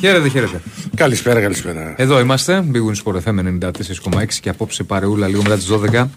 [0.00, 0.60] Χαίρετε, χαίρετε.
[0.96, 1.94] Καλησπέρα, καλησπέρα.
[1.96, 3.38] Εδώ είμαστε, Big Win Sport FM
[4.12, 6.08] 94,6 και απόψε παρεούλα λίγο μετά τις 12.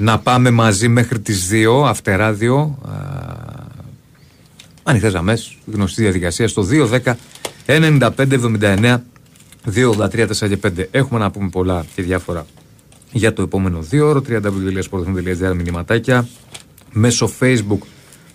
[0.00, 2.78] Να πάμε μαζί μέχρι τις 2, αυτεράδιο.
[4.82, 7.16] Ανοιχτές γραμμές, γνωστή διαδικασία στο 210
[7.66, 8.98] 95 79
[9.64, 10.88] 283 4 και 5.
[10.90, 12.46] Έχουμε να πούμε πολλά και διάφορα
[13.12, 14.22] για το επόμενο δύο ώρο.
[14.28, 16.28] www.sportfm.gr μηνυματάκια.
[16.92, 17.78] Μέσω Facebook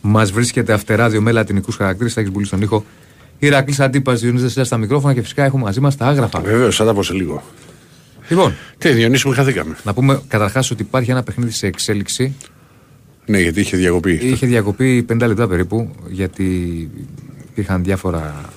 [0.02, 2.14] μας βρίσκεται αυτεράδιο με λατινικούς χαρακτήρες.
[2.14, 2.86] Θα έχεις μπουλή στον ήχο.
[3.39, 6.39] Ηρακλής Αντίπας, Διονύσης Δεσίλας στα μικρόφωνα και φυσικά έχουμε μαζί μας τα άγραφα.
[6.39, 7.44] Βεβαίως, θα τα πω σε λίγο.
[8.29, 9.75] Λοιπόν, Τι, Διονύση μου χαθήκαμε.
[9.83, 12.35] να πούμε καταρχάς ότι υπάρχει ένα παιχνίδι σε εξέλιξη.
[13.25, 14.19] Ναι, γιατί είχε διακοπή.
[14.21, 16.43] Είχε διακοπεί 50 λεπτά περίπου, γιατί
[17.52, 18.49] υπήρχαν διάφορα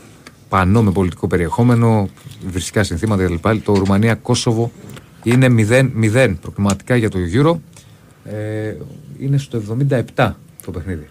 [0.49, 2.09] πανό με πολιτικό περιεχόμενο,
[2.49, 3.63] βρισικά συνθήματα κλπ.
[3.63, 4.73] Το Ρουμανία-Κόσοβο
[5.23, 5.47] είναι
[6.13, 7.59] 0-0 προκριματικά για το Euro.
[8.33, 8.75] Ε,
[9.21, 9.63] είναι στο
[10.17, 10.33] 77
[10.65, 11.07] το παιχνίδι.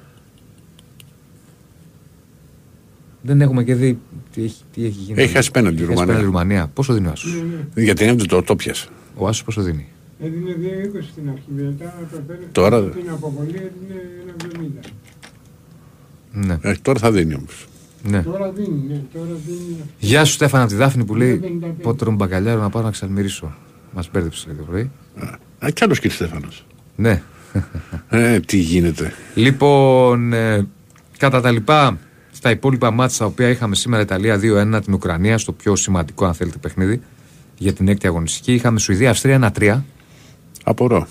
[3.25, 3.99] Δεν έχουμε και δει
[4.33, 5.21] τι έχει, τι έχει γίνει.
[5.21, 6.15] Έχει χάσει πέναλτι η Έχει χάσει Ρουμανία.
[6.21, 6.67] πέναλτι η Ρουμανία.
[6.73, 7.33] Πόσο δίνει ο Άσος;
[7.75, 8.87] Γιατί είναι το, το πιασε.
[9.15, 9.87] Ο Άσος πόσο δίνει;
[10.19, 11.43] Έδινε 2,20 στην αρχή.
[11.55, 14.01] Μετά το πέρασε Τώρα- την αποβολή έδινε
[14.81, 14.89] 1,70.
[16.31, 17.67] Ναι, Ε, τώρα θα δίνει όμως.
[18.03, 18.21] ναι.
[18.23, 19.77] Τώρα δίνει, ναι, τώρα δίνει.
[19.99, 21.75] Γεια σου Στέφανα από τη Δάφνη που λέει 55.
[21.81, 23.53] πότε τρώμε μπακαλιάρο να πάω να ξαλμυρίσω.
[23.93, 24.91] Μας μπέρδεψε λέει το πρωί.
[25.59, 26.65] Α, κι άλλος κύριε Στέφανος.
[26.95, 27.21] Ναι.
[28.09, 29.13] Ε, τι γίνεται.
[29.35, 30.67] Λοιπόν, ε,
[31.17, 31.97] κατά τα λοιπά,
[32.45, 34.39] στα υπόλοιπα μάτια τα οποία είχαμε σήμερα Ιταλία
[34.75, 37.01] 2-1 την Ουκρανία, στο πιο σημαντικό αν θέλετε παιχνίδι
[37.57, 38.53] για την έκτη αγωνιστική.
[38.53, 39.81] Είχαμε Σουηδία-Αυστρία 1-3.
[40.63, 41.07] Απορώ.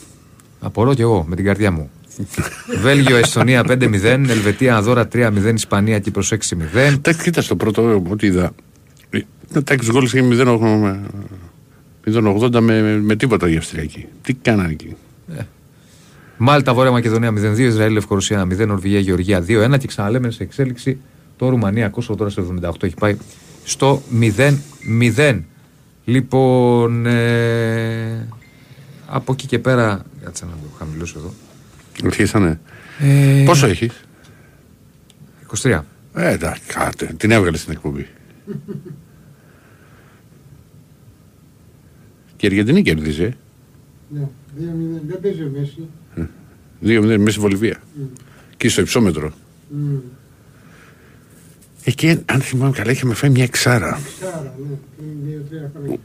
[0.61, 1.91] Απορώ κι εγώ με την καρδιά μου.
[2.83, 6.37] Βέλγιο-Εστονία 5-0, Ελβετία-Ανδόρα 3-0, Ισπανία Κύπρος 6-0.
[6.75, 8.53] Εντάξει, κοίτα στο πρώτο ότι είδα.
[9.11, 9.21] Ε,
[9.55, 10.97] Εντάξει, γκολ είχε 0,80
[12.05, 14.07] 0,80 με, με τίποτα η Αυστριακή.
[14.23, 14.97] Τι κάνανε εκεί.
[16.37, 20.99] Μάλτα, Βόρεια Μακεδονία 0-2, Ισραήλ, Λευκορωσία 1-0, Νορβηγία, Γεωργία 2-1 και ξαναλέμε σε εξέλιξη
[21.45, 23.17] το Ρουμανία, Κόσοβο τώρα στο 78 έχει πάει
[23.65, 24.03] στο
[25.17, 25.41] 0-0.
[26.05, 28.29] Λοιπόν, ε,
[29.07, 31.33] από εκεί και πέρα, κάτσε να το χαμηλώσω εδώ.
[32.05, 32.61] Αρχίσανε.
[32.99, 34.05] Ε, Πόσο έχεις;
[35.63, 35.81] 23.
[36.15, 37.15] Ε, εντάξει, κάτε.
[37.17, 38.07] Την έβγαλες στην εκπομπή.
[42.37, 43.25] Και η Αργεντινή κέρδιζε.
[43.25, 43.33] ε.
[44.09, 44.29] Ναι,
[44.59, 45.01] 2-0.
[45.07, 45.89] Δεν παίζει ο Μέση.
[46.83, 47.81] 2-0 μέσα στη Βολιβία.
[48.57, 49.33] Και στο υψόμετρο.
[49.69, 49.97] Μμμ.
[51.85, 54.01] Εκεί, αν θυμάμαι καλά, είχαμε φάει μια εξάρα.
[54.19, 54.77] Ξάρα, ναι.
[54.97, 55.99] Πριν 2-3 χρόνια.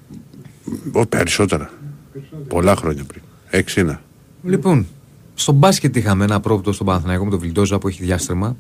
[0.92, 1.72] Ο, περισσότερα.
[2.14, 2.44] Περισσότερο.
[2.48, 3.22] Πολλά χρόνια πριν.
[3.50, 4.00] Έξι είναι.
[4.44, 4.88] Λοιπόν,
[5.36, 8.58] στο μπάσκετ είχαμε ένα πρόοπτο στον Παναθηναϊκό με τον Βιλντόζα που έχει διάστρεμα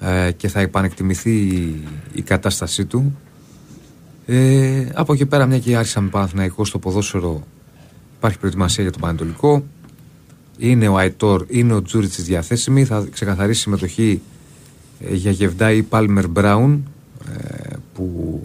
[0.00, 3.18] ε, και θα επανεκτιμηθεί η, η κατάστασή του.
[4.26, 7.46] Ε, από εκεί πέρα, μια και άρχισα με Παναθηναϊκό στο ποδόσφαιρο,
[8.16, 9.64] υπάρχει προετοιμασία για το Πανετολικό.
[10.58, 12.84] Είναι ο Αϊτόρ, είναι ο Τζούριτ διαθέσιμη.
[12.84, 14.33] Θα ξεκαθαρίσει συμμετοχή ε,
[15.10, 16.88] για Γεβδάη Πάλμερ Μπράουν.
[17.36, 18.40] Ε, που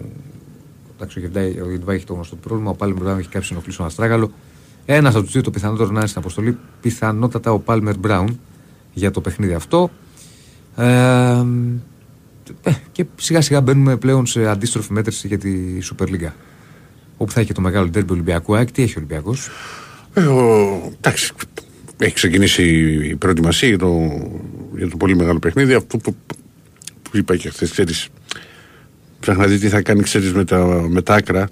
[0.96, 2.70] εντάξει, ο Γεβδάη, ο Γεβδάη έχει το γνωστό πρόβλημα.
[2.70, 4.32] Ο Πάλμερ Μπράουν έχει κάποιο ενοχλήσει στον Αστράγαλο.
[4.86, 6.56] Ένας από τους δύο το πιθανότερο να είναι στην αποστολή.
[6.80, 8.40] Πιθανότατα ο Πάλμερ Μπράουν
[8.92, 9.90] για το παιχνίδι αυτό.
[10.76, 11.44] Ε,
[12.62, 16.30] ε, και σιγά σιγά μπαίνουμε πλέον σε αντίστροφη μέτρηση για τη Super League.
[17.16, 18.54] Όπου θα έχει και το μεγάλο τέρμπι Ολυμπιακού.
[18.56, 19.48] ΑΕΚ, τι έχει ο Ολυμπιακός;
[20.14, 21.32] Ε, ο- εντάξει,
[21.98, 22.62] έχει ξεκινήσει
[23.08, 23.98] η προετοιμασία για το,
[24.76, 25.74] για το πολύ μεγάλο παιχνίδι.
[25.74, 26.16] Αυτό που,
[27.10, 28.08] που είπα και χθες, ξέρεις.
[29.20, 31.48] Ψάχνει να δει τι θα κάνει, ξέρεις, με, τα, με τα άκρα.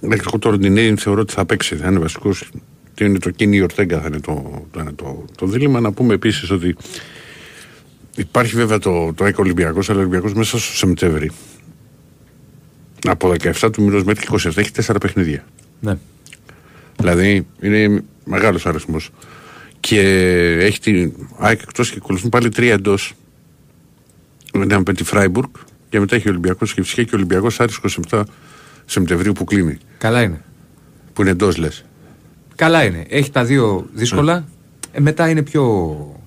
[0.00, 1.76] Εντάξει, Εγώ τώρα την Έλλην θεωρώ ότι θα παίξει.
[1.76, 2.48] Θα είναι βασικός.
[2.94, 5.80] Τι είναι το Κίνη Ορτέγκα, θα είναι το, θα είναι το, το δίλημα.
[5.80, 6.76] Να πούμε επίσης ότι
[8.16, 11.30] υπάρχει βέβαια το, το ΑΕΚ Ολυμπιακός, αλλά ο Ολυμπιακός μέσα στο Σεπτέμβρη.
[13.06, 15.44] Από 17 του μηνός μέχρι 27 έχει 4 παιχνίδια.
[15.80, 15.98] Ναι.
[16.96, 19.10] Δηλαδή είναι μεγάλος αριθμός.
[19.80, 20.00] Και
[20.60, 23.14] έχει την ΑΕΚ εκτός και ακολουθούν πάλι τρία εντός.
[24.56, 25.50] Μετά με τη Φράιμπουργκ
[25.88, 27.72] και μετά έχει ο Ολυμπιακός και φυσικά και ο Ολυμπιακός Άρη
[28.10, 28.22] 27
[28.84, 29.78] Σεπτεμβρίου που κλείνει.
[29.98, 30.44] Καλά είναι.
[31.12, 31.84] Που είναι εντός λες.
[32.54, 33.04] Καλά είναι.
[33.08, 34.44] Έχει τα δύο δύσκολα.
[34.92, 35.62] Ε, μετά είναι πιο.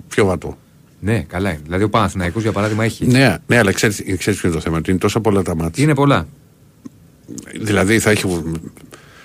[0.07, 0.57] Πιο βατό.
[0.99, 1.59] Ναι, καλά είναι.
[1.63, 3.05] Δηλαδή ο Παναθηναϊκός για παράδειγμα έχει.
[3.07, 4.77] Ναι, ναι αλλά ξέρεις ποιο είναι το θέμα.
[4.77, 5.83] Ότι είναι τόσα πολλά τα μάτια.
[5.83, 6.27] Είναι πολλά.
[7.59, 8.27] Δηλαδή θα, έχει,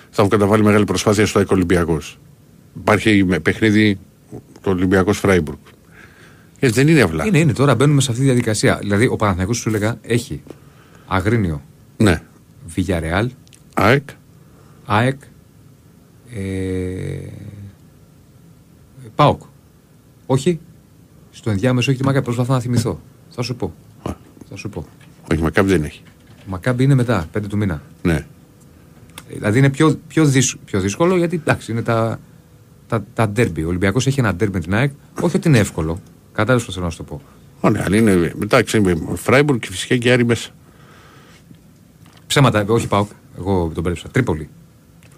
[0.09, 2.19] θα έχουν καταβάλει μεγάλη προσπάθεια στο ΑΕΚ Ολυμπιακός.
[2.79, 3.99] Υπάρχει με παιχνίδι
[4.61, 5.57] το Ολυμπιακό Φράιμπουργκ.
[6.65, 7.25] Ε, δεν είναι αυλά.
[7.25, 7.53] Είναι, είναι.
[7.53, 8.77] Τώρα μπαίνουμε σε αυτή τη διαδικασία.
[8.81, 10.41] Δηλαδή, ο Παναθηναϊκός σου έλεγα έχει
[11.07, 11.61] Αγρίνιο,
[11.97, 12.21] Ναι.
[12.75, 13.27] Villarreal,
[13.73, 14.03] ΑΕΚ.
[14.85, 15.21] ΑΕΚ,
[16.33, 16.39] ε,
[19.15, 19.41] ΠΑΟΚ.
[20.25, 20.59] Όχι.
[21.31, 22.25] Στο ενδιάμεσο έχει τη Μακάμπη.
[22.25, 23.01] Προσπαθώ να θυμηθώ.
[23.29, 23.73] Θα σου πω.
[24.49, 24.85] Θα σου πω.
[25.31, 26.01] Όχι, Μακάμπ δεν έχει.
[26.45, 27.81] Μακάμπη είναι μετά, 5 του μήνα.
[28.01, 28.25] Ναι.
[29.27, 32.19] Δηλαδή είναι πιο, πιο, δύσ- πιο δύσκολο γιατί εντάξει είναι τα,
[32.87, 33.63] τα, τα ντέρμπι.
[33.63, 34.91] Ο Ολυμπιακός έχει ένα ντέρμπι με την ΑΕΚ.
[35.21, 35.99] Όχι ότι είναι εύκολο.
[36.33, 37.21] Κατάλαβες πώ θέλω να σου το πω.
[37.59, 40.49] Ωραία, αλλά είναι μετά ξέρει, Φράιμπουργκ και φυσικά και Άρη μέσα.
[42.27, 43.09] Ψέματα, όχι ΠΑΟΚ.
[43.37, 44.09] Εγώ τον πέρεψα.
[44.09, 44.49] Τρίπολη.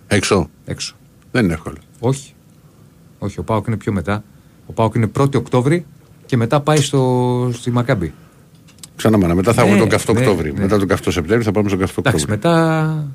[0.07, 0.49] Έξω.
[0.65, 0.95] Έξω.
[1.31, 1.75] Δεν είναι εύκολο.
[1.99, 2.33] Όχι.
[3.19, 4.23] Όχι, ο ΠΑΟΚ είναι πιο μετά.
[4.65, 5.85] Ο ΠΑΟΚ είναι 1η Οκτώβρη
[6.25, 8.13] και μετά πάει στο, στη Μακάμπη.
[8.95, 9.35] Ξανά μάνα.
[9.35, 10.53] Μετά θα Ναι, έχουμε τον καυτό ναι, Οκτώβρη.
[10.53, 10.59] ναι.
[10.59, 12.49] Μετά τον καυτό Σεπτέμβρη θα πάμε στον καυτό Εντάξει, Οκτώβρη.
[12.49, 13.07] μετά,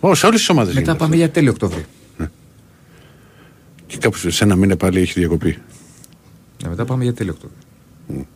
[0.00, 1.84] Ω, σε όλες τις ομάδες μετά πάμε για τέλειο Οκτώβρη.
[3.86, 5.58] Και κάπου σε ένα μήνα πάλι έχει διακοπή.
[6.62, 8.26] Ναι, μετά πάμε για τέλειο Οκτώβρη.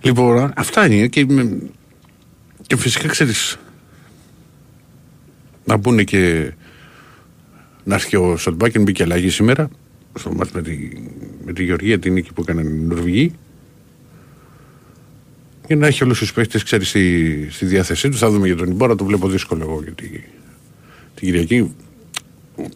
[0.00, 1.58] Λοιπόν, αυτά είναι και, με-
[2.66, 3.58] και φυσικά ξέρεις.
[5.64, 6.52] Να μπουν και.
[7.84, 9.68] Να έρθει και ο Σολμπάκεν μπήκε αλλαγή σήμερα.
[10.14, 10.78] Στο μάτς με τη,
[11.44, 13.32] με τη Γεωργία, την νίκη που έκαναν οι Νορβηγοί.
[15.66, 18.18] Και να έχει όλους τους παίχτε, ξέρεις, στη, στη διάθεσή τους.
[18.18, 20.08] Θα δούμε για τον Ιμπόρα, το βλέπω δύσκολο εγώ γιατί
[21.14, 21.74] την Κυριακή.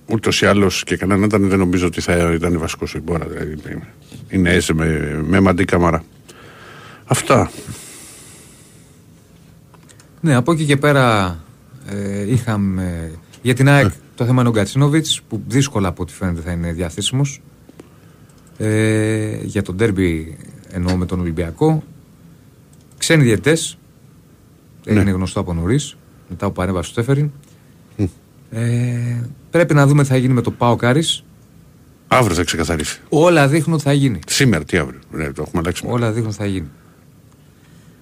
[0.07, 3.27] Ούτως ή άλλως και κανέναν ήταν, δεν νομίζω ότι θα ήταν βασικός ο Ιμπόρα.
[3.27, 3.57] Δηλαδή,
[4.29, 6.05] είναι έσε με, με μαντί καμαρά.
[7.05, 7.51] Αυτά.
[10.21, 11.39] Ναι, από εκεί και πέρα
[11.89, 13.13] ε, είχαμε
[13.43, 16.73] για την ΑΕΚ το θέμα είναι ο Γκατσίνοβιτ που δύσκολα από ό,τι φαίνεται θα είναι
[16.73, 17.41] διαθέσιμος.
[18.59, 20.37] Ε, για τον τέρμπι
[20.69, 21.83] εννοώ με τον Ολυμπιακό.
[22.99, 23.57] Ξένοι διαιτέ.
[24.87, 25.97] Είναι γνωστό από νωρίς.
[26.29, 27.31] Μετά από παρέμβαση του Στέφεριν.
[28.51, 29.21] Ε,
[29.53, 31.25] πρέπει να δούμε τι θα γίνει με το Πάο Κάρις.
[32.09, 33.01] Αύριο θα ξεκαθαρίσει.
[33.09, 34.19] Όλα δείχνουν ότι θα γίνει.
[34.27, 35.01] Σήμερα, τι αύριο.
[35.11, 35.85] Ναι, το έχουμε αλλάξει.
[35.87, 36.69] Όλα δείχνουν ότι θα γίνει.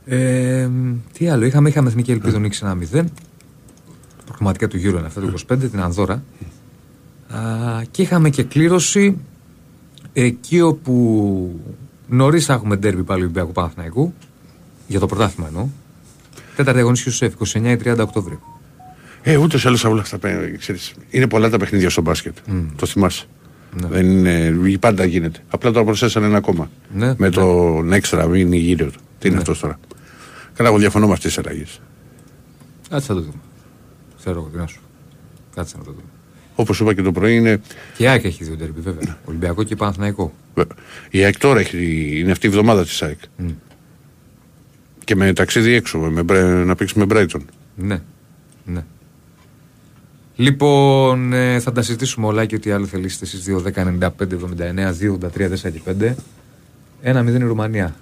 [0.04, 0.68] Ε,
[1.12, 2.62] τι άλλο, είχαμε, είχαμε εθνική ελπίδα νίκης
[2.92, 3.04] 1-0.
[4.24, 6.22] Προκριματικά του Euro είναι αυτά του 25, την Ανδώρα.
[7.34, 9.16] Α, και είχαμε και κλήρωση
[10.12, 11.60] εκεί όπου
[12.08, 14.14] νωρίς θα έχουμε ντέρμπι πάλι Ολυμπιακού Παναθηναϊκού.
[14.86, 15.66] Για το πρωτάθλημα εννοώ.
[16.56, 18.38] Τέταρτη αγωνιστική στου 29 ή 30 Οκτώβρη.
[19.22, 22.36] Ε, ούτως ή άλλως όλα αυτά πέ- ξέρεις, Είναι πολλά τα παιχνίδια στο μπάσκετ.
[22.76, 23.24] Το θυμάσαι.
[23.76, 25.38] Δεν είναι, πάντα γίνεται.
[25.48, 26.70] Απλά τώρα προσθέσανε ένα ακόμα.
[26.94, 27.30] Ναι, με ναι.
[27.30, 29.00] τον έξτρα μήνυ γύρω του.
[29.18, 29.40] Τι είναι Ναι.
[29.40, 29.78] αυτός τώρα.
[30.54, 31.80] Καλά, εγώ διαφωνώ με αυτές τις αλλαγές.
[32.90, 33.32] Κάτσε θα το δούμε.
[34.18, 34.80] Ξέρω εγώ τι να σου.
[35.54, 36.02] Κάτσε να το δούμε.
[36.54, 37.60] Όπως είπα και το πρωί, είναι.
[37.96, 39.16] Και η ΑΕΚ έχει δύο ντέρμπι βέβαια.
[39.24, 40.34] Ολυμπιακό και Παναθηναϊκό.
[41.10, 43.18] Η ΑΕΚ τώρα έχει, είναι αυτή η εβδομάδα της ΑΕΚ.
[45.04, 47.44] Και με ταξίδι έξω, με, Μπρε- να παίξει με Μπράιτον.
[47.76, 48.00] Ναι.
[48.64, 48.84] ναι.
[50.40, 54.92] Λοιπόν, ε, θα τα συζητήσουμε όλα και ό,τι άλλο θελήσετε εσείς 2, 10, 95, 79,
[54.92, 56.14] 2, 83, 4 και 5.
[57.02, 57.96] 1-0 η Ρουμανία.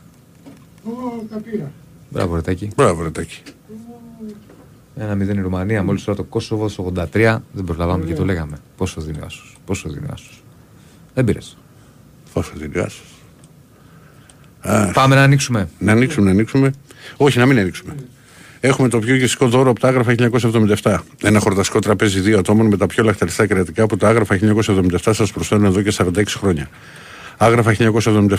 [0.84, 0.90] Ω,
[1.30, 1.72] τα πήρα.
[2.10, 2.70] Μπράβο, Ρετάκη.
[2.76, 3.42] Μπράβο, Ρετάκη.
[4.96, 5.82] 1-0 η Ρουμανία.
[5.82, 7.38] Μόλις τώρα το Κόσοβο στο 83.
[7.52, 8.58] Δεν προλαβάμε και το λέγαμε.
[8.76, 9.56] Πόσο δίνει ο Άσος.
[9.64, 10.42] Πόσο δίνει ο Άσος.
[11.14, 11.56] Δεν πήρες.
[12.32, 12.72] Πόσο την
[14.92, 15.68] Πάμε να ανοίξουμε.
[15.78, 16.72] Να ανοίξουμε, να ανοίξουμε.
[17.16, 17.94] Όχι, να μην ανοίξουμε.
[18.60, 20.14] Έχουμε το πιο γευστικό δώρο από τα άγραφα
[20.82, 20.96] 1977.
[21.22, 25.26] Ένα χορταστικό τραπέζι δύο ατόμων με τα πιο λαχταριστά κρατικά που τα άγραφα 1977 σα
[25.26, 26.68] προσφέρουν εδώ και 46 χρόνια.
[27.36, 27.76] Άγραφα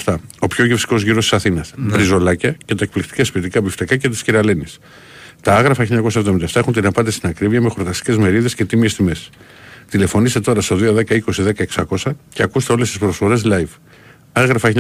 [0.06, 0.16] 1977.
[0.40, 1.66] Ο πιο γευστικό γύρο τη Αθήνα.
[1.78, 4.66] Μπριζολάκια και τα εκπληκτικά σπιτικά μπιφτεκάκια τη κυρα-Λένη.
[5.42, 9.16] Τα άγραφα 1977 έχουν την απάντηση στην ακρίβεια με χορταστικέ μερίδε και τιμίε τιμέ.
[9.90, 11.20] Τηλεφωνήστε τώρα στο 210 20
[11.76, 13.74] 10 600 και ακούστε όλε τι προσφορέ live.
[14.32, 14.72] Άγραφα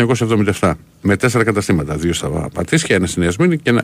[0.60, 1.96] 1977 με τέσσερα καταστήματα.
[1.96, 3.84] Δύο στα Πατήσια, ένα στην Ιασμίνη και ένα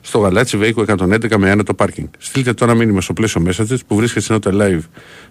[0.00, 2.08] στο Γαλάτσι Βέικο 111 με άνετο πάρκινγκ.
[2.18, 4.80] Στείλτε τώρα μήνυμα στο πλαίσιο messages που βρίσκεται στην ενότητα live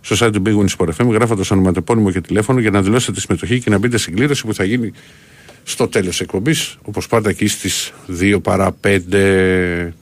[0.02, 3.22] στο site του Big Win Sport FM γράφοντας ονοματεπώνυμο και τηλέφωνο για να δηλώσετε τη
[3.22, 4.92] συμμετοχή και να μπείτε στην κλήρωση που θα γίνει
[5.64, 6.78] στο τέλος εκπομπής.
[6.82, 9.94] Όπως πάντα εκεί στις 2 παρά 5.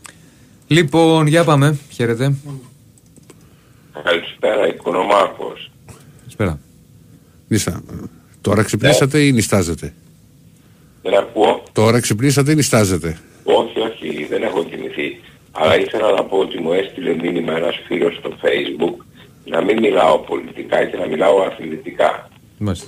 [0.67, 1.77] Λοιπόν, για πάμε.
[1.89, 2.36] Χαίρετε.
[4.03, 5.71] Καλησπέρα, Οικονομάκος.
[6.19, 6.59] Καλησπέρα.
[7.48, 7.81] Νίστα.
[8.41, 9.93] Τώρα ξυπνήσατε ή νιστάζετε.
[11.01, 11.63] Δεν ακούω.
[11.74, 13.17] Τώρα ξυπνήσατε ή νιστάζετε.
[13.43, 15.19] Όχι, όχι, δεν έχω κοιμηθεί.
[15.51, 18.96] Αλλά ήθελα να πω ότι μου έστειλε μήνυμα ένας φίλος στο facebook
[19.46, 22.29] να μην μιλάω πολιτικά και να μιλάω αθλητικά.
[22.58, 22.88] Μάλιστα.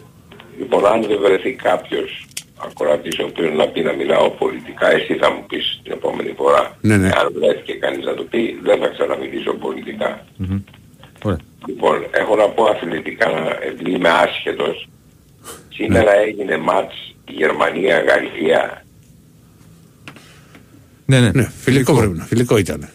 [0.60, 2.26] Λοιπόν, αν δεν βρεθεί κάποιος
[2.66, 6.78] ακροατής ο οποίος να πει να μιλάω πολιτικά, εσύ θα μου πεις την επόμενη φορά.
[6.82, 7.08] Ναι, ναι.
[7.08, 10.26] Αν βρέθηκε κανείς να το πει, δεν θα ξαναμιλήσω πολιτικά.
[11.24, 11.38] Ωραία.
[11.68, 14.88] Λοιπόν, έχω να πω αθλητικά, να- επειδή είμαι άσχετος.
[15.74, 18.86] Σήμερα έγινε μάτς Γερμανία-Γαλλία.
[21.06, 21.32] Ναι, ναι.
[21.34, 22.24] Ναι, φιλικό πρέπει να.
[22.24, 22.90] Φιλικό ήταν.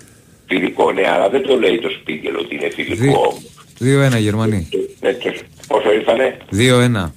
[0.46, 3.38] Φιλικό, ναι, αλλά δεν το λέει το Σπίγκελ ότι είναι φιλικό.
[3.80, 4.68] 2-1 Γερμανοί.
[5.00, 5.34] Ναι, το-
[5.66, 7.12] πόσο ήρθανε, 2-1.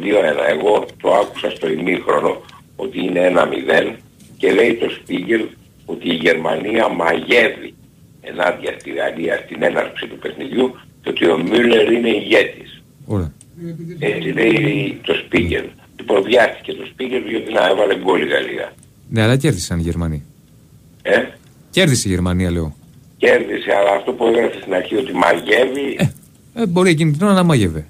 [0.00, 0.48] 2-1.
[0.48, 2.42] Εγώ το άκουσα στο ημίχρονο
[2.76, 3.96] ότι είναι 1-0
[4.36, 5.44] και λέει το Σπίγκελ
[5.84, 7.74] ότι η Γερμανία μαγεύει
[8.20, 12.82] ενάντια στη Γαλλία στην έναρξη του παιχνιδιού και ότι ο Μιούλερ είναι ηγέτης.
[13.06, 13.32] Ωραία.
[13.98, 15.64] Έτσι λέει το Σπίγκελ.
[15.98, 18.72] Λοιπόν βιάστηκε το Σπίγκελ γιατί να έβαλε γκολ η Γαλλία.
[19.08, 20.22] Ναι, αλλά κέρδισαν οι Γερμανοί.
[21.02, 21.18] Ε,
[21.70, 22.76] Κέρδισε η Γερμανία, λέω.
[23.16, 25.98] κέρδισε, αλλά αυτό που έγραφε στην αρχή ότι μαγεύει,
[26.54, 27.86] Ε, μπορεί εκείνη την ώρα να μάγευε.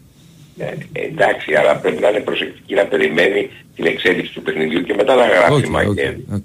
[0.58, 5.14] ε, εντάξει, αλλά πρέπει να είναι προσεκτική να περιμένει την εξέλιξη του παιχνιδιού και μετά
[5.14, 6.24] να γράψει OK, OK, μαγεύει.
[6.32, 6.44] οκ.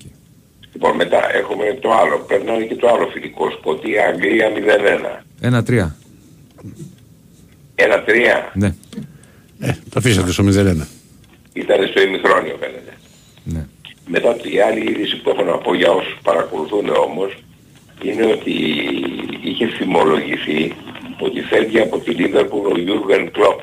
[0.73, 2.17] Λοιπόν, μετά έχουμε το άλλο.
[2.27, 3.49] Πρέπει να είναι και το άλλο φιλικό.
[3.51, 5.23] Σκωτία, Αγγλία 0-1.
[7.83, 8.51] Ένα-τρία.
[8.55, 8.73] 1-3 Ναι,
[9.59, 10.87] Ε, το αφήσατε στο 0-1.
[11.53, 12.93] ήταν στο ημιχρόνιο φαίνεται.
[13.43, 13.65] ναι.
[14.07, 17.37] Μετά η άλλη είδηση που έχω να πω για όσους παρακολουθούν όμως
[18.03, 18.51] είναι ότι
[19.43, 20.73] είχε φημολογηθεί
[21.19, 23.59] ότι φεύγει από τη Λίβερπουλ ο Γιούργεν Κλόπ.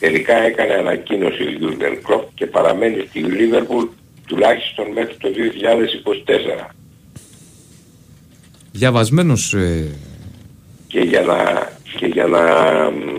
[0.00, 3.84] Τελικά έκανε ανακοίνωση ο Γιούργεν Κλόπ και παραμένει στη Λίβερπουλ
[4.26, 5.28] τουλάχιστον μέχρι το
[6.68, 6.70] 2024.
[8.72, 9.84] Διαβασμένος ε,
[10.86, 12.40] και για να, και για να
[12.90, 13.16] μ,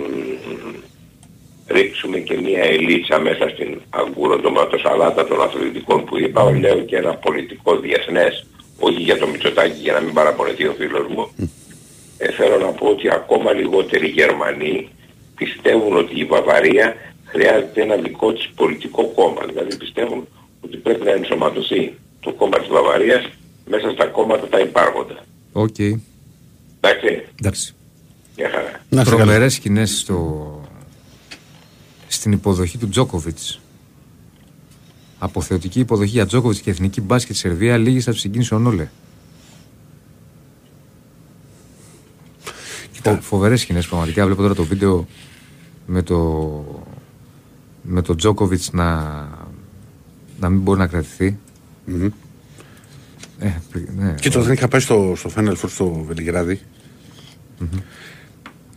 [1.68, 7.80] ρίξουμε και μια ελίτσα μέσα στην αγκουροτοματοσαλάτα των αθλητικών που είπα, λέω και ένα πολιτικό
[7.80, 8.46] διεθνές,
[8.80, 11.30] όχι για το Μητσοτάκι για να μην παραπονεθεί ο φίλος μου.
[12.18, 14.90] Ε, θέλω να πω ότι ακόμα λιγότεροι Γερμανοί
[15.36, 16.96] πιστεύουν ότι η Βαβαρία
[17.26, 19.42] χρειάζεται ένα δικό της πολιτικό κόμμα.
[19.48, 20.28] Δηλαδή πιστεύουν
[20.62, 23.30] ότι πρέπει να ενσωματωθεί το κόμμα της Βαβαρίας
[23.66, 25.26] μέσα στα κόμματα τα υπάρχοντα.
[25.54, 25.76] Οκ.
[26.80, 27.76] Εντάξει, Εντάξει.
[28.38, 28.82] μια χαρά.
[28.90, 29.24] Να είστε καλά.
[29.24, 30.62] Τρομερές σκηνές στο...
[32.08, 33.60] στην υποδοχή του Τζόκοβιτς.
[35.20, 38.90] Αποθεωτική υποδοχή για Τζόκοβιτς και εθνική μπάσκετ Σερβία λύγισε από συγκίνηση ο Νόλε.
[43.08, 44.26] Φο, φοβερές σκηνές πραγματικά.
[44.26, 45.08] Βλέπω τώρα το βίντεο
[45.86, 46.86] με το
[47.82, 49.02] με το Τζόκοβιτς να
[50.40, 51.38] να μην μπορεί να κρατηθεί.
[51.86, 52.10] Μμμ.
[53.40, 53.52] Ε,
[53.98, 56.60] ναι, Και όταν είχα πάει στο, στο Final Four στο βελιγραδι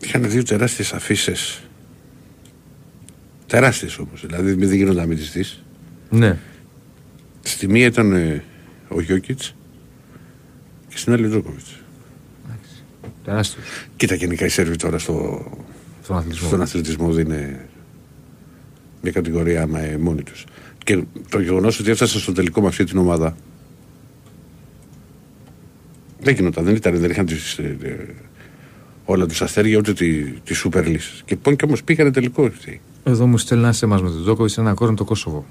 [0.00, 1.34] είχαν δύο τεράστιες αφήσει.
[3.46, 5.62] Τεράστιες όμως, δηλαδή μην δεν γίνονταν αμυντιστής.
[6.10, 6.38] ναι.
[7.42, 8.42] Στη μία ήταν ε,
[8.88, 9.54] ο Γιώκητς
[10.88, 11.80] και στην άλλη ο Τζόκοβιτς.
[13.24, 13.64] Τεράστιος
[13.96, 15.46] Κοίτα γενικά οι Σέρβοι τώρα στο,
[16.02, 16.46] στον αθλητισμό.
[16.48, 17.68] στον αθλητισμό δεν είναι
[19.02, 20.44] μια κατηγορία με μόνοι τους.
[20.84, 23.36] Και το γεγονός ότι έφτασαν στο τελικό με αυτή την ομάδα
[26.22, 27.96] δεν γινόταν, δεν ήταν, δεν είχαν τις, ε, ε,
[29.04, 31.20] όλα τους αστέρια ούτε τη, τη Super League.
[31.24, 32.44] Και πόν και όμως πήγανε τελικό.
[32.44, 32.80] έτσι.
[33.04, 35.46] Εδώ μου στέλνει ένα εμάς με τον Τζόκοβιτς ένα κόρνο το Κόσοβο.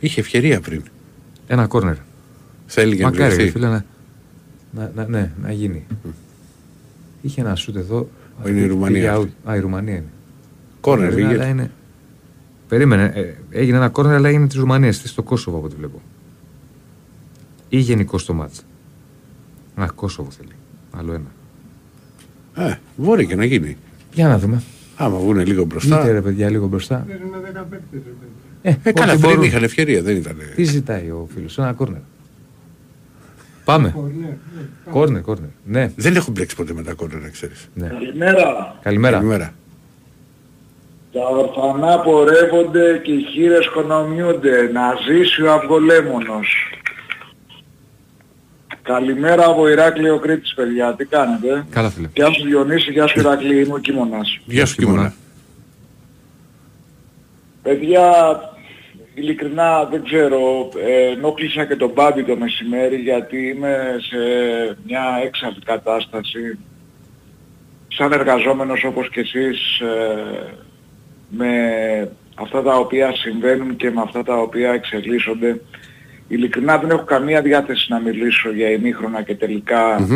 [0.00, 0.82] Είχε ευκαιρία πριν.
[1.46, 1.96] Ένα κόρνερ.
[2.66, 3.50] Θέλει για να Μακάρι, ρε βρεθεί.
[3.50, 3.84] φίλε, να,
[4.72, 5.86] να, να, ναι, να γίνει.
[7.22, 8.08] Είχε ένα σούτ εδώ.
[8.46, 9.18] Είναι η πήγε Ρουμανία out.
[9.18, 9.32] αυτή.
[9.44, 10.04] Α, η Ρουμανία είναι.
[10.80, 11.52] Κόρνερ Περίμενε, αλλά πήγε.
[11.52, 11.70] είναι...
[12.68, 13.12] Περίμενε.
[13.14, 15.02] ε, έγινε ένα κόρνερ, αλλά έγινε της Ρουμανίας.
[15.04, 16.00] Στο Κόσοβο από ό,τι βλέπω.
[17.72, 18.64] Ή γενικό στο μάτς.
[19.74, 20.52] Α, Κόσοβο θέλει.
[20.90, 21.30] Άλλο ένα.
[22.68, 23.76] Ε, μπορεί και να γίνει.
[24.12, 24.62] Για να δούμε.
[24.96, 25.96] Άμα βγουν λίγο μπροστά.
[25.96, 27.04] Βγείτε ρε παιδιά λίγο μπροστά.
[27.08, 28.32] Παίζουν 10 παίκτες, ρε παιδί.
[28.62, 29.44] Ε, Ε, καλά, ό,τι πριν μπορούν.
[29.48, 30.36] είχαν ευκαιρία, δεν ήταν.
[30.54, 32.00] Τι ζητάει ο φίλος, ένα κόρνερ.
[33.64, 33.90] Πάμε.
[33.90, 34.36] Κορνέρ, ναι.
[34.90, 35.48] Κόρνερ, κόρνερ.
[35.64, 37.68] Ναι, Δεν έχω μπλέξει ποτέ με τα κόρνερ, να ξέρεις.
[37.74, 37.86] ναι.
[37.88, 38.78] Καλημέρα.
[38.82, 39.16] Καλημέρα.
[39.16, 39.54] Καλημέρα.
[41.12, 44.70] Τα ορφανά πορεύονται και οι χείρες χωνομιούνται.
[44.72, 46.48] Να ζήσει ο αυγολέμονος.
[48.92, 50.94] Καλημέρα από Ηράκλειο Κρήτης, παιδιά.
[50.94, 52.08] Τι κάνετε; Καλά φίλε.
[52.14, 54.38] Γεια σου Διονύση, γεια σου Ηράκλειο, είμαι ο Κίμωνας.
[54.44, 54.96] Γεια σου, Κίμωνα.
[54.96, 55.14] Κίμωνα.
[57.62, 58.40] Παιδιά,
[59.14, 64.16] ειλικρινά δεν ξέρω, ε, ενόχλησα και τον Μπάμπη το μεσημέρι γιατί είμαι σε
[64.86, 66.58] μια έξαλλη κατάσταση
[67.88, 70.54] σαν εργαζόμενος όπως και εσείς ε,
[71.28, 71.52] με
[72.34, 75.60] αυτά τα οποία συμβαίνουν και με αυτά τα οποία εξελίσσονται.
[76.32, 80.08] Ειλικρινά δεν έχω καμία διάθεση να μιλήσω για ημίχρονα και τελικά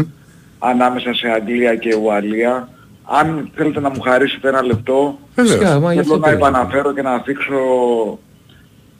[0.58, 2.68] ανάμεσα σε Αγγλία και Ουαλία.
[3.04, 6.48] Αν θέλετε να μου χαρίσετε ένα λεπτό, Φυσικά, μα γι' αυτό Θέλω να πήρα.
[6.48, 7.58] επαναφέρω και να δείξω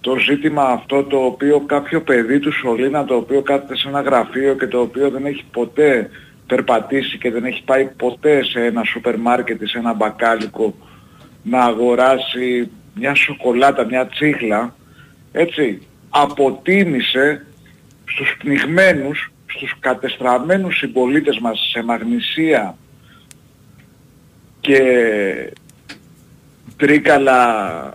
[0.00, 4.54] το ζήτημα αυτό το οποίο κάποιο παιδί του Σολίνα το οποίο κάθεται σε ένα γραφείο
[4.54, 6.11] και το οποίο δεν έχει ποτέ
[6.47, 10.75] περπατήσει και δεν έχει πάει ποτέ σε ένα σούπερ μάρκετ ή σε ένα μπακάλικο
[11.42, 14.75] να αγοράσει μια σοκολάτα, μια τσίχλα
[15.33, 15.83] έτσι
[16.16, 17.47] αποτίμησε
[18.04, 22.76] στους πνιγμένους, στους κατεστραμμένους συμπολίτες μας σε μαγνησία
[24.61, 24.80] και
[26.76, 27.94] τρίκαλα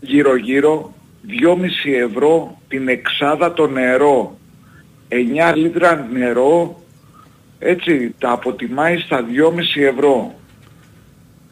[0.00, 0.94] γύρω γύρω
[1.28, 4.38] 2,5 ευρώ την εξάδα το νερό
[5.08, 6.82] 9 λίτρα νερό
[7.58, 9.24] έτσι τα αποτιμάει στα
[9.76, 10.39] 2,5 ευρώ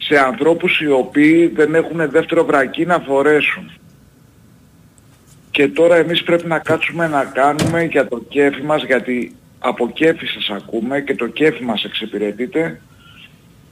[0.09, 3.71] σε ανθρώπους οι οποίοι δεν έχουν δεύτερο βρακί να φορέσουν.
[5.51, 10.25] Και τώρα εμείς πρέπει να κάτσουμε να κάνουμε για το κέφι μας, γιατί από κέφι
[10.25, 12.81] σας ακούμε και το κέφι μας εξυπηρετείται.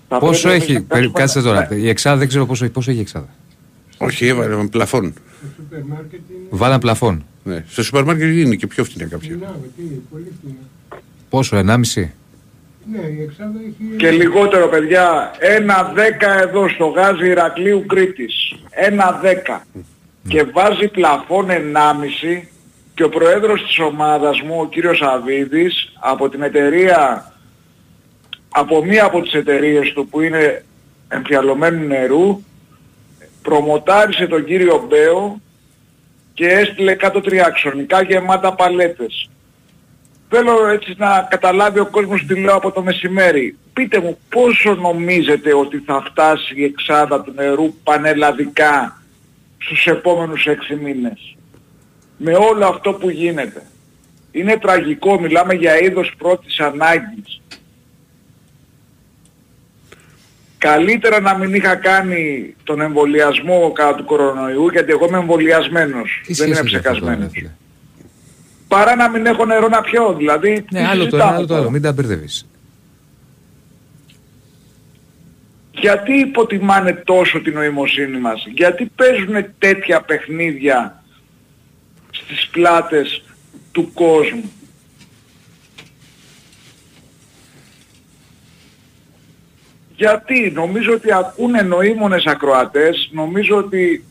[0.07, 2.45] Θα Πόσο πρέπει έχει, εμείς να περί- κάτσουμε κάτσε να- τώρα, η εξάδα δεν ξέρω
[2.45, 3.27] πόσο, έχει- πόσο έχει η εξάδα.
[3.97, 5.13] Όχι, έβαλε με πλαφόν.
[5.13, 5.19] Το
[5.55, 7.25] σούπερ μάρκετ είναι Βάλαν πλαφόν.
[7.43, 7.63] Ναι.
[7.67, 9.29] Στο σούπερ μάρκετ είναι και πιο φθηνά κάποια.
[9.35, 11.01] φθηνά, τι, πολύ φθηνά.
[11.29, 12.13] Πόσο, 1,5.
[12.91, 13.95] Ναι, η Εξάδα έχει...
[13.95, 15.99] Και λιγότερο παιδιά, ένα 10
[16.41, 18.55] εδώ στο γάζι Ηρακλείου Κρήτης.
[18.69, 19.59] Ένα 10.
[20.27, 22.41] Και βάζει πλαφόν 1,5
[22.93, 27.31] και ο προέδρος της ομάδας μου, ο κύριος Αβίδης, από την εταιρεία,
[28.49, 30.65] από μία από τις εταιρείες του που είναι
[31.07, 32.43] εμφιαλωμένου νερού,
[33.41, 35.41] προμοτάρισε τον κύριο Μπέο
[36.33, 39.29] και έστειλε κάτω τριάξονικά γεμάτα παλέτες.
[40.29, 43.57] Θέλω έτσι να καταλάβει ο κόσμος τι λέω από το μεσημέρι.
[43.73, 49.01] Πείτε μου πόσο νομίζετε ότι θα φτάσει η εξάδα του νερού πανελλαδικά
[49.57, 51.35] στους επόμενους έξι μήνες;
[52.17, 53.61] Με όλο αυτό που γίνεται.
[54.31, 57.41] Είναι τραγικό, μιλάμε για είδος πρώτης ανάγκης.
[60.57, 66.33] Καλύτερα να μην είχα κάνει τον εμβολιασμό κατά του κορονοϊού, γιατί εγώ είμαι εμβολιασμένος, Τι
[66.33, 67.55] δεν είμαι σχέση έχεις αυτό τώρα, ψεκασμένος.
[68.71, 68.85] Ρε φίλε.
[68.85, 70.61] Παρά να μην έχω νερό να πιω, δηλαδή.
[70.61, 71.59] τι Ναι, άλλο το ένα, συζητάμε άλλο το τώρα.
[71.61, 71.69] άλλο.
[71.69, 72.47] Μην τα μπερδεύεις.
[75.71, 81.03] Γιατί υποτιμάνε τόσο την νοημοσύνη μας, γιατί παίζουν τέτοια παιχνίδια
[82.11, 83.23] στις πλάτες
[83.71, 84.51] του κόσμου;
[89.95, 94.05] Γιατί νομίζω ότι ακούνε νοήμονες ακροατές, νομίζω ότι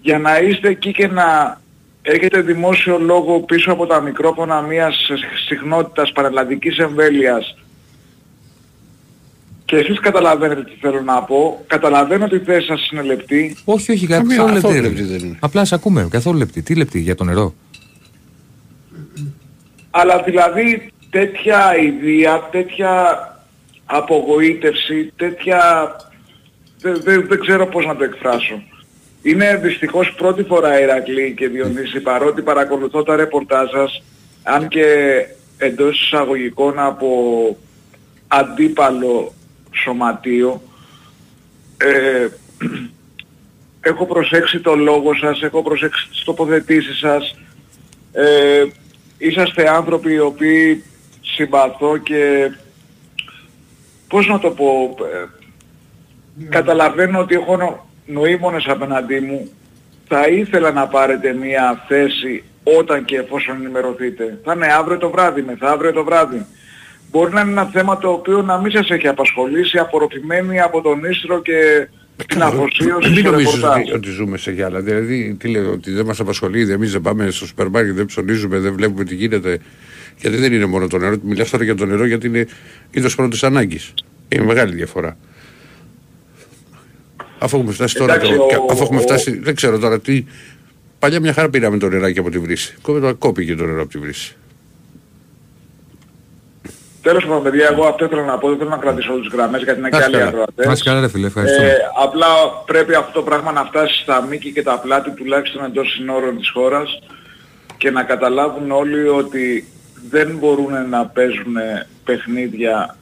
[0.00, 1.60] για να είστε εκεί και να
[2.02, 5.10] έχετε δημόσιο λόγο πίσω από τα μικρόφωνα μιας
[5.46, 7.56] συχνότητας παραλλαδικής εμβέλειας
[9.64, 13.92] και εσείς καταλαβαίνετε τι θέλω να πω, καταλαβαίνω ότι η θέση σας είναι λεπτή, Όχι,
[13.92, 14.88] όχι, Καμία, καθόλου καθόλου λεπτή.
[15.00, 15.18] λεπτή ρε.
[15.18, 15.38] δεν είναι.
[15.40, 16.62] Απλά σε ακούμε, καθόλου λεπτή.
[16.62, 17.54] Τι λεπτή, για το νερό;
[19.90, 23.16] αλλά δηλαδή τέτοια ιδέα, τέτοια
[23.84, 25.60] απογοήτευση, τέτοια...
[26.80, 28.62] Δεν, δεν, δεν ξέρω πώς να το εκφράσω.
[29.22, 34.02] Είναι δυστυχώς πρώτη φορά Ηρακλή και Διονύση παρότι παρακολουθώ τα ρεπορτάζ σας
[34.42, 34.86] αν και
[35.58, 37.08] εντός εισαγωγικών από
[38.28, 39.32] αντίπαλο
[39.72, 40.62] σωματείο
[41.76, 42.28] ε,
[43.80, 47.38] έχω προσέξει το λόγο σας, έχω προσέξει τις τοποθετήσεις σας.
[48.12, 48.64] Ε,
[49.18, 50.84] είσαστε άνθρωποι οι οποίοι
[51.20, 52.50] συμπαθώ και
[54.08, 55.26] πώς να το πω ε,
[56.48, 59.50] καταλαβαίνω ότι έχω νο- νοήμονες απέναντί μου
[60.08, 64.38] θα ήθελα να πάρετε μια θέση όταν και εφόσον ενημερωθείτε.
[64.44, 66.46] Θα είναι αύριο το βράδυ, μεθαύριο το βράδυ.
[67.10, 71.04] Μπορεί να είναι ένα θέμα το οποίο να μην σας έχει απασχολήσει, απορροφημένη από τον
[71.04, 71.88] Ίστρο και
[72.26, 73.80] την αφοσίωση Μην στο νομίζεις ρεπορτάζ.
[73.80, 74.80] ότι, ότι ζούμε σε γυάλα.
[74.80, 78.58] Δηλαδή, τι λέω, ότι δεν μας απασχολεί, εμείς δεν πάμε στο σούπερ μάρκετ, δεν ψωνίζουμε,
[78.58, 79.58] δεν βλέπουμε τι γίνεται.
[80.18, 81.16] Γιατί δεν είναι μόνο το νερό.
[81.22, 82.46] Μιλάς τώρα για το νερό γιατί είναι
[82.90, 83.94] είδος πρώτης ανάγκης.
[84.28, 85.16] Είναι μεγάλη διαφορά.
[87.42, 90.00] Αφού έχουμε φτάσει τώρα, Εντάξει, το, ο- και αφού έχουμε ο- φτάσει, δεν ξέρω τώρα
[90.00, 90.24] τι.
[90.98, 92.74] Παλιά μια χαρά πήραμε το νεράκι από τη βρύση.
[92.82, 94.36] Κόπηκε κόπηκε το νερό από τη βρύση.
[97.02, 99.62] Τέλος πάντων παιδιά, εγώ αυτό ήθελα να πω, δεν θέλω να κρατήσω όλες τις γραμμές
[99.62, 100.28] γιατί είναι και Να άλλοι καλά.
[100.28, 100.66] ακροατές.
[100.66, 101.66] Να είσαι καλά, ρε φίλε, ευχαριστούμε.
[101.68, 102.26] Ε, απλά
[102.66, 106.50] πρέπει αυτό το πράγμα να φτάσει στα μήκη και τα πλάτη τουλάχιστον εντός συνόρων της
[106.50, 106.98] χώρας
[107.76, 109.68] και να καταλάβουν όλοι ότι
[110.10, 111.54] δεν μπορούν να παίζουν
[112.04, 112.96] παιχνίδια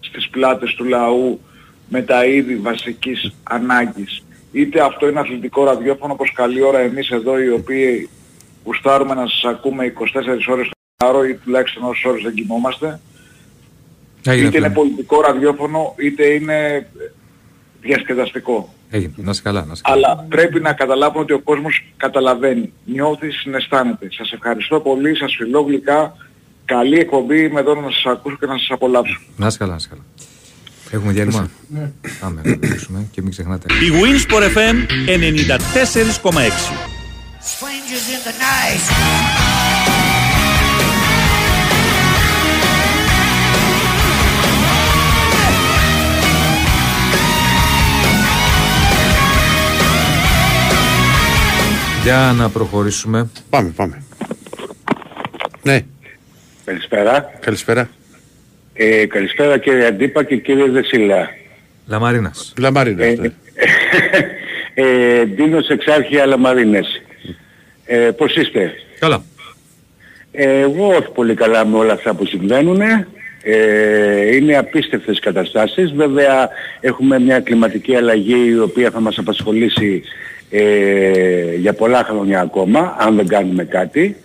[0.00, 1.40] στις πλάτες του λαού
[1.88, 4.22] με τα είδη βασικής ανάγκης.
[4.52, 8.08] Είτε αυτό είναι αθλητικό ραδιόφωνο όπως καλή ώρα εμείς εδώ οι οποίοι
[8.64, 13.00] γουστάρουμε να σας ακούμε 24 ώρες το ωράριο ή τουλάχιστον όσες ώρες δεν κοιμόμαστε
[14.26, 14.66] Έγινε, είτε φίλε.
[14.66, 16.86] είναι πολιτικό ραδιόφωνο είτε είναι
[17.80, 18.74] διασκεδαστικό.
[18.90, 19.12] Έγινε.
[19.16, 20.08] Να είσαι καλά, να είσαι καλά.
[20.10, 24.08] Αλλά πρέπει να καταλάβουν ότι ο κόσμος καταλαβαίνει, νιώθεις, συναισθάνεται.
[24.10, 26.16] Σας ευχαριστώ πολύ, σας φιλώ γλυκά.
[26.64, 29.20] Καλή εκπομπή, είμαι εδώ να σας ακούσω και να σας απολαύσω.
[29.36, 30.02] Να είσαι καλά, να είσαι καλά.
[30.96, 31.90] Έχουμε διάλειμμα; Ναι.
[32.20, 33.66] Πάμε να μιλήσουμε και μην ξεχνάτε.
[33.74, 36.38] Η Winsport FM 94,6.
[37.54, 39.86] Strangers in the night.
[52.02, 53.30] Για να προχωρήσουμε.
[53.50, 54.02] Πάμε, πάμε.
[55.62, 55.80] Ναι,
[56.64, 57.20] Καλησπέρα.
[57.40, 57.88] καλησπέρα.
[58.78, 61.28] Ε, καλησπέρα κύριε Αντίπα και κύριε Δεσίλα.
[61.86, 62.52] Λαμαρίνας.
[62.58, 63.06] Λαμαρίνας.
[63.06, 63.30] Ε, ναι.
[64.74, 67.02] ε, Ντίνος Εξάρχεια Λαμαρίνες.
[67.84, 69.22] Ε, πώς είστε; Καλά.
[70.32, 72.80] Ε, εγώ όχι πολύ καλά με όλα αυτά που συμβαίνουν.
[73.42, 75.92] Ε, είναι απίστευτες καταστάσεις.
[75.92, 76.48] Βέβαια
[76.80, 80.02] έχουμε μια κλιματική αλλαγή η οποία θα μας απασχολήσει
[80.50, 84.16] ε, για πολλά χρόνια ακόμα, αν δεν κάνουμε κάτι.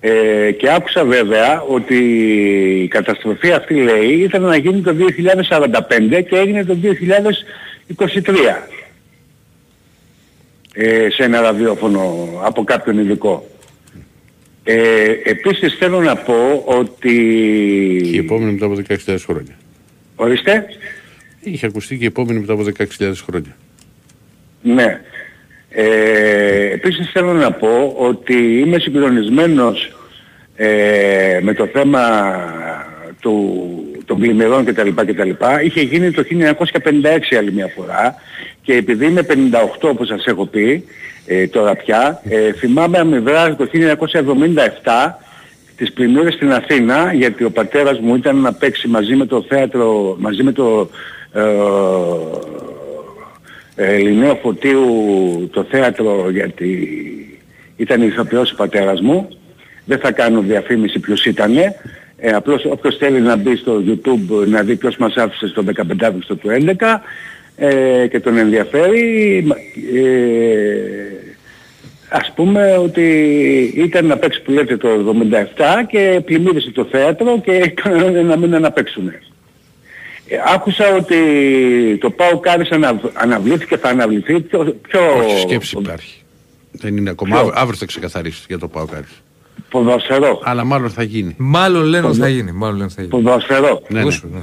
[0.00, 1.96] Ε, και άκουσα βέβαια ότι
[2.82, 4.96] η καταστροφή αυτή λέει ήταν να γίνει το
[6.08, 6.76] 2045 και έγινε το
[7.96, 8.34] 2023
[10.74, 13.48] ε, σε ένα ραδιόφωνο από κάποιον ειδικό.
[14.64, 17.10] Ε, επίσης θέλω να πω ότι...
[18.02, 19.58] Και η επόμενη μετά από 16.000 χρόνια.
[20.16, 20.66] Ορίστε.
[21.40, 22.64] Είχε ακουστεί και η επόμενη μετά από
[22.98, 23.56] 16.000 χρόνια.
[24.62, 25.00] Ναι.
[25.72, 29.92] Ε, επίσης θέλω να πω ότι είμαι συγκλονισμένος
[30.56, 32.00] ε, με το θέμα
[33.20, 33.64] του,
[34.04, 34.88] των πλημμυρών κτλ.
[34.88, 35.30] κτλ.
[35.64, 38.14] Είχε γίνει το 1956 άλλη μια φορά
[38.62, 39.34] και επειδή είμαι 58
[39.80, 40.84] όπως σας έχω πει
[41.26, 45.14] ε, τώρα πια, ε, θυμάμαι αμοιβρά το 1977
[45.76, 50.16] τις πλημμύρες στην Αθήνα γιατί ο πατέρας μου ήταν να παίξει μαζί με το θέατρο,
[50.18, 50.90] μαζί με το
[51.32, 51.42] ε,
[53.82, 54.84] ε, Λινέο Φωτίου
[55.52, 56.88] το θέατρο γιατί
[57.76, 59.28] ήταν ηθοποιός ο πατέρας μου.
[59.84, 61.74] Δεν θα κάνω διαφήμιση ποιος ήτανε.
[62.16, 65.82] Ε, απλώς όποιος θέλει να μπει στο YouTube να δει ποιος μας άφησε στο 15
[66.00, 66.74] Αύγουστο του 11
[67.56, 69.46] ε, και τον ενδιαφέρει
[69.94, 70.10] ε,
[72.08, 73.02] ας πούμε ότι
[73.76, 74.88] ήταν να παίξει που λέτε το
[75.30, 75.44] 77
[75.88, 79.12] και πλημμύρισε το θέατρο και έκαναν ένα μήνα να παίξουν.
[80.32, 81.16] Ε, άκουσα ότι
[82.00, 84.40] το Πάο Κάρις ανα, αναβλήθηκε, θα αναβληθεί.
[84.40, 85.00] Ποιο, ποιο...
[85.26, 86.22] Όχι σκέψη υπάρχει.
[86.72, 87.40] Δεν είναι ακόμα.
[87.40, 89.08] Ποιο; Αύριο θα ξεκαθαρίσει για το πάω κάτι.
[89.70, 90.40] Ποδοσφαιρό.
[90.44, 91.34] Αλλά μάλλον θα γίνει.
[91.38, 92.52] Μάλλον λένε ότι Ποδο- θα γίνει.
[92.52, 93.22] Μάλλον λένε ότι θα γίνει.
[93.22, 93.82] Ποδοσφαιρό.
[93.88, 94.06] Ναι, ναι.
[94.06, 94.40] Ούσου, ναι.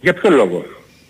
[0.00, 0.64] Για ποιο λόγο;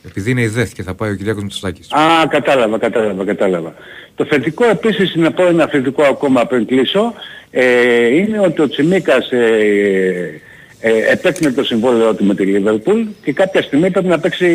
[0.07, 1.93] Επειδή είναι η ΔΕΘ και θα πάει ο Κυριάκος Μητσοτάκης.
[1.93, 3.75] Α, κατάλαβα, κατάλαβα, κατάλαβα.
[4.14, 7.14] Το θετικό επίσης, να πω ένα θετικό ακόμα πριν κλείσω,
[7.51, 10.41] ε, είναι ότι ο Τσιμίκας ε,
[10.81, 14.49] ε, επέκνε το συμβόλαιο του με τη Λίβερπουλ και κάποια στιγμή πρέπει να παίξει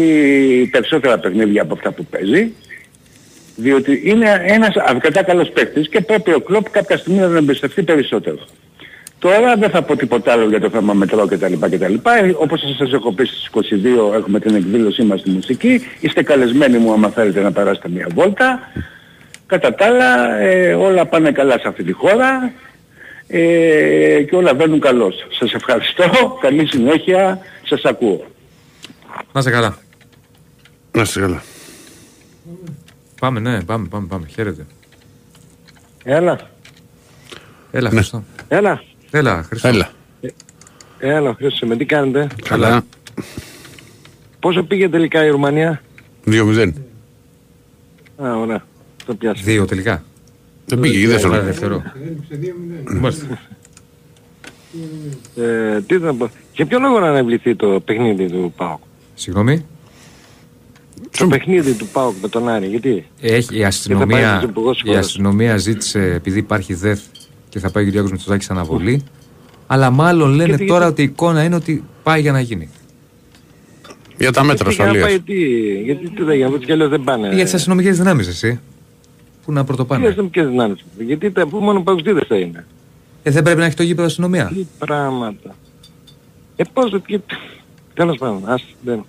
[0.72, 2.52] περισσότερα παιχνίδια από αυτά που παίζει.
[3.56, 7.84] Διότι είναι ένας αρκετά καλός παίκτης και πρέπει ο Κλόπ κάποια στιγμή να τον εμπιστευτεί
[7.84, 8.38] περισσότερο.
[9.20, 11.54] Τώρα δεν θα πω τίποτα άλλο για το θέμα μετρό κτλ.
[11.60, 11.94] κτλ.
[11.94, 13.50] Ε, Όπως σας έχω πει στις
[14.12, 15.82] 22 έχουμε την εκδήλωσή μας στη μουσική.
[16.00, 18.60] Είστε καλεσμένοι μου άμα θέλετε να περάσετε μια βόλτα.
[19.46, 22.54] Κατά τα άλλα ε, όλα πάνε καλά σε αυτή τη χώρα
[23.36, 25.16] ε, και όλα βαίνουν καλώς.
[25.40, 26.38] Σας ευχαριστώ.
[26.42, 27.40] Καλή συνέχεια.
[27.66, 28.26] Σας ακούω.
[29.32, 29.78] Να είσαι καλά.
[30.92, 31.44] Να είστε καλά.
[33.20, 34.28] Πάμε, ναι, πάμε, πάμε, πάμε.
[34.28, 34.66] Χαίρετε.
[36.04, 36.40] Έλα,
[37.72, 38.24] Έλα, Χριστό.
[38.48, 39.68] έλα, Έλα, Χριστό.
[39.68, 39.90] Έλα.
[41.00, 42.86] έλα Χρήστο, με τι κάνετε; Καλά.
[44.40, 45.82] Πόσο πήγε τελικά η Ρουμανία;
[46.26, 46.72] 2-0.
[48.24, 48.64] Α, ωραία.
[49.06, 49.42] Το πιάσα.
[49.44, 50.04] Δύο τελικά.
[50.66, 51.44] Δεν πήγε, η Ωραία, δεύτερο.
[51.44, 51.84] δεύτερο.
[52.06, 52.54] Έλειψε
[52.96, 53.00] 2-0.
[53.00, 53.40] Μάλιστα.
[55.36, 56.30] Ε, τι να πω.
[56.54, 58.80] Για ποιο λόγο να αναβληθεί το παιχνίδι του ΠΑΟΚ;
[59.14, 59.66] Συγγνώμη.
[61.18, 62.68] Το παιχνίδι του ΠΑΟΚ με τον Άρη.
[62.68, 65.06] Γιατί; Έχει, η, πάει αστυνομία, στους υπουργούς η χώρας.
[65.06, 67.00] αστυνομία ζήτησε, επειδή υπάρχει ΔΕΘ
[67.50, 69.04] και θα πάει ο Κυριάκος Μητσοτάκης αναβολή,
[69.68, 72.70] αλλά μάλλον λένε Γιατί- τώρα γιατί- ότι η εικόνα είναι ότι πάει για να γίνει.
[74.18, 75.24] Για τα μέτρα Γιατί για να πάει ασφαλείας.
[75.26, 75.82] τι.
[75.84, 76.54] Γιατί τι θα γίνει.
[76.54, 77.30] Έτσι κι αλλιώς δεν πάνε.
[77.34, 78.60] Για τις αστυνομικές δυνάμεις εσύ.
[79.46, 80.06] Πού να Τι πρωτοπάνε.
[80.08, 80.86] αστυνομικές δυνάμεις.
[80.98, 82.66] Γιατί τα που μόνο παγκοσμίδες θα είναι.
[83.24, 84.48] Ε, δεν πρέπει να έχει το γήπεδο αστυνομία.
[84.48, 85.56] Τι πράγματα.
[86.56, 87.20] Ε, πώς δεν και...
[87.94, 89.06] Τέλος πάντων, ας, δεν.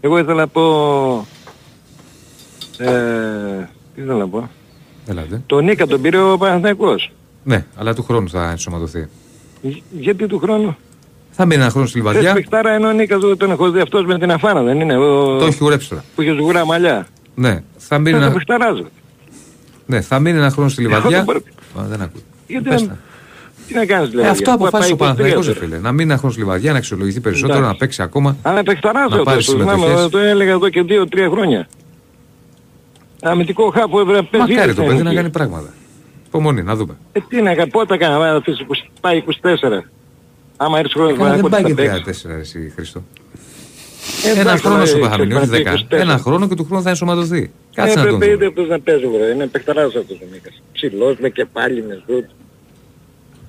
[0.00, 1.26] Εγώ ήθελα να πω...
[2.78, 4.48] Ε, τι ήθελα να πω.
[5.06, 5.42] Έλατε.
[5.46, 7.12] Τον Νίκα τον πήρε ο Παναθηναϊκός.
[7.44, 9.08] Ναι, αλλά του χρόνου θα ενσωματωθεί.
[9.62, 10.76] Γ- Γιατί του χρόνου;
[11.30, 12.34] Θα μείνει ένα χρόνο στη Θες Λιβαδιά.
[12.34, 15.38] παιχτάρα ενώ ο Νίκας τον έχω δει αυτός με την αφάνα δεν είναι; Ο...
[15.38, 16.04] Το έχει κουρέψει τώρα.
[16.14, 17.06] Που είχε σγουρά μαλλιά.
[17.34, 18.80] Ναι, θα μείνει, Δεν το ένα...
[19.86, 20.00] παιχταράζω.
[20.00, 21.10] ναι, θα μείνει ένα χρόνο στη Λιβαδιά.
[21.10, 21.38] δεν μπορώ.
[21.78, 22.22] Α, δεν ακούει.
[22.46, 22.98] Γιατί Πες να- τα.
[23.68, 24.28] Τι να κάνεις Ε, δηλαδή.
[24.28, 25.64] αυτό αποφάσισε ο Παναθηναϊκός, ρε φίλε.
[25.64, 25.78] φίλε.
[25.78, 27.72] Να μείνει ένα χρόνο στη Λιβαδιά, να αξιολογηθεί περισσότερο, Εντάξει.
[27.72, 28.36] να παίξει ακόμα.
[28.42, 29.60] Αλλά παιχταράζω Να πάρεις αυτό.
[29.60, 30.10] Θυμάμαι, συμμετοχές.
[30.10, 31.68] το έλεγα εδώ και δύο-τρία χρόνια.
[33.22, 34.50] Αμυντικό χάπου έπρεπε να παίζει.
[34.52, 35.16] Μακάρι ήδη το παιδί να εκεί.
[35.16, 35.68] κάνει πράγματα.
[36.26, 36.96] Υπομονή, να δούμε.
[37.12, 39.84] Ε, τι να κάνει, πότε κάνει, άμα αφήσεις 20 πάει 24.
[40.56, 42.26] Άμα έρθει χρόνος Καλά, δεν πότε πάει θα και παίξει.
[42.28, 43.02] 14 εσύ Χριστό.
[44.24, 45.94] Ε, Ένα εντάξει, χρόνο αλλά σου ε, θα μείνει, όχι ξέρεις, 10.
[45.94, 46.00] 24.
[46.00, 47.50] Ένα χρόνο και του χρόνου θα ενσωματωθεί.
[47.74, 48.46] Κάτσε Ε, να τον πρέπει ήδη δούμε.
[48.48, 49.26] αυτός να παίζει, βρε.
[49.26, 50.62] Είναι παιχταράς αυτός ο Μίκας.
[50.72, 52.24] Ψηλός, με κεφάλι, με σουτ.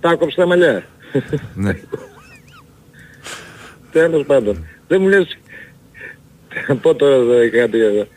[0.01, 0.85] Τα κόψε τα μαλλιά.
[1.55, 1.73] Ναι.
[3.91, 4.65] Τέλος πάντων.
[4.87, 5.37] Δεν μου λες...
[6.67, 8.07] Θα πω τώρα εδώ κάτι εδώ.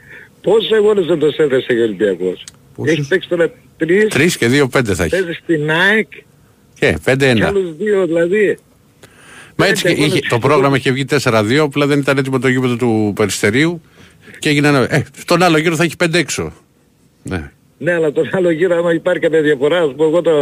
[0.42, 4.68] Πόσους αγώνες δεν το έδεσε ο Ολυμπιακός; Πόσους; Έχεις παίξει τώρα τρεις, 3 και 2-5
[4.84, 5.08] θα έχεις.
[5.08, 6.08] παίζεις στην ΑΕΚ
[6.78, 7.40] Και και 5-1.
[7.40, 8.58] άλλους δύο δηλαδή.
[9.60, 10.28] Μα έτσι και Πέντε είχε, αγώνες.
[10.28, 13.80] το πρόγραμμα είχε βγει 4-2, απλά δεν ήταν έτοιμο το γήπεδο του Περιστερίου
[14.38, 14.94] και έγινε ένα...
[14.94, 16.52] Ε, στον άλλο γύρο θα έχει 5 έξω.
[17.22, 17.50] Ναι.
[17.78, 20.34] Ναι, αλλά τον άλλο γύρο άμα υπάρχει κάποια διαφορά, ας πω εγώ τον,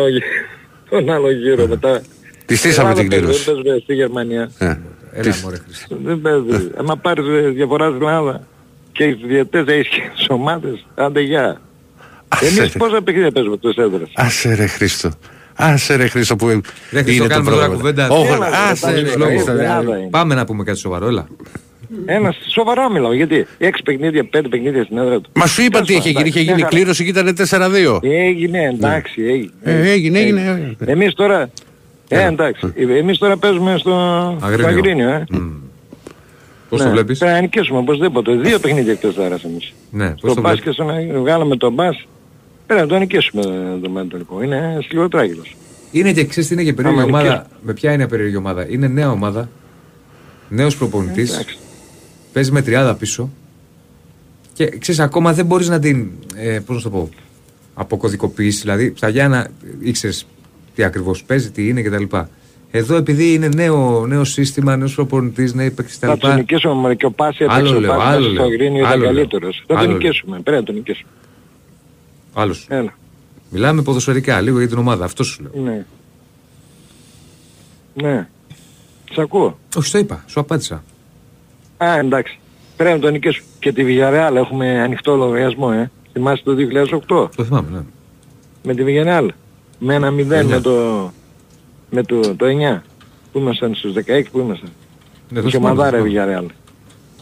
[0.90, 2.02] τον άλλο γύρο μετά.
[2.46, 3.52] Τη στήσαμε Ελλάδα την παίζουμε, κλήρωση.
[3.52, 4.50] δεν παίζουμε στη Γερμανία.
[4.58, 4.76] Ε.
[5.12, 5.96] Έλα μωρέ Χρήστο.
[6.04, 6.70] Δεν παίζει.
[6.76, 8.46] Άμα πάρεις ε, διαφοράς στην Ελλάδα
[8.92, 11.60] και έχεις διαιτές, έχεις και τις ομάδες, άντε γεια.
[12.28, 12.78] Άσε, Εμείς ρε.
[12.78, 15.10] πόσα παιχνίδια παίζουμε τους έδρες; Άσε ρε Χρήστο.
[15.56, 17.90] Άσε ρε Χρήστο που Ρε Χρήστο, είναι το κάνουμε τώρα πρόβλημα.
[17.92, 18.08] κουβέντα.
[18.08, 19.30] Όχι, Έλα, ρε, άσε πάλι, ρε ρε, Χρήστο.
[19.32, 19.62] ήρθε, ρε.
[19.62, 20.08] Ελλάδα είναι.
[20.10, 21.26] Πάμε να πούμε κάτι σοβαρό, έλα.
[22.06, 25.30] Ένα σοβαρά μιλάω, γιατί έξι παιχνίδια, πέντε παιχνίδια στην έδρα του.
[25.34, 26.28] Μα σου είπα τι είχε γίνει.
[26.28, 27.98] Είχε γίνει κλήρωση και ήταν 4-2.
[28.02, 29.50] Έγινε, εντάξει, έγινε.
[29.62, 30.76] Ε, έγινε, έγινε.
[30.84, 31.50] Εμείς τώρα,
[32.08, 33.90] ε, εντάξει, εμείς τώρα παίζουμε στο
[34.38, 34.68] στο Αγρίνιο.
[34.68, 35.24] Αγρίνιο, ε.
[36.68, 38.32] Πώς Ναι, το βλέπεις; Πρέπει να νικήσουμε οπωσδήποτε.
[38.34, 39.72] Δύο παιχνίδια εκτός τώρα εμείς.
[39.90, 41.20] Ναι, πώς Στο το μπας βλέπεις; και στον Αγρίνιο.
[41.20, 42.06] Βγάλαμε τον μπας.
[42.66, 43.42] Πρέπει να το νικήσουμε
[43.82, 44.42] το Μέντολικο.
[44.42, 45.56] Είναι σκληροτράγιλος.
[45.90, 47.24] Είναι και ξέρεις τι είναι και περίεργη Άμα ομάδα.
[47.28, 47.48] νικήσουμε.
[47.62, 48.68] Με ποια είναι η περίεργη ομάδα.
[48.70, 49.48] Είναι νέα ομάδα.
[50.48, 51.32] Νέος προπονητής.
[51.32, 51.58] Εντάξει.
[52.32, 53.30] Παίζει με τριάδα πίσω.
[54.52, 57.08] Και ξέρεις ακόμα δεν μπορείς να την, ε, πώς να το πω,
[57.74, 58.60] αποκωδικοποιήσεις.
[58.60, 59.48] Δηλαδή στα Γιάννα
[59.80, 60.26] ήξερες
[60.74, 62.04] τι ακριβώς παίζει, τι είναι κτλ.
[62.70, 66.36] Εδώ επειδή είναι νέο, νέο σύστημα, νέος προπονητής, νέοι παίκτες Θα τους κτλ.
[66.38, 68.44] νικήσουμε μόνο και ο Πάσης Άλλο έπαιξε ο λέω, Πάσης άλλο μέσα στο λέω.
[68.52, 69.12] Αγρίνιο ήταν Άλλο λέω.
[69.12, 69.64] καλύτερος.
[69.66, 69.98] Θα Άλλο τον λέω.
[69.98, 70.40] νικήσουμε.
[70.40, 71.08] Πρέπει να τον νικήσουμε.
[72.38, 72.66] Άλλος.
[72.68, 72.94] Έλα.
[73.50, 75.04] Μιλάμε ποδοσφαιρικά, λίγο για την ομάδα.
[75.04, 75.62] Αυτό σου λέω.
[75.64, 75.84] Ναι.
[77.94, 78.28] Ναι.
[79.12, 79.58] Σ' ακούω.
[79.76, 80.24] Όχι, το είπα.
[80.26, 80.82] Σου απάντησα.
[81.76, 82.38] Α, εντάξει.
[82.76, 83.46] Πρέπει να τον νικήσουμε.
[83.58, 85.90] Και τη Villarreal έχουμε ανοιχτό λογαριασμό, ε.
[86.12, 86.56] Θυμάστε το
[87.26, 87.80] 2008 Το θυμάμαι, ναι.
[88.62, 89.28] με τη Villarreal.
[89.78, 91.12] Με ένα 0 με το,
[91.90, 92.46] με το, το
[92.76, 92.80] 9.
[93.32, 94.70] Πού ήμασταν στους 16 που ήμασταν;
[95.30, 96.40] Ναι, το και θυμάμαι, μαδάρα το η θυμάμαι.
[96.46, 96.50] Villarreal.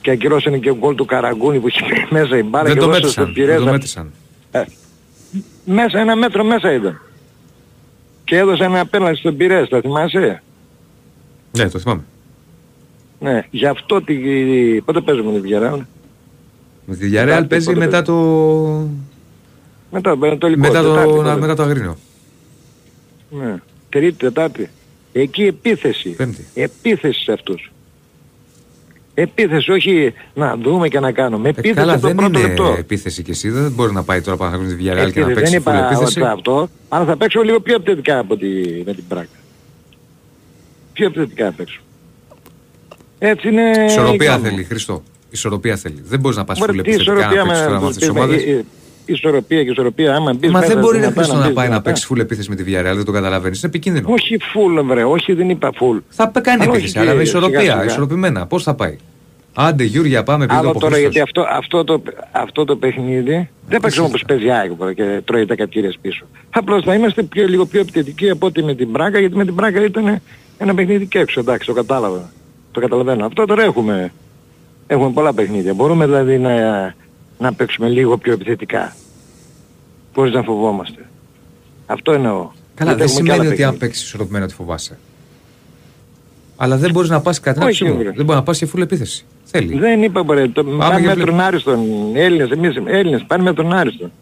[0.00, 2.80] Και ακυρώσανε και ο γκολ του Καραγκούνη που είχε μπει μέσα η μπάρα Δεν και
[2.80, 3.24] το δώσε μέτρησαν.
[3.24, 3.70] στον Δεν το Πειρέζα.
[3.70, 4.12] μέτρησαν.
[5.64, 7.00] Μέσα, ένα μέτρο μέσα ήταν.
[8.24, 10.42] Και έδωσε ένα απέναντι στον Πειρέζα, θα θυμάσαι;
[11.56, 12.04] Ναι, το θυμάμαι.
[13.20, 14.14] Ναι, γι' αυτό τη...
[14.84, 15.80] Πότε παίζουμε τη Villarreal;
[16.86, 18.88] Με τη Villarreal Τετάρτη, παίζει πότε μετά παίζει; το.
[19.90, 20.60] Μετά το Ανατολικό.
[20.60, 21.96] Μετά Τετάρτη, το, πότε; να- μετά το Αγρίνιο.
[23.30, 23.56] Ναι.
[23.88, 24.70] Τρίτη, Τετάρτη.
[25.12, 26.08] Εκεί επίθεση.
[26.10, 26.46] Πέμπτη.
[26.54, 27.72] Επίθεση σε αυτούς.
[29.14, 31.46] Επίθεση, όχι να δούμε και να κάνουμε.
[31.48, 32.74] Ε, Επίθεση καλά, από το δεν πρώτο είναι λεπτό.
[32.78, 33.48] επίθεση κι εσύ.
[33.48, 35.86] Δεν μπορεί να πάει τώρα πάνω στη Villarreal και να Επίθεση, δεν παίξει full είπα
[35.86, 36.20] επίθεση.
[36.20, 38.46] ότι αυτό, αλλά θα παίξω λίγο πιο επιθετικά από τη,
[38.86, 39.28] με την πράκα.
[40.92, 41.80] Πιο επιθετικά θα παίξω.
[43.18, 43.84] Έτσι είναι...
[43.86, 44.50] Ισορροπία η γνώμη μου.
[44.50, 45.02] θέλει, Χριστό.
[45.30, 46.02] Ισορροπία θέλει.
[46.04, 47.96] Δεν μπορείς να πας Μωρέ, full τι επιθετικά να ισορροπία παίξεις με- τώρα με αυτές
[47.96, 48.42] τις με- ομάδες.
[48.44, 48.64] ε, ε,
[49.06, 51.64] Ισορροπία και ισορροπία, άμα μπεις Μα μέσα δεν μπορεί να δυνατά, Χριστό να μπεις πάει
[51.68, 51.82] να δυνατά.
[51.90, 52.94] παίξει full επίθεση με τη Villarreal.
[52.96, 53.58] Δεν το καταλαβαίνεις.
[53.62, 54.06] Είναι επικίνδυνο.
[54.12, 55.98] Όχι full βρε, όχι δεν είπα full.
[56.08, 57.60] Θα πε- κάνει Αλλά όχι επίθεση, αλλά με και σιγά ισορροπία.
[57.72, 57.84] σιγά.
[57.84, 58.46] Ισορροπημένα.
[58.46, 58.96] Πώς θα πάει;
[59.54, 61.44] Άντε, Γιούρια, πάμε επειδή Άλλο το τώρα γιατί Χριστός.
[61.46, 65.46] αυτό, αυτό, το, αυτό το παιχνίδι δεν παίξαμε όπως παίζει η ΑΕΚ τώρα και τρώει
[65.46, 66.24] τα κατήρες πίσω.
[66.50, 69.54] Απλώς θα είμαστε πιο, λίγο πιο επιθετικοί από ότι με την Μπράκα γιατί με την
[69.54, 70.20] Μπράκα ήταν
[70.58, 71.40] ένα παιχνίδι και έξω.
[71.40, 72.30] Εντάξει, το κατάλαβα.
[72.72, 73.26] Το καταλαβαίνω.
[73.26, 74.12] Αυτό τώρα έχουμε,
[74.86, 75.74] έχουμε πολλά παιχνίδια.
[75.74, 76.50] Μπορούμε δηλαδή να,
[77.38, 78.96] να παίξουμε λίγο πιο επιθετικά.
[80.12, 81.04] Πώς να φοβόμαστε.
[81.86, 82.50] Αυτό εννοώ.
[82.74, 83.78] Καλά, Γιατί δεν έχουμε και άλλα σημαίνει ότι αν παιχνίδια.
[83.78, 84.98] παίξεις ισορροπημένα τη φοβάσαι.
[86.56, 88.04] Αλλά δεν μπορείς να πας κατά την Όχι, άποψή μου.
[88.04, 88.16] βρε.
[88.16, 89.24] Δεν μπορείς να πας σε full επίθεση.
[89.44, 89.78] Θέλει.
[89.78, 91.80] Δεν είπα μπορεί, το πάμε για με πλε- τον Άριστον,
[92.16, 94.12] Έλληνες, εμείς Έλληνες, πάνε με τον Άριστον.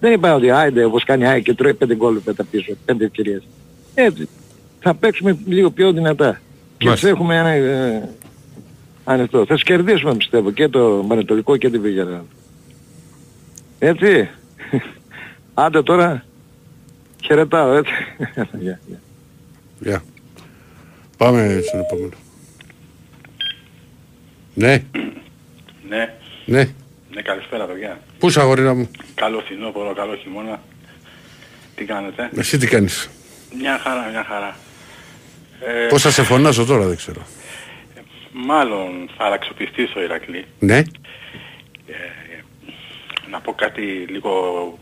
[0.00, 3.04] Δεν είπα ότι άιντε όπως κάνει η ΑΕΚ και τρώει πέντε γκολ πέτα πίσω, πέντε
[3.04, 3.42] ευκαιρίες.
[3.94, 4.28] Έτσι,
[4.80, 6.40] θα παίξουμε λίγο πιο δυνατά.
[6.78, 7.06] Και Μάλιστα.
[7.08, 8.08] θα έχουμε ένα ε,
[9.04, 9.44] ανοιχτό.
[9.46, 12.24] Θα σκερδίσουμε πιστεύω και το Πανετολικό και την Βίγερα.
[13.78, 14.28] Έτσι.
[15.54, 16.24] Άντε τώρα,
[17.24, 17.92] χαιρετάω έτσι.
[18.60, 19.00] Γεια, γεια.
[19.78, 20.04] Γεια.
[21.16, 22.12] Πάμε στον επόμενο.
[24.54, 24.82] Ναι,
[25.88, 26.14] Ναι,
[26.46, 26.68] ναι.
[27.10, 28.00] ναι, καλησπέρα παιδιά.
[28.18, 30.60] Πού είσαι αγορίνα μου; Καλό φθινόπωρο, καλό χειμώνα.
[31.74, 33.10] Τι κάνετε; Εσύ τι κάνεις;
[33.58, 34.56] Μια χαρά, μια χαρά.
[35.60, 37.22] Ε, Πώς θα σε φωνάζω τώρα δεν ξέρω.
[38.32, 40.44] Μάλλον θα αλλαξοπιστήσω ο Ηρακλή.
[40.58, 40.82] Ναι.
[43.30, 44.30] Να πω κάτι λίγο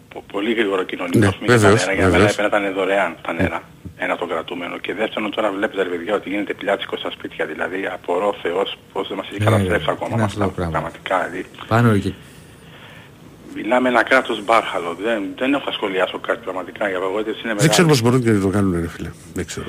[0.09, 1.19] πο- πολύ γρήγορο κοινωνικό.
[1.19, 1.93] Ναι, ας πούμε, για τα βεβαίως, νερά.
[1.95, 2.33] Για μένα βεβαίως.
[2.39, 3.63] έπαιρνα ήταν δωρεάν τα νερά.
[3.97, 4.79] Ένα το κρατούμενο.
[4.79, 7.47] Και δεύτερον τώρα βλέπετε ρε παιδιά ότι γίνεται πιλάτσικο στα σπίτια.
[7.47, 10.45] Δηλαδή απορώ Θεός πώς δεν μας έχει Ναι, καταστρέψει ρε, ακόμα είναι με αυτό το
[10.45, 10.57] αυτά.
[10.57, 10.73] πράγμα.
[10.79, 11.17] Πραγματικά.
[11.31, 12.15] Δηλαδή, Πάνω εκεί.
[13.55, 14.97] μιλάμε ένα κράτος μπάχαλο.
[15.05, 16.91] Δεν, δεν έχω να σχολιάσω κάτι πραγματικά.
[16.91, 17.71] Η απαγοήτευση είναι Δεν μεγάλη.
[17.71, 19.11] ξέρω πώς μπορούν και να το κάνουν ρε φίλε.
[19.35, 19.67] Δεν ξέρω.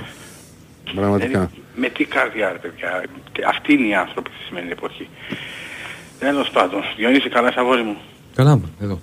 [0.95, 1.27] Πραγματικά.
[1.27, 3.03] Δηλαδή, με τι καρδιά ρε παιδιά.
[3.31, 5.09] Και Αυτοί είναι οι άνθρωποι στη σημερινή εποχή.
[6.19, 7.97] Τέλος πάντων, Διονύση καλά είσαι αγόρι μου.
[8.35, 8.99] Καλά μου, εδώ.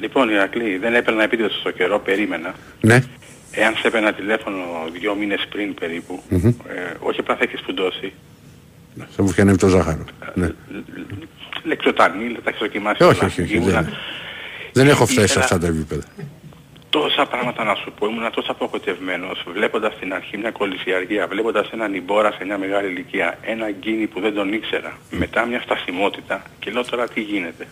[0.00, 2.54] Λοιπόν Ηρακλή, δεν έπαιρνα επίτηδες στο καιρό, περίμενα.
[2.80, 3.02] Ναι.
[3.50, 4.56] Εάν σε έπαιρνα τηλέφωνο
[5.00, 6.46] δύο μήνες πριν περίπου, Μμμ.
[6.46, 6.52] ε,
[7.00, 8.12] όχι απλά θα έχεις σπουντώσει,
[9.16, 10.04] Θα μου φτιάνει το ζάχαρο.
[10.34, 10.50] Ναι.
[11.64, 12.96] λεξοτανίλ, τα έχεις δοκιμάσει.
[13.00, 13.26] Ε, όχι, όλα.
[13.26, 13.92] όχι, όχι, Ήμουνα- δεν-
[14.72, 16.02] Δεν έχω φτάσει σε ήθελα αυτά τα επίπεδα.
[16.90, 21.94] Τόσα πράγματα να σου πω, ήμουν τόσο απογοητευμένος, βλέποντας στην αρχή μια κολυσιαργία, βλέποντας έναν
[21.94, 26.70] Ιμπόρα σε μια μεγάλη ηλικία, ένα γκίνι που δεν τον ήξερα, μετά μια στασιμότητα και
[26.70, 27.66] λέω τώρα τι γίνεται.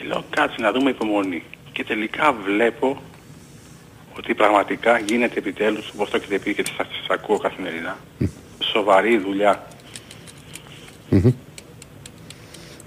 [0.00, 1.42] Και λέω κάτσε να δούμε υπομονή.
[1.72, 3.02] Και τελικά βλέπω
[4.16, 7.96] ότι πραγματικά γίνεται επιτέλους, όπως το έχετε πει και σας, σας ακούω καθημερινά,
[8.72, 9.66] σοβαρή δουλειά.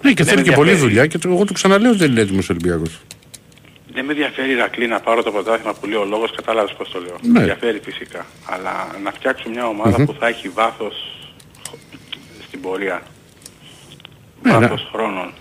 [0.02, 0.78] Ναι, και Δεν θέλει με και πολλή ενδιαφέρει.
[0.94, 3.00] δουλειά και το, εγώ το ξαναλέω ότι δεν είναι έτοιμος ο Ολυμπιακός.
[3.94, 7.00] Δεν με ενδιαφέρει Ηρακλή να πάρω το πρωτάθλημα που λέει ο λόγος, κατάλαβες πώς το
[7.00, 7.16] λέω.
[7.22, 7.30] Ναι.
[7.32, 8.26] Με ενδιαφέρει φυσικά.
[8.46, 10.06] Αλλά να φτιάξω μια ομάδα Μμμ.
[10.06, 10.94] που θα έχει βάθος
[12.48, 13.02] στην πορεία.
[14.44, 15.34] Ναι, βάθος χρόνων.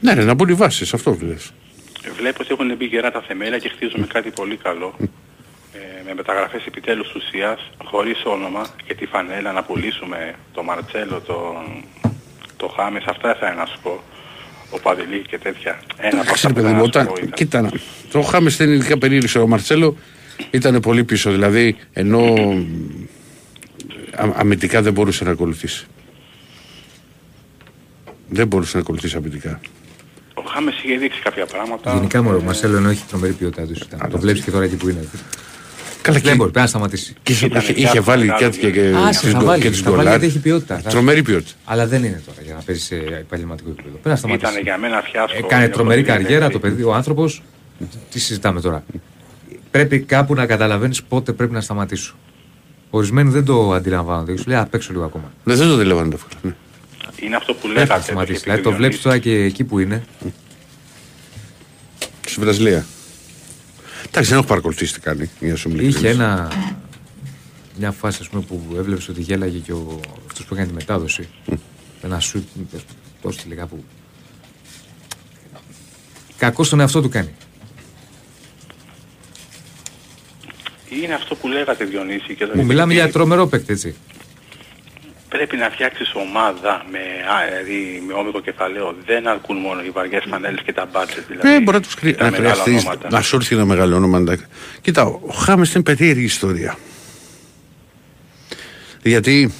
[0.00, 1.52] Ναι, ναι, να μπουν οι βάσεις, αυτό λες.
[2.16, 4.94] Βλέπω ότι έχουν μπει γερά τα θεμέλια και χτίζουμε κάτι πολύ καλό.
[5.72, 11.62] Ε, με μεταγραφές επιτέλους ουσίας, χωρίς όνομα, και τη φανέλα να πουλήσουμε το Μαρτσέλο, το,
[12.56, 14.00] το Χάμες, αυτά θα είναι να σου πω.
[14.70, 15.80] Ο Παδηλή και τέτοια.
[15.96, 17.30] Ένα από αυτά Ξέρετε, που παιδί θα μου, να σου όταν, πω ήταν.
[17.30, 17.70] κοίτα, να-
[18.10, 19.96] το Χάμες στην ειδικά περίληψη, ο Μαρτσέλο
[20.50, 22.24] ήταν πολύ πίσω, δηλαδή ενώ
[24.14, 25.86] α, αμυντικά δεν μπορούσε να ακολουθήσει.
[28.28, 29.60] Δεν μπορούσε να ακολουθήσει αμυντικά.
[30.38, 31.92] Ο Χάμες είχε δείξει κάποια πράγματα.
[31.94, 33.72] Γενικά μόνο ο Ε, Μαρσέλο ενώ έχει τρομερή ποιότητά του.
[33.86, 34.10] ήταν.
[34.10, 35.04] Το βλέπεις και τώρα εκεί που είναι.
[36.02, 37.14] Καλά, Δεν και- μπορεί, πρέπει να σταματήσει.
[37.22, 39.38] Και είχε, Ήταν είχε, και είχε αυτό βάλει μεγάλο και, και, και, Άσε, τις θα
[39.38, 40.12] γκο- βάλει, και τις θα βάλει γκολάρ.
[40.18, 40.78] γιατί έχει ποιότητα.
[40.78, 41.52] Θα- Τρομερή ποιότητα.
[41.64, 43.90] Αλλά δεν είναι τώρα για να παίζεις σε επαγγελματικό επίπεδο.
[43.94, 44.50] Πρέπει να σταματήσει.
[44.52, 45.36] Ήταν για μένα φιάσκο.
[45.46, 46.52] Έκανε Έχω τρομερή δει, καριέρα έτσι.
[46.52, 47.42] το παιδί, ο άνθρωπος.
[48.10, 48.84] Τι συζητάμε τώρα.
[49.70, 52.14] Πρέπει κάπου να καταλαβαίνεις πότε πρέπει να σταματήσω.
[52.90, 54.32] Ορισμένοι δεν το αντιλαμβάνονται.
[54.32, 55.32] Και Σου λέει, Α, παίξω λίγο ακόμα.
[55.44, 56.54] Ναι, δεν το αντιλαμβάνεται εύκολα.
[57.20, 57.26] Ναι.
[57.26, 58.02] Είναι αυτό που Πρέπει να λέγατε.
[58.02, 58.32] σταματήσει.
[58.32, 59.02] είχε πει Δηλαδή ο το βλέπεις Διονύσης.
[59.02, 60.04] τώρα και εκεί που είναι.
[62.26, 62.86] Στη Βραζιλία.
[64.06, 65.30] Εντάξει, δεν έχω παρακολουθήσει τι κάνει.
[65.40, 66.14] Για να σου είμαι Είχε ειλικρινής.
[66.18, 66.52] ένα,
[67.78, 71.28] μια φάση ας πούμε, που έβλεπε ότι γέλαγε και ο, αυτός που έκανε τη μετάδοση.
[72.02, 72.48] Ένα σουτ
[73.22, 73.84] τόσο τελικά που.
[76.36, 77.34] Κακός στον εαυτό του κάνει.
[81.02, 82.34] Είναι αυτό που λέγατε Διονύση.
[82.34, 83.94] Και το Μου μιλάμε για γιατί τρομερό παίκτη έτσι.
[85.36, 88.94] Πρέπει να φτιάξεις ομάδα με, α, δηλαδή, με όμικο κεφαλαίο.
[89.06, 91.24] Δεν αρκούν μόνο οι βαριές φανέλες και τα μπάτσες.
[91.28, 92.14] Δηλαδή, Ναι, μπορεί να, τους χρει...
[92.14, 93.08] τα να μεγάλα χρειαστείς ονόματα.
[93.10, 94.18] να σου έρθει ένα μεγάλο όνομα.
[94.18, 94.44] εντάξει.
[94.80, 96.76] Κοίτα, ο Χάμες είναι περίεργη ιστορία.
[99.02, 99.52] Γιατί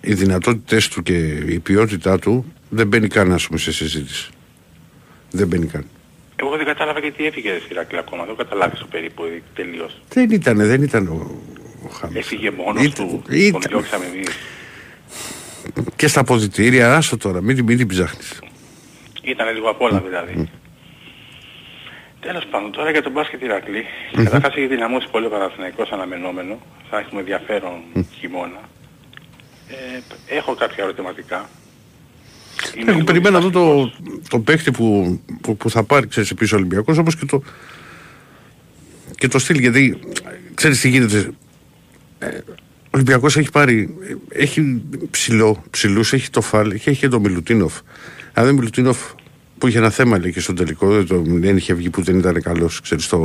[0.00, 4.30] οι δυνατότητες του και η ποιότητά του δεν μπαίνει καν ας πούμε, σε συζήτηση.
[5.30, 5.84] Δεν μπαίνει καν.
[6.36, 8.24] Εγώ δεν κατάλαβα γιατί έφυγε η Ηρακλή ακόμα.
[8.24, 9.22] Δεν καταλάβεις το περίπου
[9.54, 10.00] τελείως.
[10.08, 11.40] Δεν ήταν, δεν ήταν ο,
[11.94, 12.16] ο Χάμες.
[12.16, 13.22] Έφυγε μόνος Ήταν- του.
[13.30, 13.60] ήταν.
[13.60, 14.28] Τον διώξαμε εμείς.
[15.96, 18.38] Και στα αποδητήρια, άσο τώρα, μην, την- μην την ψάχνεις.
[19.22, 20.48] Ήταν λίγο απ' όλα δηλαδή.
[22.20, 23.84] Τέλος πάντων, τώρα για τον μπάσκετ Ηρακλή.
[24.16, 26.58] Καταρχάς έχει δυναμώσει πολύ ο Παναθηναϊκός αναμενόμενο.
[26.90, 27.80] Θα έχουμε ενδιαφέρον
[28.18, 28.60] χειμώνα.
[29.68, 31.48] Ε, έχω κάποια ερωτηματικά.
[32.74, 34.28] Είμαι Εγώ λίγο περιμένω εδώ το, διστακτικός.
[34.28, 37.42] το παίχτη που, που, που θα πάρει ξέρεις, πίσω ο Ολυμπιακός όπως και το,
[39.14, 39.98] και το στυλ γιατί
[40.54, 41.28] ξέρεις τι γίνεται ε,
[42.26, 43.94] ο Ολυμπιακός έχει πάρει
[44.28, 47.74] έχει ψηλό, ψηλούς, έχει το Φαλ έχει, έχει και τον Μιλουτίνοφ
[48.32, 48.98] αν δεν Μιλουτίνοφ
[49.58, 52.18] που είχε ένα θέμα λέει και στο τελικό δεν, το, δεν είχε βγει που δεν
[52.18, 53.18] ήταν καλός ξέρεις το...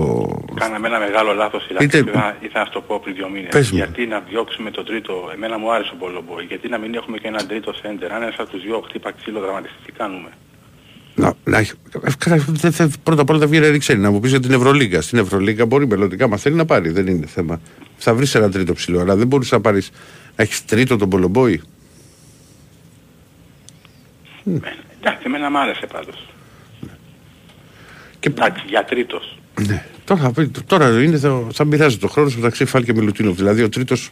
[0.55, 1.85] Κάναμε ένα μεγάλο λάθος Ηρακλή.
[1.85, 3.49] Είτε- Ήθελα, ήθελα να σου το πω πριν δύο μήνες.
[3.51, 3.77] Πες μου.
[3.77, 6.43] Γιατί να διώξουμε τον τρίτο; Εμένα μου άρεσε ο Μπολομπόη.
[6.43, 8.11] Γιατί να μην έχουμε και έναν τρίτο σέντερ.
[8.11, 10.29] Αν ένας από τους δυο χτύπα ξύλο δραματιστή, τι κάνουμε.
[11.19, 11.71] Να, να, έχει-
[12.03, 14.39] ε, καλά, δεν θε- πρώτα απ' όλα δεν βγαίνει δεν ξέρει να μου πεις για
[14.39, 15.01] την Ευρωλίγκα.
[15.01, 17.61] Στην Ευρωλίγκα μπορεί μελλοντικά, μα θέλει να πάρει, δεν είναι θέμα.
[17.97, 19.81] Θα βρεις ένα τρίτο ψηλό, αλλά δεν μπορούσε να πάρει.
[20.35, 21.61] Να έχεις τρίτο τον Πολομπόη.
[24.45, 24.51] Ε,
[24.99, 26.29] εντάξει, εμένα μου άρεσε πάντως.
[28.19, 29.39] Και, Εντάξει, για τρίτος.
[29.67, 29.85] ναι.
[30.03, 33.35] τώρα, θα πει- τώρα είναι, θα, θα μοιράζει το χρόνος μεταξύ Φάλ και Μιλουτίνοφ.
[33.35, 34.09] Δηλαδή ο τρίτος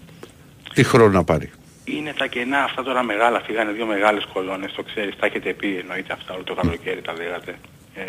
[0.74, 1.50] τι χρόνο να πάρει.
[1.96, 3.42] Είναι τα κενά αυτά τώρα μεγάλα.
[3.42, 4.72] Φύγανε δύο μεγάλες κολόνες.
[4.72, 7.56] Το ξέρεις, τα έχετε πει εννοείται αυτά όλο το καλοκαίρι τα λέγατε.
[7.96, 8.04] Ε,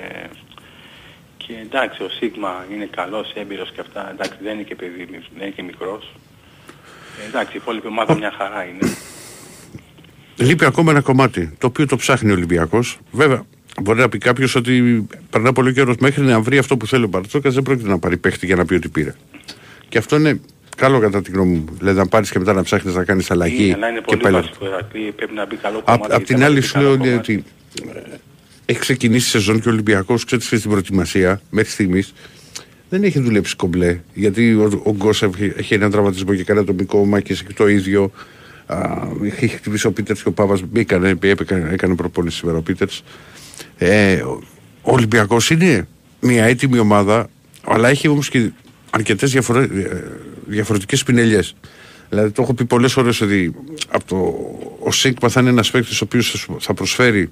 [1.37, 4.11] και εντάξει, ο Σίγμα είναι καλός, έμπειρος και αυτά.
[4.11, 6.14] Εντάξει, δεν είναι και παιδί, δεν είναι και μικρός.
[7.23, 8.97] Ε, εντάξει, η υπόλοιπη ομάδα μια χαρά είναι.
[10.37, 12.99] Λείπει ακόμα ένα κομμάτι το οποίο το ψάχνει ο Ολυμπιακός.
[13.11, 13.47] Βέβαια,
[13.83, 17.09] μπορεί να πει κάποιος ότι περνά πολύ καιρός μέχρι να βρει αυτό που θέλει ο
[17.09, 19.14] Μπαρτσόκα δεν πρόκειται να πάρει παίχτη για να πει ότι πήρε.
[19.88, 20.40] Και αυτό είναι
[20.79, 21.64] καλό κατά τη γνώμη μου.
[21.79, 23.64] Δηλαδή να πάρεις και μετά να ψάχνεις να κάνεις αλλαγή.
[23.64, 24.66] Είναι, αλλά είναι και πολύ πάλι- βασικό.
[24.66, 26.02] Ηρακλή, πρέπει να μπει καλό Απ' κομμάτι.
[26.04, 27.33] απ' γιατί την θα άλλη μπει σου καλό λέω είναι κομμάτι.
[27.33, 27.44] ότι
[27.98, 28.16] ε,
[28.66, 32.14] έχει ξεκινήσει η σεζόν και ο Ολυμπιακός, ξέρεις και στην προετοιμασία μέχρι στιγμής
[32.88, 34.00] δεν έχει δουλέψει κομπλέ.
[34.14, 37.68] Γιατί ο, ο Γκος έχει, έχει έναν τραυματισμό και κάνει ατομικό, ο Μάκης έχει το
[37.68, 38.10] ίδιο.
[38.66, 38.79] Α,
[39.22, 43.02] είχε χτυπήσει ο Πίτερς και ο Πάπα μπήκανε, έπαικαν- έκανε προπόνηση σήμερα ο Πίτερς.
[43.79, 44.42] Ε, ο
[44.83, 45.88] ο Ολυμπιακός είναι
[46.20, 47.29] μια έτοιμη ομάδα,
[47.64, 48.50] αλλά έχει όμως και
[48.90, 49.66] αρκετές διαφορε...
[50.49, 51.55] διαφορετικές πινελιές.
[52.09, 53.55] Δηλαδή το έχω πει πολλές φορέ ότι
[53.88, 54.17] από το...
[54.83, 57.31] ο Σίγμα θα είναι ένας παίκτης ο οποίος θα προσφέρει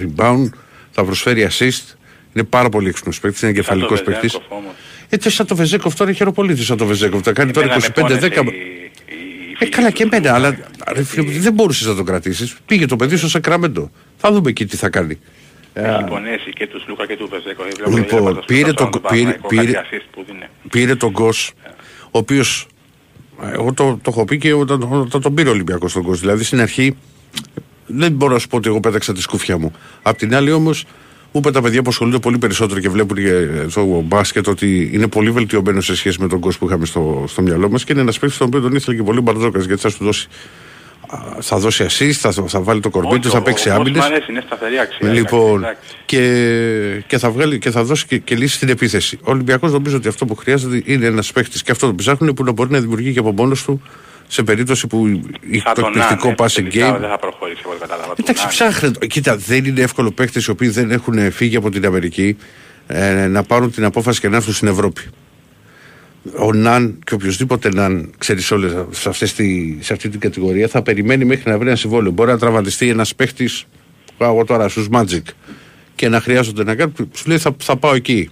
[0.00, 0.48] rebound,
[0.90, 1.94] θα προσφέρει assist.
[2.34, 4.32] Είναι πάρα πολύ έξυπνος παίκτης, είναι Σαν το κεφαλικός παίκτης.
[4.32, 4.72] Βεζέγκοφ όμως.
[5.08, 7.20] Έτσι, σαν το Βεζέκοφ τώρα χειροπολίτη σαν το Βεζέκοφ.
[7.22, 8.00] Θα κάνει τώρα Εμένα με 25-10.
[8.00, 10.92] πόνεσε η- η- η Ε, φίλη καλά του και του εμένα, αλλά Λουκά.
[10.92, 12.56] ρε φίλε, δεν μπορούσες να το κρατήσεις.
[12.66, 13.90] Πήγε το παιδί στο Σακραμέντο.
[14.16, 15.18] Θα δούμε εκεί τι θα κάνει.
[15.72, 17.62] Έχει πονέσει και τους Λούκα και του Βεζέκο.
[17.96, 19.78] Λοιπόν, πήρε το- πήρε- πήρε-
[20.12, 20.44] που δίνει.
[20.70, 21.52] Πήρε τον Γκος,
[22.10, 22.66] ο οποίος
[23.54, 26.20] Εγώ το, το έχω πει και όταν, όταν τον πήρε ο Ολυμπιακός στον κόσμο.
[26.20, 26.96] Δηλαδή στην αρχή
[27.86, 29.72] δεν μπορώ να σου πω ότι εγώ πέταξα τη σκούφια μου.
[30.02, 30.84] Απ' την άλλη όμως,
[31.32, 35.06] μου είπα τα παιδιά που ασχολούνται πολύ περισσότερο και βλέπουν και το μπάσκετ ότι είναι
[35.06, 38.00] πολύ βελτιωμένος σε σχέση με τον κόσμο που είχαμε στο, στο μυαλό μας και είναι
[38.00, 40.28] ένας παίκτης τον οποίο τον ήθελε και πολύ ο Μπαρτζόκας γιατί θα σου δώσει.
[41.10, 43.88] Α, Θα δώσει assist, θα, θα βάλει το κορμί του, θα παίξει άμυνες.
[43.88, 44.08] άμυνε.
[44.08, 45.08] Μ' αρέσει, είναι σταθερή αξία.
[45.12, 49.18] Λοιπόν, εντάξει, και, και, θα βγάλει, και θα δώσει και, και λύση στην επίθεση.
[49.22, 52.44] Ο Ολυμπιακός νομίζω ότι αυτό που χρειάζεται είναι ένας παίχτη και αυτό το ψάχνουν που
[52.44, 53.82] να μπορεί να δημιουργεί και από μόνος του
[54.28, 57.00] σε περίπτωση που έχει Θα το τον εκπληκτικό άνε, passing τελικά game.
[57.00, 58.12] Δεν θα προχωρήσει, εγώ κατάλαβα.
[58.16, 58.50] Εντάξει, Τον άνε.
[58.70, 58.90] ψάχνε.
[58.90, 59.06] το.
[59.06, 62.36] Κοίτα, δεν είναι εύκολο παίχτε οι οποίοι δεν έχουν φύγει από την Αμερική
[62.86, 65.02] ε, να πάρουν την απόφαση και να έρθουν στην Ευρώπη.
[66.38, 70.82] Ο Ναν και οποιοδήποτε Ναν, ξέρεις όλες σε, αυτές τη, σε αυτή την κατηγορία, θα
[70.82, 72.10] περιμένει μέχρι να βρει ένα συμβόλαιο.
[72.12, 73.64] Μπορεί να τραυματιστεί ένας παίχτης,
[74.16, 75.22] πάω εγώ τώρα στους Magic,
[75.94, 76.94] και να χρειάζονται να κάνουν.
[77.14, 78.30] Σου λέει θα, θα πάω εκεί.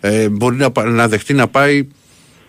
[0.00, 1.88] Ε, μπορεί να, πα- να δεχτεί να πάει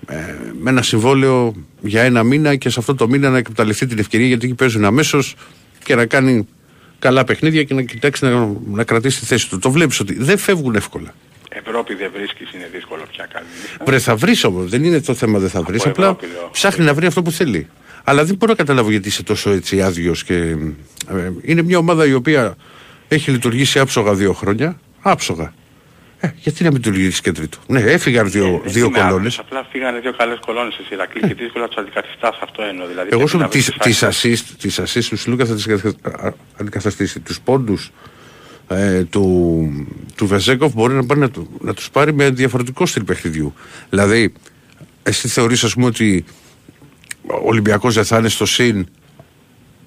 [0.07, 0.15] ε,
[0.61, 4.27] με ένα συμβόλαιο για ένα μήνα και σε αυτό το μήνα να εκμεταλλευτεί την ευκαιρία
[4.27, 5.35] γιατί εκεί παίζουν αμέσως
[5.83, 6.47] και να κάνει
[6.99, 9.59] καλά παιχνίδια και να κοιτάξει να, να κρατήσει τη θέση του.
[9.59, 11.13] Το βλέπεις ότι δεν φεύγουν εύκολα.
[11.65, 13.45] Ευρώπη δεν βρίσκεις, είναι δύσκολο πια κάτι.
[13.85, 15.81] Βρε θα βρεις όμως, δεν είναι το θέμα δεν θα βρεις.
[15.81, 16.49] Από Απλά Ευρώπη, λέω.
[16.51, 17.67] ψάχνει να βρει αυτό που θέλει.
[18.03, 20.35] Αλλά δεν μπορώ να καταλάβω γιατί είσαι τόσο έτσι άδειος και.
[20.35, 22.55] ε, είναι μια ομάδα η οποία
[23.07, 24.79] έχει λειτουργήσει άψογα δύο χρόνια.
[25.01, 25.53] Άψογα.
[26.19, 29.15] Ε, γιατί να μην του λύσει και τρίτο; Ναι, έφυγαν δύο, Δεν δύο είμαι κολόνες.
[29.17, 32.87] άδειος, Απλά φύγανε δύο καλές κολόνες στη Ηρακλή και δύσκολα τους αντικαθιστάς αυτό εννοώ.
[32.87, 34.41] Δηλαδή, Εγώ πρέπει σου να τις, βρεις τις άξιες.
[34.41, 37.21] assist, τις assist τους Σιλούκα θα τις αντικαθ- α- αντικαταστήσει.
[38.67, 42.29] Τους πόντους ε, του, του Βεζέκοφ μπορεί να, πάρει να, του- να τους πάρει με
[42.29, 43.53] διαφορετικό στυλ παιχνιδιού.
[43.89, 44.33] Δηλαδή,
[45.03, 46.25] εσύ θεωρείς ας πούμε ότι
[47.27, 48.87] ο Ολυμπιακός δεν θα είναι στο συν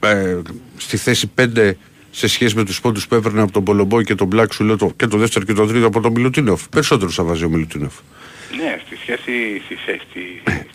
[0.01, 0.37] ε,
[0.77, 1.73] στη θέση 5
[2.11, 4.77] σε σχέση με τους πόντους που έπαιρνε από τον Πολομπόη και τον Μπλάκ σου λέω
[4.77, 6.69] το, και το δεύτερο και το τρίτο από τον Μιλουτίνοφ.
[6.69, 7.95] Περισσότερους θα βάζει ο Μιλουτίνοφ.
[8.57, 9.23] Ναι, στη σχέση...
[9.65, 10.21] Στη, στη, στη,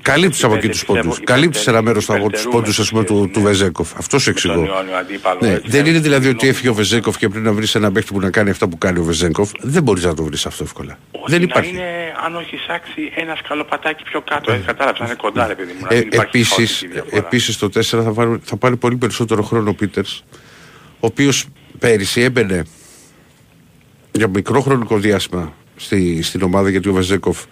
[0.02, 1.20] Καλύπτεις από εκεί πέντε, τους πιστεύω, πόντους.
[1.24, 3.46] Καλύπτεις ένα μέρος από τους υπερτερούμε πόντους στη του, σχέση, του ναι.
[3.46, 3.96] Βεζέκοφ.
[3.98, 4.66] Αυτό σου τον εξηγώ.
[4.66, 5.90] Ιωάννη αντίπαλος, Ναι, έτσι, δεν ναι.
[5.90, 8.50] είναι δηλαδή ότι έφυγε ο Βεζέκοφ και πριν να βρεις ένα παίχτη που να κάνει
[8.50, 9.50] αυτά που κάνει ο Βεζέκοφ.
[9.62, 10.98] Δεν μπορείς να το βρεις αυτό εύκολα.
[11.12, 11.70] Όχι, δεν να υπάρχει.
[11.70, 14.52] είναι, αν όχι σάξει, ένα σκαλοπατάκι πιο κάτω.
[14.52, 15.86] Έτσι, κατάλαβες, να είναι κοντά, ρε παιδί μου.
[15.90, 17.18] Να Ε, μην υπάρχει επίσης, χαοτική διαφορά.
[17.26, 20.24] επίσης το 4 θα πάρει, θα πάρει πολύ περισσότερο χρόνο ο Πίτερς
[21.04, 21.46] ο οποίος
[21.80, 22.66] πέρυσι έμπαινε
[24.12, 27.44] για μικρό χρονικό διάστημα στη, στην ομάδα γιατί ο Βεζέκοφ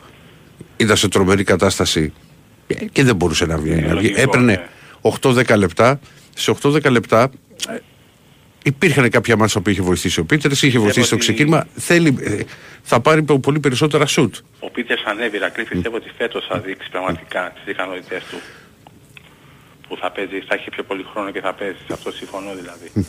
[0.77, 2.28] ήταν σε τρομερή κατάσταση ε,
[2.91, 3.69] και δεν μπορούσε να βγει.
[3.69, 3.93] να βγει.
[3.93, 4.67] λογικό, Έπαιρνε
[5.21, 5.99] 8-10 λεπτά.
[6.35, 7.31] Σε 8-10 λεπτά
[7.69, 7.77] ε,
[8.63, 11.67] υπήρχαν κάποια μάτσα που είχε βοηθήσει ο Πίτερς, είχε βοηθήσει το ότι- ξεκίνημα.
[11.75, 12.39] Θέλει, ε,
[12.83, 14.35] θα πάρει πολύ περισσότερα σουτ.
[14.59, 18.37] Ο Πίτερς ανέβη, Ρακλή, πιστεύω ότι φέτος θα δείξει πραγματικά τις ικανότητες του.
[19.87, 21.77] Που θα παίζει, θα έχει πιο πολύ χρόνο και θα παίζει.
[21.87, 23.07] Σε αυτό συμφωνώ δηλαδή.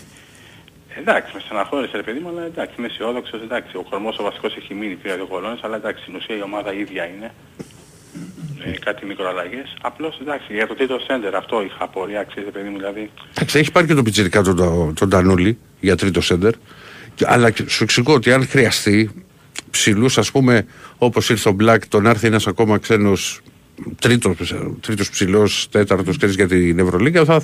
[1.01, 3.77] εντάξει, με στεναχώρησε ρε παιδί μου, αλλά εντάξει, είμαι αισιόδοξος, εντάξει.
[3.77, 6.73] Ο κορμός ο βασικός έχει μείνει, πήρα δύο κολόνες, αλλά εντάξει, στην ουσία η ομάδα
[6.73, 7.35] ίδια είναι.
[8.65, 9.75] Ε, κάτι μικροαλλαγές.
[9.83, 13.11] Απλώς εντάξει, για το τρίτο σέντερ αυτό είχα απορία, ξέρετε παιδί μου, δηλαδή.
[13.35, 16.53] Εντάξει, έχει πάρει και τον Πιτσυρικά τον, τον, τον Τανούλη για τρίτο σέντερ.
[17.15, 19.11] Και- Αλλά και σου εξηγώ ότι αν χρειαστεί
[19.71, 20.67] ψηλούς, ας πούμε,
[20.99, 23.41] όπως ήρθε ο Μπλακ, τον να έρθει ένας ακόμα ξένος
[24.01, 27.43] τρίτος τρίτος ψηλός, τέταρτος ξέρεις για την Ευρωλίγα, θα,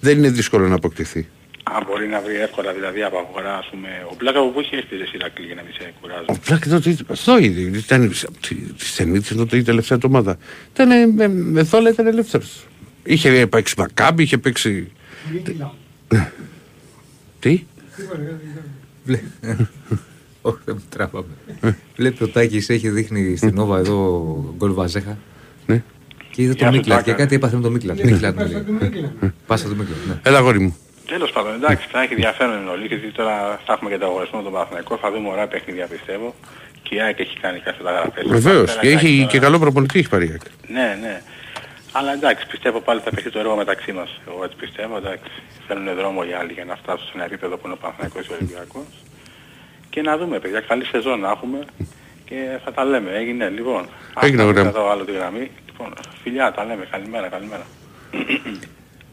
[0.00, 1.28] δεν είναι δύσκολο να αποκτηθεί.
[1.76, 5.06] Αν μπορεί να βρει εύκολα δηλαδή από αγορά, ας πούμε, ο Μπλάκα που είχε έρθει
[5.08, 6.24] στη Ρακλή για να μην σε κουράζω.
[6.28, 7.78] Ο Μπλακ τότε αυτό είδε.
[7.78, 8.12] Ήταν
[8.48, 10.38] τη Θενίτη τότε η τελευταία του ομάδα.
[10.74, 12.66] Ήταν ε, με, με θόλα ήταν ελεύθερος.
[13.04, 14.90] Είχε παίξει Μακάμπι, είχε παίξει.
[17.40, 17.64] Τι;
[19.04, 19.22] Βλέ-
[20.42, 21.26] Όχι, δεν μου τράβαμε.
[21.96, 25.18] Βλέπει ο Τάκης έχει δείχνει στην Νόβα εδώ γκολ Βαζέχα.
[25.66, 25.82] Ναι.
[26.30, 27.10] Και είδε Γεια το σου, Μίκλατ Τάκα.
[27.12, 28.00] και κάτι έπαθε με το Μίκλατ.
[28.04, 28.62] Μίκλατ μου Πάσα λέει.
[28.62, 29.12] του Μίκλα.
[29.46, 29.98] Πάσα του Μίκλατ.
[30.08, 30.20] ναι.
[30.22, 30.76] Έλα, γόρι μου.
[31.12, 34.52] Τέλος πάντων, εντάξει, θα έχει ενδιαφέρον όλοι, γιατί τώρα θα έχουμε και το αγωνισμό τον
[34.52, 36.34] Παναθηναϊκό, θα δούμε ωραία παιχνίδια πιστεύω.
[36.82, 38.24] Και η ΑΕΚ έχει κάνει κάποιες μεταγραφές.
[38.28, 38.68] Βεβαίως.
[38.70, 40.26] Πέρα, Και εντάξει, έχει τώρα- και καλό προπονητή έχει πάρει.
[40.26, 40.40] η ΑΕΚ.
[40.66, 41.22] Ναι, ναι.
[41.92, 44.20] Αλλά εντάξει, πιστεύω πάλι θα παιχτεί το έργο μεταξύ μας.
[44.28, 45.30] Εγώ έτσι πιστεύω, εντάξει.
[45.66, 48.32] Θέλουν δρόμο οι άλλοι για να φτάσουν σε ένα επίπεδο που είναι ο Παναθηναϊκός και
[48.32, 48.86] ο Ολυμπιακός.
[49.90, 51.58] Και να δούμε, παιδιά, καλή σεζόν να έχουμε
[52.24, 53.10] και θα τα λέμε.
[53.10, 53.88] Έγινε, λοιπόν.
[54.22, 54.62] Έγινε, Άστα, ωραία.
[54.64, 55.50] μην κρατάω άλλο τη γραμμή.
[55.66, 55.92] Λοιπόν,
[56.22, 56.86] φιλιά, τα λέμε.
[56.90, 57.66] Καλημέρα, καλημέρα.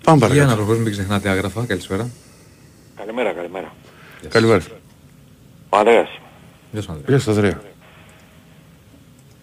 [0.06, 0.56] Πάμε Για να παρακάτω.
[0.56, 1.66] προχωρήσουμε, μην ξεχνάτε άγραφα.
[1.66, 2.10] Καλησπέρα.
[2.96, 3.74] Καλημέρα, καλημέρα.
[4.30, 4.64] Καλημέρα.
[5.70, 6.10] Ο Ανδρέας.
[6.72, 7.06] Γεια σου, Ανδρέα.
[7.16, 7.62] Γεια σας, Ανδρέα.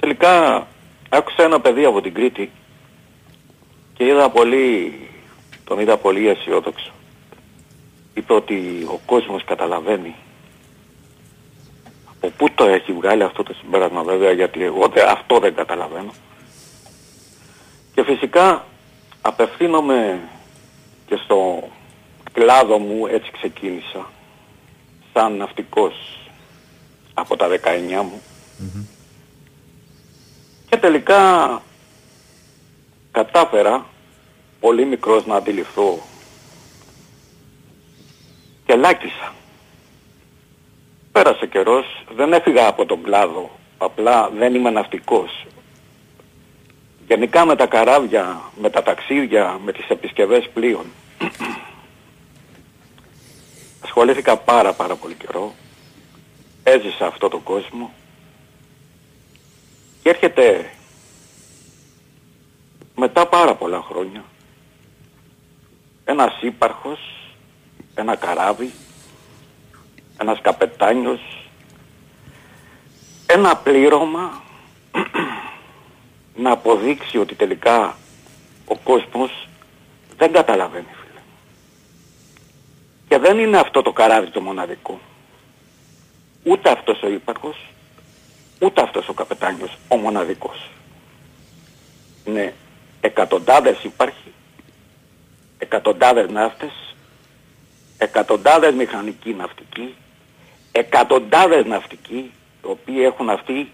[0.00, 0.66] Τελικά
[1.08, 2.50] άκουσα ένα παιδί από την Κρήτη
[3.94, 4.92] και είδα πολύ,
[5.64, 6.92] τον είδα πολύ αισιόδοξο.
[8.14, 10.14] Είπε ότι ο κόσμος καταλαβαίνει.
[12.16, 16.12] Από πού το έχει βγάλει αυτό το συμπέρασμα βέβαια γιατί εγώ δε- αυτό δεν καταλαβαίνω.
[17.94, 18.64] Και φυσικά
[19.22, 20.20] απευθύνομαι
[21.06, 21.68] και στο
[22.32, 24.10] κλάδο μου, έτσι ξεκίνησα,
[25.12, 25.94] σαν ναυτικός
[27.14, 28.22] από τα 19 μου.
[30.68, 31.62] Και τελικά
[33.10, 33.86] κατάφερα
[34.60, 35.98] πολύ μικρός να αντιληφθώ
[38.66, 39.32] και λάκισα.
[41.12, 45.46] Πέρασε καιρός, δεν έφυγα από τον κλάδο, απλά δεν είμαι ναυτικός.
[47.12, 50.86] Γενικά με τα καράβια, με τα ταξίδια, με τις επισκευές πλοίων.
[53.84, 55.54] Ασχολήθηκα πάρα πάρα πολύ καιρό.
[56.62, 57.92] Έζησα αυτό το κόσμο.
[60.02, 60.70] Και έρχεται
[62.94, 64.24] μετά πάρα πολλά χρόνια
[66.04, 67.00] ένας ύπαρχος,
[67.94, 68.72] ένα καράβι,
[70.18, 71.50] ένας καπετάνιος,
[73.26, 74.42] ένα πλήρωμα
[76.36, 77.96] να αποδείξει ότι τελικά
[78.64, 79.48] ο κόσμος
[80.16, 81.20] δεν καταλαβαίνει φίλε.
[83.08, 85.00] Και δεν είναι αυτό το καράβι το μοναδικό.
[86.44, 87.56] Ούτε αυτός ο ύπαρχος,
[88.60, 90.70] ούτε αυτός ο καπετάνιος ο μοναδικός.
[92.24, 92.54] Είναι
[93.00, 94.32] εκατοντάδες ύπαρχοι,
[95.58, 96.94] εκατοντάδες ναύτες,
[97.98, 99.94] εκατοντάδες μηχανικοί ναυτικοί,
[100.72, 103.70] εκατοντάδες ναυτικοί, οι οποίοι έχουν αυτή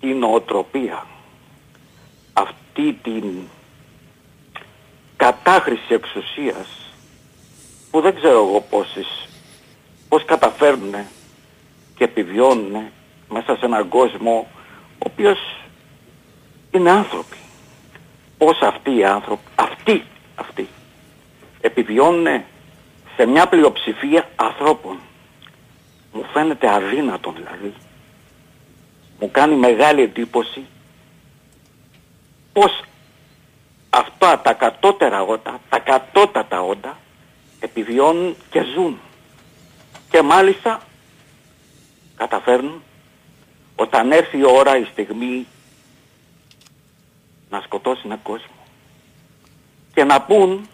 [0.00, 1.06] την νοοτροπία,
[2.32, 3.24] αυτή την
[5.16, 6.68] κατάχρηση εξουσίας
[7.90, 9.28] που δεν ξέρω εγώ πόσες,
[10.08, 10.94] πώς καταφέρνουν
[11.96, 12.90] και επιβιώνουν
[13.28, 14.46] μέσα σε έναν κόσμο
[14.98, 15.38] ο οποίος
[16.70, 17.36] είναι άνθρωποι.
[18.38, 20.68] Πώς αυτοί οι άνθρωποι, αυτοί, αυτοί,
[21.60, 22.44] επιβιώνουν
[23.16, 24.98] σε μια πλειοψηφία ανθρώπων.
[26.12, 27.74] Μου φαίνεται αδύνατο δηλαδή.
[29.20, 30.66] Μου κάνει μεγάλη εντύπωση
[32.52, 32.82] πως
[33.90, 36.98] αυτά τα κατώτερα όντα, τα κατώτατα όντα
[37.60, 38.98] επιβιώνουν και ζουν.
[40.10, 40.80] Και μάλιστα
[42.16, 42.82] καταφέρνουν
[43.76, 45.46] όταν έρθει η ώρα, η στιγμή
[47.50, 48.54] να σκοτώσει έναν κόσμο
[49.94, 50.68] και να πούν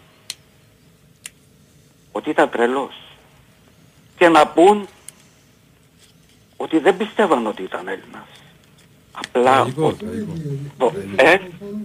[2.11, 2.95] ότι ήταν τρελός
[4.17, 4.87] και να πούν
[6.57, 8.27] ότι δεν πιστεύαν ότι ήταν Έλληνας.
[9.11, 10.33] Απλά Τραγικό, ότι, τραγικό.
[10.77, 11.37] το- ε,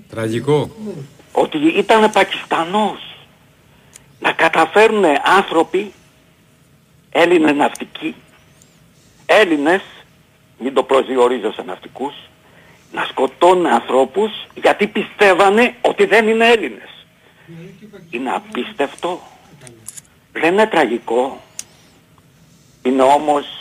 [0.09, 0.71] Τραγικό.
[1.33, 3.05] ότι ήταν Πακιστανός.
[4.21, 5.93] Να καταφέρουν άνθρωποι,
[7.11, 8.15] Έλληνες ναυτικοί,
[9.27, 9.83] Έλληνες,
[10.59, 12.15] μην το προσδιορίζω σε ναυτικούς,
[12.93, 17.07] να σκοτώνουν ανθρώπους γιατί πιστεύανε ότι δεν είναι Έλληνες.
[18.11, 19.21] Είναι απίστευτο.
[20.33, 21.41] Δεν είναι τραγικό.
[22.83, 23.60] Είναι όμως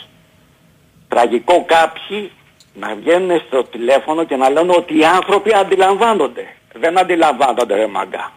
[1.10, 2.30] τραγικό κάποιοι
[2.74, 6.54] να βγαίνουν στο τηλέφωνο και να λένε ότι οι άνθρωποι αντιλαμβάνονται.
[6.72, 8.32] Δεν αντιλαμβάνονται ρε μαγκά.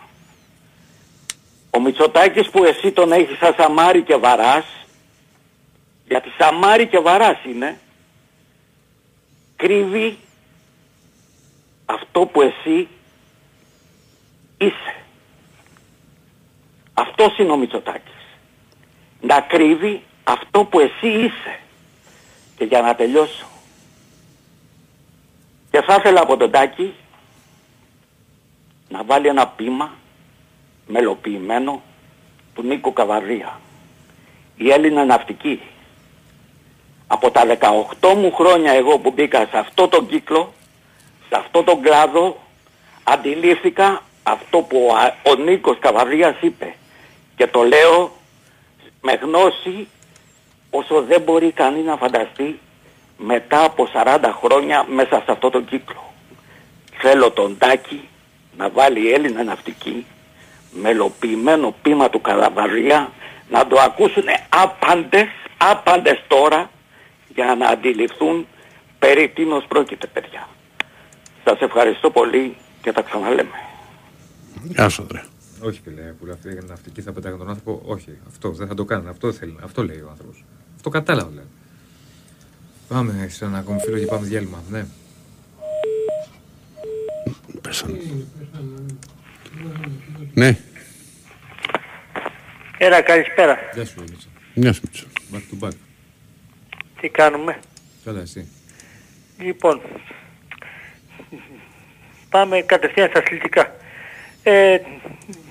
[1.69, 4.65] Ο Μητσοτάκης που εσύ τον έχεις σαν Σαμάρι και Βαράς,
[6.07, 7.79] γιατί Σαμάρι και Βαράς είναι,
[9.55, 10.17] κρύβει
[11.85, 12.87] αυτό που εσύ
[14.57, 14.95] είσαι.
[16.93, 18.13] Αυτός είναι ο Μητσοτάκης.
[19.21, 21.59] Να κρύβει αυτό που εσύ είσαι.
[22.57, 23.45] Και για να τελειώσω.
[25.71, 26.93] Και θα ήθελα από τον Τάκη
[28.89, 29.91] να βάλει ένα πείμα
[30.87, 31.81] μελοποιημένο
[32.55, 33.59] του Νίκο Καβαρία.
[34.57, 35.61] Η Έλληνα ναυτική.
[37.07, 37.41] Από τα
[37.99, 40.53] 18 μου χρόνια εγώ που μπήκα σε αυτό τον κύκλο,
[41.29, 42.41] σε αυτό τον κλάδο,
[43.03, 46.75] αντιλήφθηκα αυτό που ο, Α- ο Νίκος Καβαρίας είπε.
[47.35, 48.11] Και το λέω
[49.01, 49.87] με γνώση
[50.79, 52.59] όσο δεν μπορεί κανείς να φανταστεί
[53.17, 56.13] μετά από 40 χρόνια μέσα σε αυτό τον κύκλο.
[57.01, 58.07] Θέλω τον Τάκη
[58.57, 60.05] να βάλει Έλληνα ναυτική
[60.71, 63.11] μελοποιημένο πείμα του Καλαβαρία
[63.49, 66.69] να το ακούσουν άπαντες, άπαντες τώρα
[67.35, 68.47] για να αντιληφθούν
[68.99, 70.47] περί τίνος πρόκειται παιδιά.
[71.43, 73.57] Σας ευχαριστώ πολύ και τα ξαναλέμε.
[74.63, 75.25] Γεια σου, Ανδρέα.
[75.63, 77.81] Όχι, φίλε, που λέει αυτή η ναυτική θα πετάγει τον άνθρωπο.
[77.85, 79.07] Όχι, αυτό δεν θα το κάνει.
[79.07, 79.57] Αυτό θέλει.
[79.63, 80.43] Αυτό λέει ο άνθρωπος.
[80.85, 81.43] Αυτό κατάλαβα, λέει.
[82.87, 84.63] Πάμε σε ένα ακόμη φίλο και πάμε διάλειμμα.
[84.69, 84.85] Ναι.
[87.61, 87.97] Πέσανε.
[90.33, 90.57] Ναι,
[92.77, 93.57] Έλα, καλησπέρα.
[93.73, 94.27] Γεια σου, Μίτσα.
[94.53, 95.05] γεια σου Μίτσο.
[95.33, 95.71] Back to back.
[97.01, 97.59] Τι κάνουμε;
[98.03, 98.47] Καλά, εσύ.
[99.37, 99.81] Λοιπόν,
[102.29, 103.75] πάμε κατευθείαν στα αθλητικά.
[104.43, 104.77] Ε,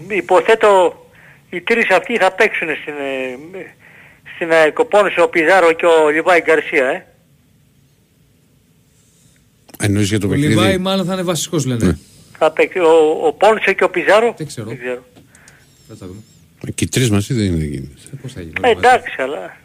[0.08, 1.00] υποθέτω
[1.50, 3.74] οι τρεις αυτοί θα παίξουν στην, ε,
[4.34, 7.06] στην αεκοπόνηση ο Πιζάρο και ο Λιβάη Γκαρσία, ε.
[9.78, 11.86] Εννοείς για το Ο παιχνίδι; Λιβάη μάλλον θα είναι βασικός, λένε.
[11.86, 11.96] Ναι.
[12.38, 14.34] Θα παίξει ο, ο Πόνσε και ο Πιζάρο.
[14.36, 14.68] Δεν ξέρω.
[14.68, 15.04] Δεν ξέρω.
[15.88, 16.20] Δεν θα δούμε.
[16.74, 17.90] Και οι τρεις μαζί δεν είναι γίνει.
[18.22, 18.52] Πώς θα γίνει.
[18.60, 19.56] Ε, εντάξει, αλλά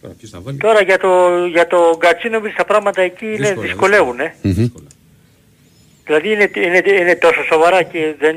[0.00, 1.08] Τώρα ποιος θα βάλει; τώρα για το,
[1.46, 4.34] για το Γκατσίνοβιτς τα πράγματα εκεί είναι, Δύσκολα, δυσκολεύουν, ε.
[4.42, 4.52] Μμμ.
[4.52, 4.86] Δύσκολα.
[6.04, 8.36] Δηλαδή είναι, είναι, είναι τόσο σοβαρά και δεν...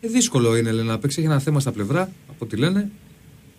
[0.00, 1.20] Ε, δύσκολο είναι λέει, να παίξει.
[1.20, 2.90] Έχει ένα θέμα στα πλευρά, από ό,τι λένε,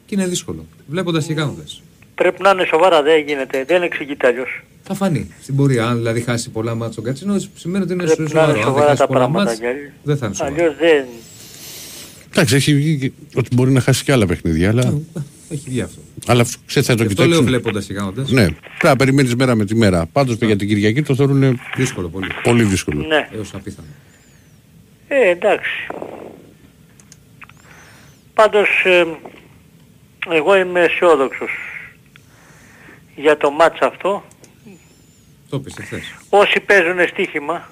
[0.05, 0.65] και είναι δύσκολο.
[0.87, 1.81] Βλέποντας και κάνοντας.
[2.15, 4.63] Πρέπει να είναι σοβαρά, δεν γίνεται, δεν εξηγείται αλλιώς.
[4.83, 5.85] Θα φανεί στην πορεία.
[5.87, 8.49] Αν δηλαδή χάσει πολλά μάτια ο Κατσίνο, σημαίνει ότι είναι Πρέπει να σοβαρό.
[8.49, 9.43] είναι Αν δεν σοβαρά χάσει τα πολλά πράγματα.
[9.45, 10.55] μάτς, γιατί δεν θα είναι σοβαρό.
[10.55, 11.05] Αλλιώς δεν...
[12.31, 15.01] Εντάξει, έχει βγει και ότι μπορεί να χάσει και άλλα παιχνίδια, αλλά.
[15.49, 15.99] Έχει βγει αυτό.
[16.27, 17.45] Αλλά ξέρεις, θα το Γι' αυτό λέω κοιτάξουν.
[17.45, 18.29] βλέποντας και κάνοντας.
[18.31, 20.05] Ναι, πρέπει να περιμένεις μέρα με τη μέρα.
[20.11, 22.27] Πάντως για την Κυριακή το θεωρούν Δύσκολο πολύ.
[22.43, 23.05] πολύ δύσκολο.
[23.07, 23.29] Ναι.
[23.35, 23.87] Έως απίθανο.
[25.07, 25.69] Ε, εντάξει.
[28.33, 29.05] Πάντως, ε,
[30.29, 31.51] εγώ είμαι αισιόδοξος
[33.15, 34.23] για το μάτς αυτό.
[35.49, 36.15] Το πεις εχθές.
[36.29, 37.69] Όσοι παίζουν στοίχημα,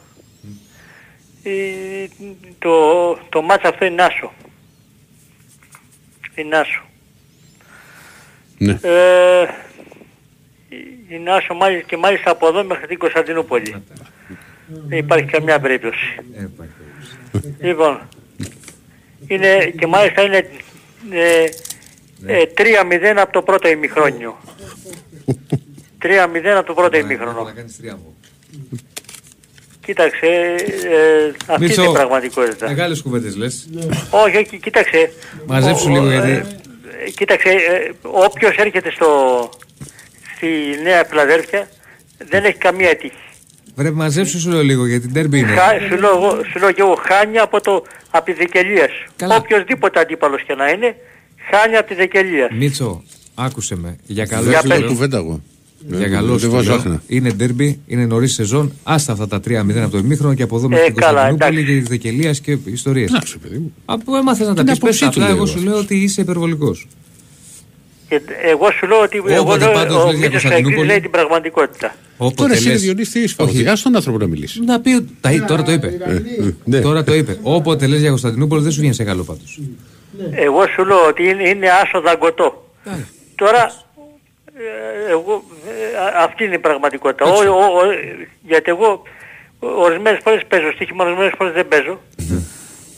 [1.43, 2.07] ε,
[2.59, 4.33] το, το μάτς αυτό είναι άσο.
[6.35, 6.81] Είναι άσο.
[8.57, 8.79] Ναι.
[8.81, 9.47] Ε,
[11.09, 13.83] είναι άσο μάλιστα και μάλιστα από εδώ μέχρι την Κωνσταντινούπολη.
[14.67, 16.15] Δεν υπάρχει καμιά περίπτωση.
[16.35, 16.73] Ε, υπάρχει.
[17.59, 18.01] Λοιπόν,
[19.27, 20.49] είναι, και μάλιστα είναι
[21.11, 21.45] ε,
[22.25, 24.37] ε, 3-0 από το πρώτο ημιχρόνιο.
[26.01, 27.43] 3-0 από το πρώτο ημίχρονο.
[27.43, 28.13] Να κάνεις τριάμβο.
[29.85, 30.53] Κοίταξε, ε,
[30.95, 32.67] ε, αυτή Μίτσο, είναι η πραγματικότητα.
[32.67, 33.69] Μεγάλες κουβέντες λες.
[34.09, 35.11] Όχι, όχι, κοίταξε.
[35.45, 36.31] Μαζέψου Ο- λίγο ο- γιατί...
[36.31, 39.49] ε, Κοίταξε, ε, όποιος έρχεται στο,
[40.35, 40.47] στη
[40.83, 41.67] Νέα Φιλαδέλφια
[42.17, 43.15] δεν έχει καμία τύχη.
[43.75, 45.51] Βρε μαζέψου σου λέω λίγο γιατί ντέρμπι είναι.
[45.55, 49.11] Χα, σου, λέω, εγώ- σου λέω και εγώ, χάνει από, το, από τη Δεκελία σου.
[49.15, 49.35] Καλά.
[49.35, 50.95] Οποιοςδήποτε αντίπαλος και να είναι,
[51.51, 52.57] χάνει από της Δεκελία σου.
[52.57, 53.03] Μίτσο,
[53.35, 53.95] άκουσε με.
[54.05, 54.79] Για καλό Για σου πες.
[54.79, 54.87] λέω.
[54.87, 55.41] κουβέντα εγώ.
[55.87, 56.75] Για Ε, καλό δεν σου βάζω λέω.
[56.77, 57.03] άχνα.
[57.07, 58.71] Είναι ντέρμπι, είναι νωρίς σεζόν.
[58.83, 61.59] Άστα αυτά τα 3-0 από το ημίχρονο και από εδώ μέχρι Ε, την καλά, Κωνσταντινούπολη
[61.77, 61.89] εντάξει.
[61.89, 63.09] και τη Δεκελία και ιστορίες.
[63.09, 63.73] Εντάξει, παιδί μου.
[63.85, 65.23] Από έμαθες να τα Την πεις πες άποψή του απλά.
[65.23, 66.87] λέω Εγώ εγώ σου λέω ότι είσαι υπερβολικός.
[68.09, 68.21] Και
[68.51, 70.99] εγώ σου λέω ότι εγώ Όποτε λέω, πάντως ο λες για Μίτσος Κωνσταντινούπολη- Καγκής λέει
[70.99, 71.95] την πραγματικότητα.
[72.35, 73.67] Τώρα εσύ Διονύση τι είσαι Όχι.
[73.67, 74.59] Άσε τον άνθρωπο να μιλήσεις.
[74.65, 75.07] Να πει ότι.
[75.21, 75.97] τα- Τώρα το είπε.
[76.65, 76.79] Ναι.
[76.79, 77.37] Τώρα το είπε.
[77.41, 79.23] Όποτε λες για Κωνσταντινούπολη δεν σου βγαίνει σε καλό
[80.17, 80.29] πάντω.
[80.41, 82.71] Εγώ σου λέω ότι είναι, είναι άσο δαγκωτό.
[83.35, 83.71] Τώρα,
[84.55, 85.43] ε, εγώ,
[85.93, 87.25] ε, α- αυτή είναι η πραγματικότητα.
[87.25, 87.81] Ο, ο, ο,
[88.41, 89.01] γιατί εγώ
[89.59, 91.99] ορισμένες φορές παίζω στοίχημα, ορισμένες φορές δεν παίζω.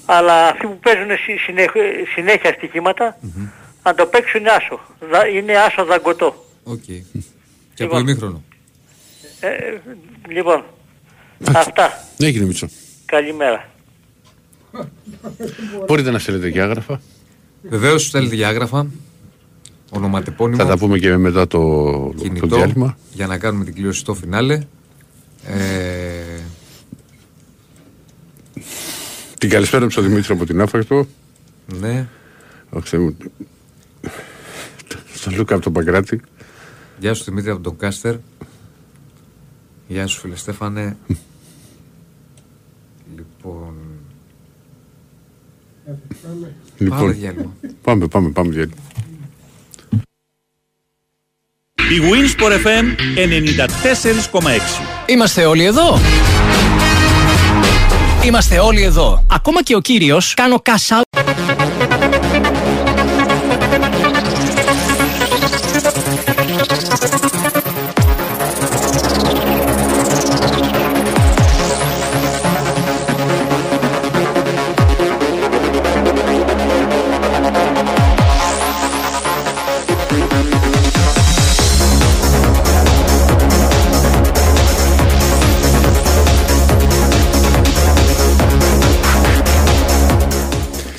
[0.05, 3.17] Αλλά αυτοί που παίζουν συ- συνέχ- συνέχεια στοιχήματα,
[3.81, 4.79] αν το παίξουν είναι άσο.
[4.99, 6.45] Δα- είναι άσο δαγκωτό.
[6.63, 6.83] Οκ.
[6.83, 7.03] Και
[7.83, 7.99] από Λοιπόν.
[8.01, 8.43] ημίχρονο.
[9.39, 9.73] Ε,
[10.27, 10.63] λοιπόν,
[11.55, 12.03] αυτά.
[12.19, 12.67] Έγινε Μίτσο.
[13.05, 13.69] Καλημέρα.
[15.87, 17.01] Μπορείτε να στείλετε και άγραφα.
[17.61, 18.87] Βεβαίως στέλνετε για άγραφα.
[19.91, 20.57] Ονοματεπώνυμο.
[20.57, 21.59] Θα τα πούμε και μετά το,
[22.07, 22.97] το κινητό διάλειμμα.
[23.13, 24.63] για να κάνουμε την κλήρωση στο φινάλε.
[25.47, 26.39] Ε,
[29.39, 31.07] Την καλησπέρα μου στον Δημήτρη από την Άφακτο.
[31.79, 32.07] ναι.
[32.75, 33.17] Αχ, Θεέ μου.
[35.13, 36.21] Στον Λούκα από τον Παγκράτη.
[36.99, 38.15] Γεια σου Δημήτρη από τον Κάστερ.
[39.87, 40.97] Γεια σου φίλε Στέφανε.
[43.15, 43.73] λοιπόν.
[46.25, 47.53] Πάμε Λοιπόν, διάλειμμα.
[47.81, 48.75] πάμε, πάμε, πάμε διάλειμμα.
[51.77, 52.85] Η Winsport FM
[54.41, 54.41] 94,6.
[55.05, 55.99] Είμαστε όλοι εδώ.
[58.25, 59.25] Είμαστε όλοι εδώ.
[59.31, 61.01] Ακόμα και ο κύριος κάνω cash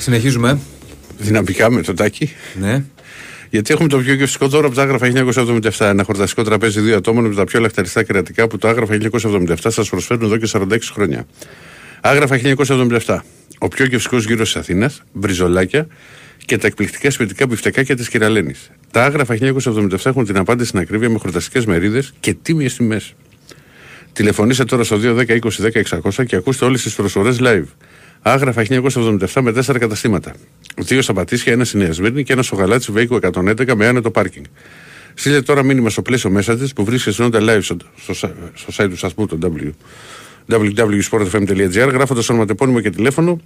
[0.07, 0.59] Συνεχίζουμε.
[1.17, 2.31] Δυναμικά με τον Τάκη.
[2.59, 2.83] Ναι.
[3.49, 5.85] Γιατί έχουμε το πιο γευστικό δώρο από τα άγραφα 1977.
[5.85, 9.89] Ένα χορταστικό τραπέζι δύο ατόμων με τα πιο λαχταριστά κερατικά που το άγραφα 1977 σας
[9.89, 11.27] προσφέρουν εδώ και 46 χρόνια.
[12.01, 12.39] Άγραφα
[13.05, 13.17] 1977.
[13.57, 15.87] Ο πιο γευστικός γύρος της Αθήνας, μπριζολάκια
[16.45, 18.71] και τα εκπληκτικά σπιτικά μπιφτεκάκια της κυρα-Λένης.
[18.91, 23.13] Τα άγραφα 1977 έχουν την απάντηση στην ακρίβεια με χορταστικές μερίδες και τίμιες τιμές.
[24.13, 27.65] Τηλεφωνήστε τώρα στο 210 20 10 600 και ακούστε όλες τις προσφορές live.
[28.31, 30.33] Άγραφα 1977 με 4 καταστήματα.
[30.77, 34.11] Δύο στα Πατήσια, ένα στη Νέα Σμύρνη και ένα στο Γαλάτσι Βέικο 111 με άνετο
[34.11, 34.45] πάρκινγκ.
[35.13, 38.13] Στείλτε τώρα μήνυμα στο πλαίσιο μέσα της που βρίσκεται συνόντα live στο, στο,
[38.53, 39.69] στο site του σταθμού, το w,
[40.49, 43.39] www.sportfm.gr, γράφοντας ονοματεπώνυμο και τηλέφωνο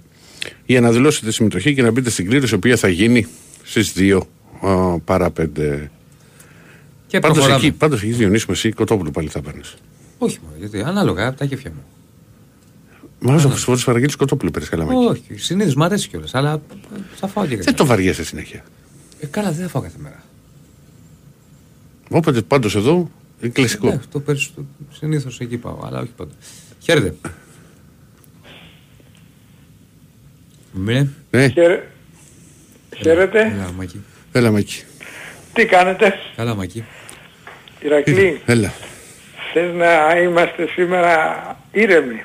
[0.66, 3.26] για να δηλώσετε συμμετοχή και να μπείτε στην κλήρωση, η οποία θα γίνει
[3.62, 4.20] στις 2
[4.60, 5.44] α, παρά 5.
[7.06, 7.66] Και Πάντως προχωράμε.
[7.66, 9.74] εκεί, πάντως εκεί Διονύσης μου, εσύ κοτόπουλο πάλι θα παίρνεις.
[10.18, 11.84] Όχι μόνο, γιατί ανάλογα από τα κέφια μου.
[13.24, 16.62] Μα όσο φορέ παραγγείλει κοτόπουλο παίρνει καλά Όχι, συνήθως μου αρέσει κιόλας, αλλά
[17.14, 17.76] θα φάω και Δεν κάτι.
[17.76, 18.64] το βαριέσαι συνέχεια.
[19.20, 20.22] Ε, καλά, δεν θα φάω κάθε μέρα.
[22.10, 23.10] Όποτε πάντως εδώ
[23.40, 23.86] είναι κλασικό.
[23.88, 26.32] Ναι, το περισσότερο συνήθως εκεί πάω, αλλά όχι πάντα.
[26.80, 27.14] Χαίρετε.
[30.72, 31.06] Ναι.
[31.30, 31.48] Ναι.
[31.48, 31.82] Χαίρε-
[32.96, 33.40] Χαίρετε.
[33.40, 34.00] Έλα, Μάκη.
[34.32, 34.82] Έλα Μάκη.
[35.52, 36.84] Τι κάνετε, Καλά, Μάκη.
[37.80, 38.40] Ηρακλή.
[38.46, 38.72] Έλα.
[39.52, 42.22] Θες να είμαστε σήμερα ήρεμοι;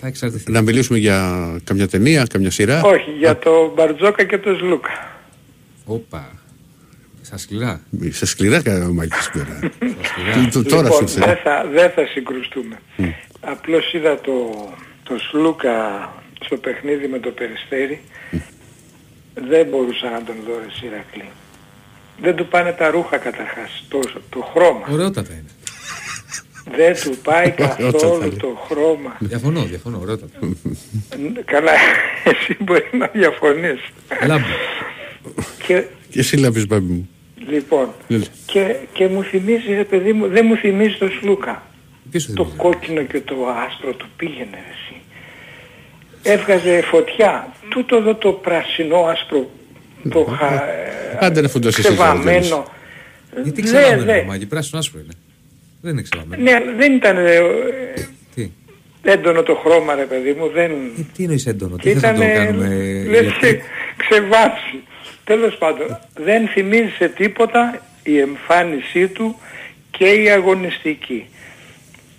[0.00, 0.50] Θα εξαρτηθεί.
[0.52, 2.82] Να μιλήσουμε για καμιά ταινία, καμιά σειρά.
[2.82, 5.10] Όχι, για το Μπαρτζόκα και το Σλούκα.
[5.84, 6.32] Όπα.
[7.22, 7.80] Στα σκληρά.
[8.10, 9.58] Σε σκληρά κάνει ο Μάκης σήμερα.
[10.02, 10.32] σκληρά.
[10.34, 11.40] Του- του- Τώρα λοιπόν, σου δεν ήρθε.
[11.42, 12.76] θα, δεν θα συγκρουστούμε.
[13.40, 14.32] Απλώς είδα το,
[15.02, 15.74] το Σλούκα
[16.44, 18.00] στο παιχνίδι με το Περιστέρι.
[19.48, 21.28] Δεν μπορούσα να τον δω ρε Ηρακλή.
[22.22, 23.98] Δεν του πάνε τα ρούχα καταρχάς, το,
[24.30, 24.86] το χρώμα.
[24.90, 25.44] Ωραιότατα είναι.
[26.76, 28.34] Δεν του πάει Ωραιότατα καθόλου είναι.
[28.36, 29.16] το χρώμα.
[29.18, 29.98] Διαφωνώ, διαφωνώ.
[30.02, 30.38] Ωραιότατα.
[30.40, 31.72] Ν- Καλά,
[32.24, 33.80] εσύ μπορεί να διαφωνείς.
[34.26, 34.44] Λάμπη.
[35.66, 37.08] Και Και εσύ λάβεις μπάμπη μου.
[37.48, 38.24] λοιπόν, Έλα.
[38.46, 41.62] και, και μου θυμίζεις ρε παιδί μου, δεν μου θυμίζεις το Σλούκα.
[42.10, 43.34] Ποιος σου Το κόκκινο και το
[43.66, 45.00] άστρο του πήγαινε ρε εσύ.
[46.22, 47.52] Έβγαζε φωτιά.
[47.68, 49.50] Τούτο εδώ το πρασινό άσπρο,
[50.10, 50.62] το χα...
[51.26, 51.94] Άντε να φουντώσεις εσύ.
[51.94, 52.64] ξεβαμένο.
[53.42, 54.24] Γιατί Ναι, ξεβαμένο, ναι.
[54.26, 54.46] Μάκη.
[54.46, 55.12] Πράσινο άσπρο είναι.
[55.80, 56.42] Δεν είναι ξεβαμένο.
[56.42, 57.40] Ναι, αλλά δεν ήταν ε,
[58.34, 58.50] Τι;
[59.02, 60.70] έντονο το χρώμα ρε παιδί μου, δεν...
[61.16, 61.76] Τι εννοείς έντονο.
[61.76, 62.66] Τι θες να Ήταν το κάνουμε.
[62.68, 63.62] λες ηλεκτρικό; και
[63.96, 64.82] ξεβάψει.
[65.24, 69.36] Τέλος πάντων, δεν θυμίζει σε τίποτα η εμφάνισή του
[69.90, 71.26] και η αγωνιστική.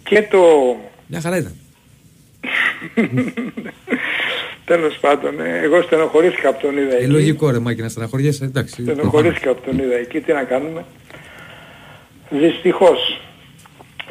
[0.03, 0.39] Και το...
[1.07, 1.55] Μια χαρά ήταν.
[4.65, 7.05] Τέλος πάντων, ε, εγώ στενοχωρήθηκα από τον είδα Ε, εκεί.
[7.11, 8.45] λογικό ρε Μάκη να στεναχωριέσαι.
[8.45, 8.81] Εντάξει.
[8.83, 10.85] Στενοχωρήθηκα από τον είδα εκεί, τι να κάνουμε.
[12.29, 13.21] Δυστυχώς,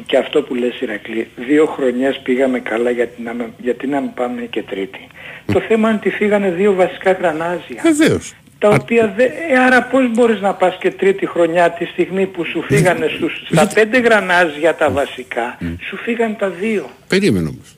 [0.05, 4.13] και αυτό που λες Ηρακλή, δύο χρονιές πήγαμε καλά γιατί να, με- γιατί να μην
[4.13, 5.07] πάμε και τρίτη.
[5.53, 7.81] Το θέμα είναι ότι φύγανε δύο βασικά γρανάζια.
[7.83, 8.33] Βεβαίως.
[8.59, 9.27] Τα οποία δεν...
[9.51, 13.43] Ε, άρα πώς μπορείς να πας και τρίτη χρονιά τη στιγμή που σου φύγανε στους,
[13.51, 15.57] στα πέντε γρανάζια τα βασικά,
[15.89, 16.89] σου φύγανε τα δύο.
[17.07, 17.75] Περίμενε όμως.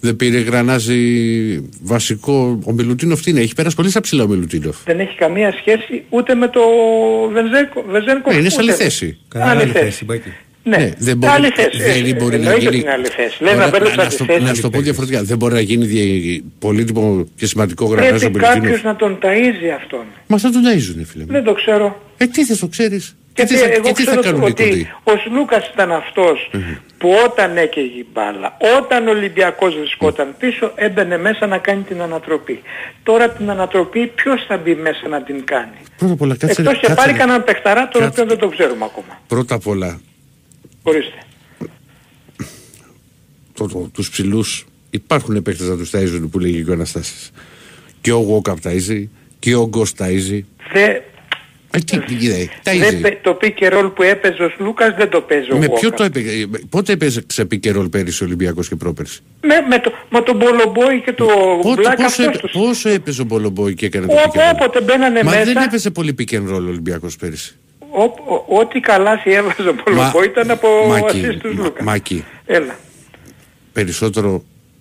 [0.00, 1.00] Δεν πήρε γρανάζι
[1.82, 2.58] βασικό.
[2.64, 3.40] Ο Μιλουτίνοφ τι είναι.
[3.40, 4.76] Έχει πέρασει πολύ στα ψηλά ο Μιλουτίνοφ.
[4.84, 6.60] Δεν έχει καμία σχέση ούτε με το
[7.32, 7.84] Βενζέκο.
[7.88, 9.18] Βενζέκο Ναι, είναι σε άλλη ούτε- θέση.
[9.34, 10.06] Άλλη θέση.
[10.66, 11.82] Ναι, Ναι, δεν μπορεί, άλλη θέση.
[11.82, 12.66] δεν Ε, μπορεί να εννοείται γίνει.
[12.68, 13.42] ότι είναι άλλη θέση.
[13.42, 14.42] Λες να Ωραία, μπαίνουν να, σε στο, θέση.
[14.42, 15.22] να σου το πω διαφορετικά.
[15.22, 18.82] Δεν μπορεί να γίνει δι- πολύτιμο και σημαντικό γρανάζι ο Πρέπει κάποιος Μιλουτίνοφ.
[18.82, 20.04] να τον ταΐζει αυτόν.
[20.26, 21.32] Μα θα τον ταΐζουνε, φίλε μου.
[21.32, 22.00] Δεν το ξέρω.
[22.16, 23.16] Ε, τι θες το ξέρεις.
[23.32, 24.90] Και Γιατί τι θα, εγώ και τι θα ξέρω κάνουν οι ότι κοντοί.
[25.04, 26.50] ο Σλούκας ήταν αυτός
[26.98, 32.00] που όταν έκαιγε η μπάλα, όταν ο Ολυμπιακός βρισκόταν πίσω, έμπαινε μέσα να κάνει την
[32.02, 32.62] ανατροπή.
[33.02, 36.78] Τώρα την ανατροπή ποιος θα μπει μέσα να την κάνει; Πρώτα απ' όλα, κάτσε, Εκτός
[36.78, 38.20] και κάτσε πάρει να- κανέναν παιχταρά, τον κάτσε.
[38.20, 39.20] οποίο δεν το ξέρουμε ακόμα.
[39.28, 40.00] Πρώτα απ' όλα,
[40.86, 41.18] Ορίστε.
[43.52, 47.30] το, το, τους ψηλούς υπάρχουν παίκτες να τους ταΐζουν που λέγει και ο Αναστάσης.
[48.00, 49.04] Και ο Γουόκαπ ταΐζει
[49.38, 50.40] και ο Γκος ταΐζει.
[50.72, 50.84] Δε,
[51.70, 53.00] Ε, τι, τι γίνεται, δεν ταΐζει.
[53.02, 55.88] πε- το pick and roll που έπαιζε ο Σλούκας δεν το παίζει ο Με ποιο
[55.88, 55.94] Walker.
[55.96, 60.20] το έπαιζε, πότε έπαιζε ξεπίκε ρολ πέρυσι ο Ολυμπιακός και πρόπερσι; Με, με, το, με
[60.22, 61.26] τον Μπολομπόη και το
[61.62, 62.52] Πότε, Μπλακ πόσο, αυτός έπαι- τους.
[62.52, 64.54] πόσο έπαιζε ο Μπολομπόη και έκανε το pick Όπου- and roll.
[64.54, 67.54] Όποτε μπαίνανε Μα μέσα, δεν έπαιζε πολύ pick and roll ο Ολυμπιακός πέρυσι.
[67.94, 71.82] Ό- ό- ό,τι καλά έβαζε ο Μπολομπόη ήταν από Μάκη, ασίστ του Μα- Λούκα.
[71.84, 72.76] Μάκη, Έλα.
[73.72, 74.30] περισσότερο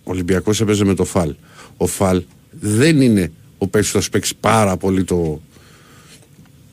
[0.04, 1.36] ο Ολυμπιακός έπαιζε με το Φαλ.
[1.78, 5.42] Ο Φαλ δεν είναι ο παίκτης που θα σου παίξει πάρα πολύ το,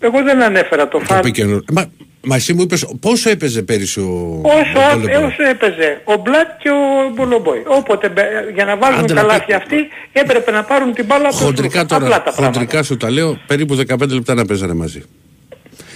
[0.01, 1.21] Εγώ δεν ανέφερα το το φάλ.
[1.25, 1.61] pick and roll.
[1.73, 1.91] Μα,
[2.23, 5.15] μα εσύ μου είπες πόσο έπαιζε πέρυσι ο, Όσο, ο Μπολομπόη.
[5.25, 7.63] όσο έπαιζε ο Μπλακ και ο Μπολομπόη.
[7.67, 9.77] Όποτε μπε- για να βάλουν Άντε να καλάθια πει- αυτοί
[10.13, 11.87] έπρεπε να πάρουν την μπάλα από τον Χοντρικά Σλούκα.
[11.87, 12.59] τώρα, Απλά τα πράγματα.
[12.59, 15.03] χοντρικά σου τα λέω, περίπου 15 λεπτά να παίζανε μαζί.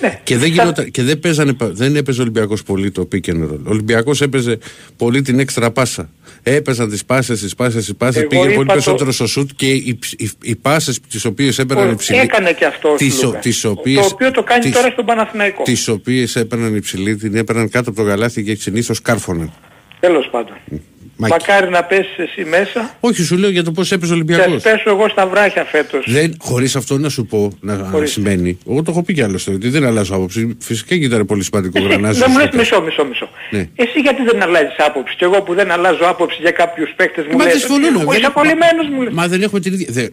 [0.05, 0.21] Ναι.
[0.23, 3.43] Και, δεν, γινόταν, και δεν, παίζανε, πα- δεν έπαιζε ο Ολυμπιακός πολύ το pick and
[3.43, 3.59] roll.
[3.65, 4.59] Ο Ολυμπιακός έπαιζε
[4.97, 6.11] πολύ την έξτρα πάσα.
[6.43, 9.51] Έπαιζαν τις πάσες, τις πάσες, τις πάσες, Εγώ πήγε είπα πολύ το- περισσότερο στο σουτ
[9.57, 12.19] και οι, ψ- οι, οι πάσες τις οποίες έπαιρναν Ο- υψηλή.
[12.19, 13.43] Έκανε και αυτό ο τις, ο- Σλούκας.
[13.43, 15.63] τις Το οποίες, οποίο το κάνει τις, τώρα στον Παναθηναϊκό.
[15.63, 19.53] τις οποίες έπαιρναν υψηλή, την έπαιρναν κάτω από το γαλάθι και συνήθως κάρφωναν.
[20.01, 20.57] Τέλος πάντων.
[20.71, 20.83] Μάκη.
[21.17, 24.39] Μακάρι να πέσεις εσύ μέσα Όχι, σου λέω για το πώς έπαιζε ο και ας
[24.39, 24.63] Ολυμπιακός.
[24.63, 26.05] πέσω εγώ στα βράχια φέτος.
[26.09, 28.11] Δεν, χωρίς αυτό να σου πω, να, να Χωρίς.
[28.13, 30.57] σημαίνει, εγώ το έχω πει κι άλλωστε, ότι δεν αλλάζω άποψη.
[30.61, 32.19] Φυσικά και ήταν πολύ σημαντικό Εσύ, γρανάζι.
[32.19, 33.29] δεν μου λες στο μισό, μισό, μισό.
[33.51, 33.69] Ναι.
[33.77, 37.37] Εσύ γιατί δεν αλλάζεις άποψη; Και εγώ που δεν αλλάζω άποψη για κάποιους παίκτες μου
[37.37, 37.97] Μα δεν λες συμφωνούμε.
[37.99, 39.13] ότι δεν- είσαι απολυμμένος μου λες.
[39.13, 40.11] Μα δεν έχουμε την ίδια.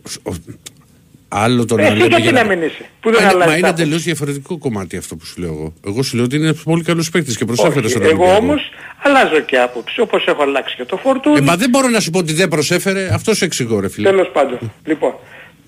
[1.32, 3.20] Δεν- ο- Άλλο το να Εσύ λέμε γιατί για να μην είσαι, που δεν Μα
[3.20, 3.84] είναι- αλλάζεις Μα είναι άποψη.
[3.84, 5.74] εντελώς διαφορετικό κομμάτι αυτό που σου λέω εγώ.
[5.86, 8.38] Εγώ σου λέω ότι είναι πολύ καλός παίκτης και προσέφερε Όχι, στον εγώ Ολυμπιακό.
[8.46, 8.70] όμως
[9.04, 11.38] αλλάζω και άποψη όπως έχω αλλάξει και το φορτούνι.
[11.38, 14.10] Ε, μα δεν μπορώ να σου πω ότι δεν προσέφερε, αυτός σου εξηγώ, ρε φίλε.
[14.10, 14.72] Τέλος πάντων.
[14.86, 15.14] Λοιπόν,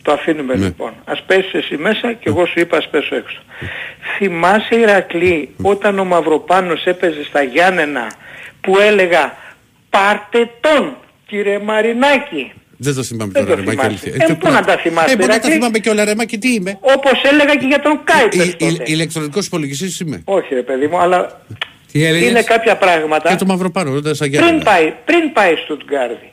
[0.02, 0.66] το αφήνουμε Ναι.
[0.66, 0.92] λοιπόν.
[1.06, 3.38] Ας πέσεις εσύ μέσα και εγώ σου είπα ας πέσω έξω.
[4.18, 8.12] Θυμάσαι Ηρακλή όταν ο Μαυροπάνος έπαιζε στα Γιάννενα
[8.62, 9.34] που έλεγα
[9.90, 10.96] πάρτε τον
[11.28, 12.52] κύριε Μαρινάκη.
[12.84, 13.88] Δεν το θυμάμαι Δεν τώρα, το ρε Μάκη, θυμάσαι.
[14.06, 14.26] αλήθεια.
[14.26, 15.52] Ε, τι πού να τα θυμάσαι, Ε, μπορεί να τα Ηρακλή.
[15.54, 18.84] θυμάμαι και όλα, ρε Μάκη, τι είμαι; Όπως έλεγα και για τον Κάιπερ Ι- τότε.
[18.92, 20.22] Ηλεκτρονικός υπολογιστής είμαι.
[20.26, 21.42] Όχι ρε παιδί μου, αλλά
[21.92, 24.54] Τι έλεγες; είναι κάποια πράγματα Και το Μαυροπάνο, όταν σαν Γιάννενα.
[24.56, 26.32] πριν πάει, πριν πάει στο Τουγκάρδι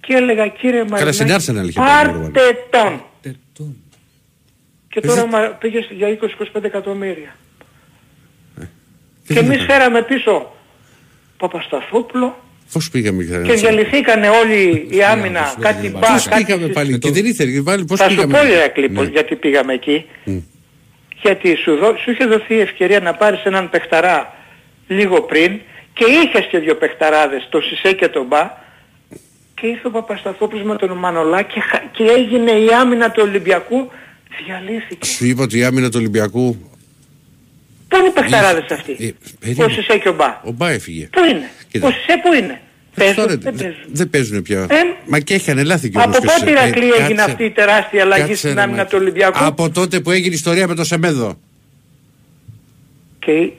[0.00, 2.40] Και έλεγα κύριε Καλά, στην Μαρινάκη, Arsenal είχε πάρει ο πάρτε
[2.70, 3.02] τον.
[4.88, 7.36] Και Ε, τώρα δεν- μα- πήγε στη- για 20-25 εκατομμύρια.
[8.60, 8.64] Ε,
[9.32, 10.52] Και εμείς φέραμε πίσω
[11.36, 12.36] Παπασταθόπουλο
[12.72, 16.44] Πώς πήγαμε και και διαλυθήκανε όλοι η άμυνα, κάτι μπα, Πώς κάτι...
[16.44, 19.02] πήγαμε πάλι; Και δεν ήθελε πάλι πώς Θα σου πήγαμε; πω Ηρακλή Ναι.
[19.02, 20.04] γιατί πήγαμε εκεί.
[20.24, 20.36] Μμ.
[21.22, 24.34] Γιατί σου, δω, σου είχε δοθεί η ευκαιρία να πάρεις έναν παιχταρά
[24.88, 25.60] λίγο πριν
[25.92, 28.50] και είχες και δύο παιχταράδες, το Σισέ και τον Μπα
[29.54, 33.90] και ήρθε ο Παπασταθόπουλος με τον Μανολά και, χα- και έγινε η άμυνα του Ολυμπιακού
[34.44, 35.06] διαλύθηκε.
[35.06, 36.70] Σου είπα ότι η άμυνα του Ολυμπιακού
[37.92, 39.72] Πού είναι οι παιχταράδες αυτοί, ε, ο περίμενε.
[39.72, 41.08] Σισέ και ο Μπα; ο Μπά έφυγε.
[41.12, 41.86] Πού είναι, Κοίτα.
[41.86, 42.60] ο Σισέ πού είναι;
[42.94, 43.82] Παίζουν, Τώρα δεν δεν παίζουν.
[43.92, 44.60] δεν παίζουν πια.
[44.70, 44.74] Ε,
[45.06, 47.30] Μα και έχει λάθη κι όμως Από και σε- πότε ε, Ηρακλή έγινε κάτσε.
[47.30, 48.90] αυτή η τεράστια αλλαγή Κάτσε, στην ρε, άμυνα Μάκη.
[48.90, 51.38] του Ολυμπιακού; Από τότε που έγινε η ιστορία με το Σεμέδο.
[53.18, 53.50] Και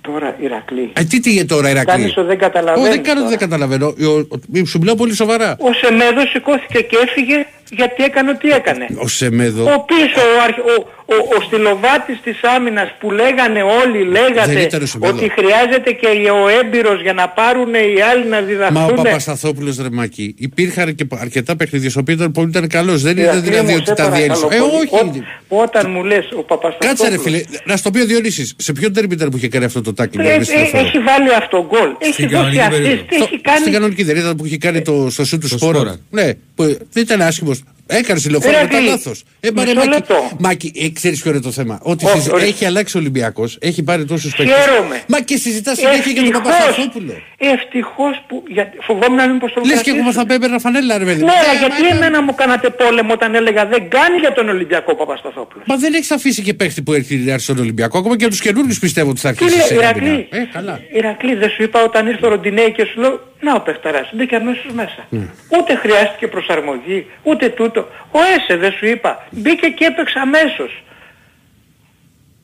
[0.00, 0.90] τώρα Ηρακλή.
[0.92, 1.92] Ε, τι τι τώρα Ηρακλή.
[1.92, 3.86] Κάνεις ο δεν καταλαβαίνεις Ω, δεν κάνω, δεν καταλαβαίνω.
[3.86, 5.56] Ο- ο- Σου μιλάω πολύ σοβαρά.
[5.60, 8.86] Ο Σεμέδος σηκώθηκε και έφυγε γιατί έκανε ό,τι έκανε.
[8.98, 9.62] Ο Σεμέδο.
[9.74, 14.60] Ο πίσω, ο, αρχ- ο, ο, ο στυλοβάτης της άμυνας που λέγανε όλοι, Δεν λέγατε
[14.60, 15.16] ήταν ο Σεμέδο.
[15.16, 18.94] ότι χρειάζεται και ο έμπειρος για να πάρουν οι άλλοι να Μα ο διδαχθούν.
[18.94, 23.02] Παπασταθόπουλος Ρεμάκη υπήρχαν και αρκετά παιχνίδια στο οποίο ήταν πολύ ήταν καλός.
[23.02, 24.46] Δεν ήταν Ηρακλή δηλαδή μου, ότι σε τα παρακαλώ διέλυσε.
[24.56, 25.04] Ε, πολύ.
[25.12, 25.18] όχι.
[25.48, 26.98] Ό- όταν μου λες ο Παπασταθόπουλος...
[26.98, 29.64] Κάτσε ρε φίλε, να στο πει ο Διονύσης, σε ποιον τέρμι ήταν που είχε κάνει
[29.64, 30.86] αυτό το τάκλι Ε, μες ε, αριστερό.
[30.86, 31.90] έχει βάλει αυτό γκολ.
[31.98, 33.58] Έχει δώσει assist, έχει κάνει...
[33.58, 35.78] Στην κανονική δεν ήταν που είχε κάνει το, στο σου του σπόρα.
[35.78, 35.96] Σπόρα.
[36.10, 37.62] Ναι, που δεν ήταν άσχημος.
[37.86, 39.22] Έκανε τηλεφόρο μετά Ηρακλή, λάθος.
[39.40, 40.30] Ε, μα ρε, μισό Μάκη, λεπτό.
[40.38, 41.78] Μάκη, ε, ξέρεις ποιο είναι το θέμα.
[41.82, 42.46] Ότι Όχι, συζη- ωραία.
[42.46, 44.56] έχει αλλάξει ο Ολυμπιακός, έχει πάρει τόσους παίκτες.
[44.64, 45.02] Χαίρομαι.
[45.08, 46.58] Μα και συζητά συνέχεια για τον Ευτυχώς.
[46.58, 47.12] Παπασταθόπουλο.
[47.38, 48.42] Ευτυχώς που...
[48.48, 48.72] Για...
[48.80, 50.26] Φοβόμουν να μην πως τον Λες και εγώ κρατήσουν.
[50.26, 51.18] θα έπαιρνα φανέλα ρε παιδί.
[51.20, 51.32] Ναι, μου.
[51.42, 54.94] αλλά Ε, γιατί μα- εμένα μου κάνατε πόλεμο όταν έλεγα δεν κάνει για τον Ολυμπιακό
[54.96, 55.64] Παπασταθόπουλος.
[55.66, 57.98] Μα δεν έχεις αφήσει και παίχτη που έρχεται να έρθει στον Ολυμπιακό.
[57.98, 60.06] Ακόμα και τους καινούριους πιστεύω ότι θα Τι αρχίσει σε λέει, άμυνα.
[60.06, 60.80] Ηρακλή, Ε, καλά.
[60.94, 64.36] Ηρακλή, δεν σου είπα όταν ήρθε ο Ροντινέη και σου λέω, να ο παιχταράς, μπήκε
[64.36, 65.06] αμέσως μέσα.
[65.08, 65.26] Ναι.
[65.58, 67.73] Ούτε χρειάστηκε προσαρμογή, ούτε τούτο.
[68.10, 70.82] Ο Έσε δεν σου είπα, μπήκε και έπαιξε αμέσως.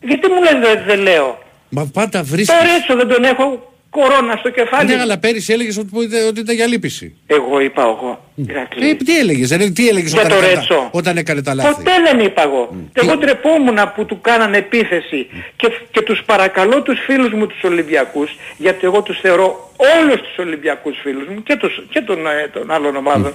[0.01, 1.43] Γιατί μου λες δεν δεν λέω.
[1.69, 2.55] Μα πάντα Το βρίσκει.
[2.63, 4.89] Ρέτσο δεν τον έχω κορώνα στο κεφάλι.
[4.95, 5.91] Ναι, αλλά πέρυσι έλεγες ότι,
[6.29, 7.17] ότι ήταν για λύπηση.
[7.27, 8.89] Εγώ είπα εγώ, Ηρακλή.
[8.89, 10.89] Ε, τι έλεγες, δεν τι έλεγες Για όταν, το έκανε τα- Ρέτσο.
[10.93, 12.77] όταν έκανε τα λάθη; Ποτέ δεν είπα εγώ.
[12.93, 15.27] Εγώ τρεπόμουν που του κάνανε επίθεση
[15.57, 20.39] και, και τους παρακαλώ τους φίλους μου τους Ολυμπιακούς, γιατί εγώ τους θεωρώ όλους τους
[20.39, 23.35] Ολυμπιακούς φίλους μου και, τους, και των, ε, των άλλων ομάδων.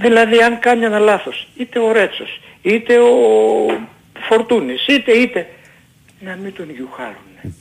[0.00, 3.10] Δηλαδή αν κάνει ένα λάθος, είτε ο Ρέτσος, είτε ο
[4.28, 5.46] Φορτούνης, είτε είτε,
[6.20, 7.54] να μην τον γιουχάρουν.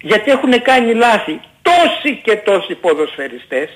[0.00, 3.68] Γιατί έχουν κάνει λάθη τόσοι και τόσοι ποδοσφαιριστές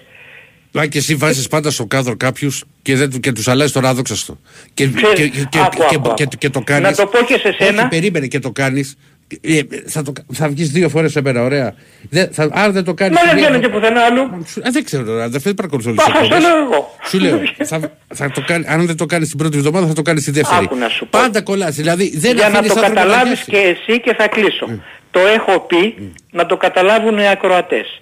[0.73, 3.81] Μα και εσύ βάζεις πάντα στο κάδρο κάποιους και, δεν, του- και τους αλλάζεις το
[3.81, 4.39] ράδοξαστο.
[4.75, 6.37] Και, Ξέρεις, και, και, άκου, και, άκου, και, άκου.
[6.39, 6.89] και το κάνεις.
[6.99, 7.81] Να το πω και σε σένα.
[7.81, 8.97] Όχι, περίμενε και το κάνεις.
[9.41, 11.75] Ε, θα, το, θα βγεις δύο φορές σε μέρα, ωραία.
[12.11, 13.17] Δεν, θα, αν δεν το κάνεις...
[13.19, 14.45] Μα δεν μία- βγαίνω και πουθενά αλλού.
[14.47, 16.55] Σου- Α, δεν ξέρω τώρα, δεν παρακολουθώ όλες Μα τις θα στο εκπομπές.
[16.55, 16.95] λέω εγώ.
[17.09, 20.03] Σου λέω, θα, θα το κάνει, αν δεν το κάνεις την πρώτη εβδομάδα θα το
[20.03, 20.65] κάνεις τη δεύτερη.
[20.65, 21.19] Άκου να σου πω.
[21.19, 23.51] Πάντα κολλάς, δηλαδή δεν Για να αφήνεις το άνθρωπο να καταλάβεις γεύσει.
[23.51, 23.59] και
[23.91, 24.67] εσύ και θα κλείσω.
[25.11, 28.01] Το έχω πει να το καταλάβουν οι ακροατές.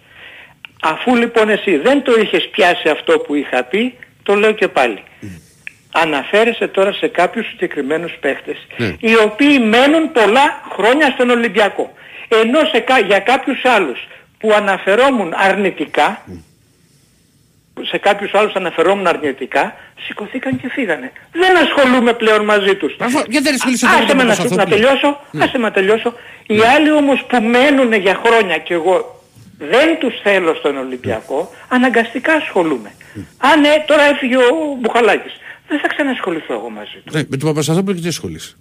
[0.83, 4.99] Αφού λοιπόν εσύ δεν το είχες πιάσει αυτό που είχα πει, το λέω και πάλι.
[6.03, 8.95] Αναφέρεσαι τώρα σε κάποιους συγκεκριμένους παίχτες, Ναι.
[9.01, 11.93] οι οποίοι μένουν πολλά χρόνια στον Ολυμπιακό.
[12.43, 14.07] Ενώ σε, κα- για κάποιους άλλους
[14.39, 16.23] που αναφερόμουν αρνητικά,
[17.83, 19.75] σε κάποιους άλλους αναφερόμουν αρνητικά,
[20.07, 21.13] σηκωθήκαν και φύγανε.
[21.33, 22.97] Δεν ασχολούμαι πλέον μαζί τους.
[23.29, 24.77] Γιατί δεν ασχολείσαι Α- τώρα με Άσε τον με να, σου- να Παπασταθόπουλο.
[24.77, 26.15] τελειώσω, άσε με να τελειώσω.
[26.47, 29.21] Οι άλλοι όμως που μένουν για χρόνια και εγώ
[29.59, 32.91] δεν τους θέλω στον Ολυμπιακό, αναγκαστικά ασχολούμαι.
[33.39, 35.33] Αν ναι, τώρα έφυγε ο Μπουχαλάκης,
[35.69, 37.11] δεν θα ξανασχοληθώ εγώ μαζί του.
[37.17, 38.53] Ναι, με τον Παπασταθόπουλο και τι ασχολείσαι;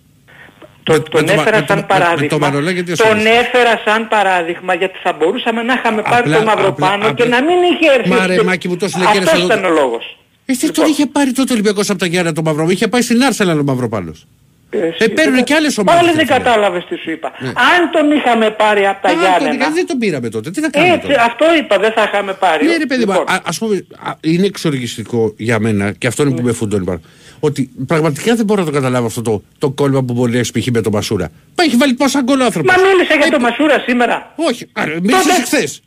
[0.83, 2.37] Το, με τον το- έφερα με το- σαν με το παράδειγμα.
[2.37, 6.43] Μανολά γιατί τον ασχολείσαι; έφερα σαν παράδειγμα γιατί θα μπορούσαμε να είχαμε πάρει Απλά- το
[6.45, 8.09] Μαυροπάνο απλά- και απλά- να μην είχε έρθει.
[8.09, 10.17] Μα ο ρε, Σπι- Μάκη μου, τόσο λέει και ένας Αυτός εδώ- ήταν ο λόγος.
[10.45, 12.69] Εσύ τον είχε πάρει τότε ο Ολυμπιακός από τα Γιάννα τον Μαυρό.
[12.69, 14.27] Είχε πάει στην Άρσελα ο Μαυροπάνος.
[14.69, 16.01] Ε, παίρνουν και άλλες ομάδες.
[16.01, 16.37] Πάλι δεν ρε φίλε.
[16.43, 17.31] κατάλαβες τι σου είπα.
[17.39, 17.47] Ναι.
[17.47, 19.53] Αν τον είχαμε πάρει από τα Α, τον Γιάννενα.
[19.55, 20.51] είχα- Δεν τον πήραμε τότε.
[20.51, 22.65] Τι να κάνουμε Έτσι, τώρα; αυτό είπα, δεν θα είχαμε πάρει.
[22.65, 26.21] Ναι, ρε παιδί μου, Λοιπόν, α- ας πούμε, α, είναι εξοργιστικό για μένα και αυτό
[26.23, 26.37] είναι Ναι.
[26.39, 26.99] που με φουντώνει πάρα.
[27.39, 30.51] Ότι πραγματικά δεν μπορώ να το καταλάβω αυτό το, το κόλμα που μπορεί να έχει
[30.59, 30.67] π.χ.
[30.71, 31.29] με τον Μασούρα.
[31.55, 32.75] Μα έχει βάλει πόσα γκολ ο άνθρωπος.
[32.75, 34.33] Μα μίλησε για Ε, τον Μασούρα σήμερα.
[34.35, 35.81] Όχι, α, μίλησες Τότε- εχθές.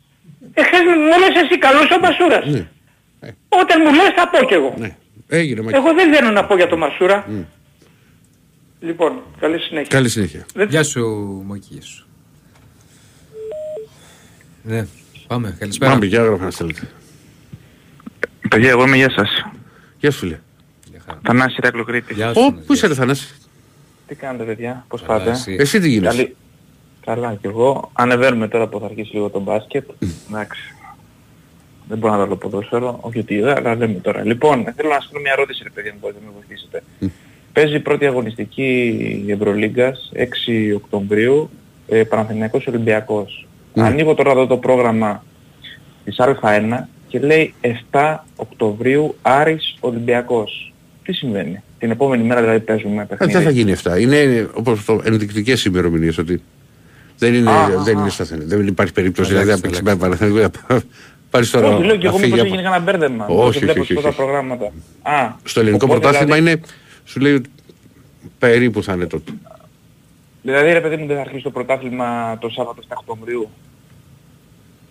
[0.53, 2.45] Εχθές μου λες εσύ καλός ο Μασούρας.
[2.45, 2.65] Ναι.
[3.49, 4.73] Όταν μου λες θα πω κι εγώ.
[4.77, 4.95] Ναι.
[5.29, 5.75] Έγινε, Μάκη.
[5.75, 7.25] Εγώ δεν βγαίνω να πω για τον Μασούρα.
[8.79, 8.87] Μμ.
[8.87, 9.89] Λοιπόν, καλή συνέχεια.
[9.89, 10.45] Καλή συνέχεια.
[10.69, 11.05] Γεια σου,
[11.45, 12.07] Μάκη, γεια σου.
[14.63, 14.87] Ναι,
[15.27, 15.91] πάμε, καλησπέρα.
[15.91, 16.89] Πάμε, για έγραφα να στέλνετε.
[18.49, 19.45] Παιδιά, εγώ είμαι γεια σας.
[19.99, 20.39] Γεια σου, φίλε.
[21.21, 22.15] Θανάση Ηρακλοκρίτης.
[22.15, 23.35] Γεια Ω, πού είσαι, ρε Θανάση;
[24.07, 25.55] Τι κάνετε, παιδιά, πώς Καλά, πάτε; εσύ.
[25.59, 26.17] Εσύ τι γίνεσαι.
[26.17, 26.35] Καλή...
[27.05, 27.89] Καλά κι εγώ.
[27.93, 29.89] Ανεβαίνουμε τώρα που θα αρχίσει λίγο το μπάσκετ.
[30.29, 30.73] Εντάξει.
[31.87, 34.25] Δεν μπορώ να βάλω ποδόσφαιρο, όχι ότι είδα, αλλά λέμε τώρα.
[34.25, 36.83] Λοιπόν, θέλω να σας κάνω μια ερώτηση ρε παιδιά, αν μπορείτε να με βοηθήσετε.
[37.59, 41.49] Παίζει η πρώτη αγωνιστική Ευρωλίγκας 6 Οκτωβρίου,
[41.87, 43.47] ε, Παναθηναϊκός Ολυμπιακός.
[43.75, 45.23] Ανοίγω τώρα εδώ το πρόγραμμα
[46.05, 50.73] της Α1 και λέει 7 Οκτωβρίου Άρης Ολυμπιακός.
[51.03, 53.99] Τι συμβαίνει; Την επόμενη μέρα δηλαδή παίζουμε Ε, παιχνίδι; δεν θα γίνει αυτά.
[53.99, 56.41] Είναι όπως το ενδεικτικές ημερομηνίες ότι
[57.17, 58.09] δεν είναι, Α, δεν α, είναι α.
[58.09, 58.43] σταθερή.
[58.45, 60.49] Δεν υπάρχει περίπτωση Εντάξει, δηλαδή να παίξει με Παναθηναϊκό.
[61.29, 63.25] Πάρεις τώρα Όχι, λέω και να εγώ φύγει μήπως από- έγινε κανένα μπέρδεμα.
[63.25, 64.31] Όχι, Όχι, βλέπω όχι, σε όχι, αυτά τα όχι.
[64.31, 64.65] προγράμματα.
[65.01, 66.61] Α, Στο ελληνικό οπότε, πρωτάθλημα δηλαδή, είναι,
[67.09, 67.49] σου λέει ότι
[68.39, 69.31] περίπου θα είναι τότε.
[70.41, 73.49] Δηλαδή ρε παιδί μου δεν θα αρχίσει το πρωτάθλημα το Σάββατο 7 Οκτωβρίου;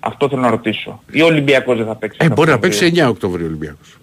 [0.00, 1.02] Αυτό θέλω να ρωτήσω.
[1.10, 2.18] Ή ο Ολυμπιακός δεν θα παίξει.
[2.20, 3.98] Ε, 7 μπορεί να Οκτωβρίου; παίξει 9 Οκτωβρίου ο Ολυμπιακός.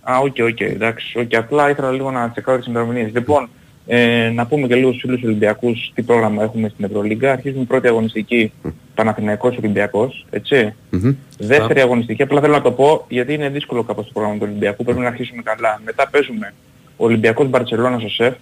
[0.00, 1.18] Α, OK, OK, εντάξει.
[1.18, 1.34] οκ.
[1.34, 3.12] Απλά ήθελα λίγο να τσεκάρω τις ημερομηνίες.
[3.12, 3.48] Λοιπόν,
[3.86, 7.32] ε, να πούμε και λίγο στους φίλους Ολυμπιακούς τι πρόγραμμα έχουμε στην Ευρωλίγκα.
[7.32, 8.52] Αρχίζουμε πρώτη αγωνιστική
[8.94, 10.74] Παναθηναϊκός Ολυμπιακός, έτσι.
[10.90, 11.14] Μμμ.
[11.38, 14.84] Δεύτερη αγωνιστική, απλά θέλω να το πω γιατί είναι δύσκολο κάπως το πρόγραμμα του Ολυμπιακού.
[14.84, 15.80] Πρέπει να αρχίσουμε καλά.
[15.84, 16.54] Μετά παίζουμε
[16.96, 18.34] Ολυμπιακός Μπαρτσελώνα στο ΣΕΦ.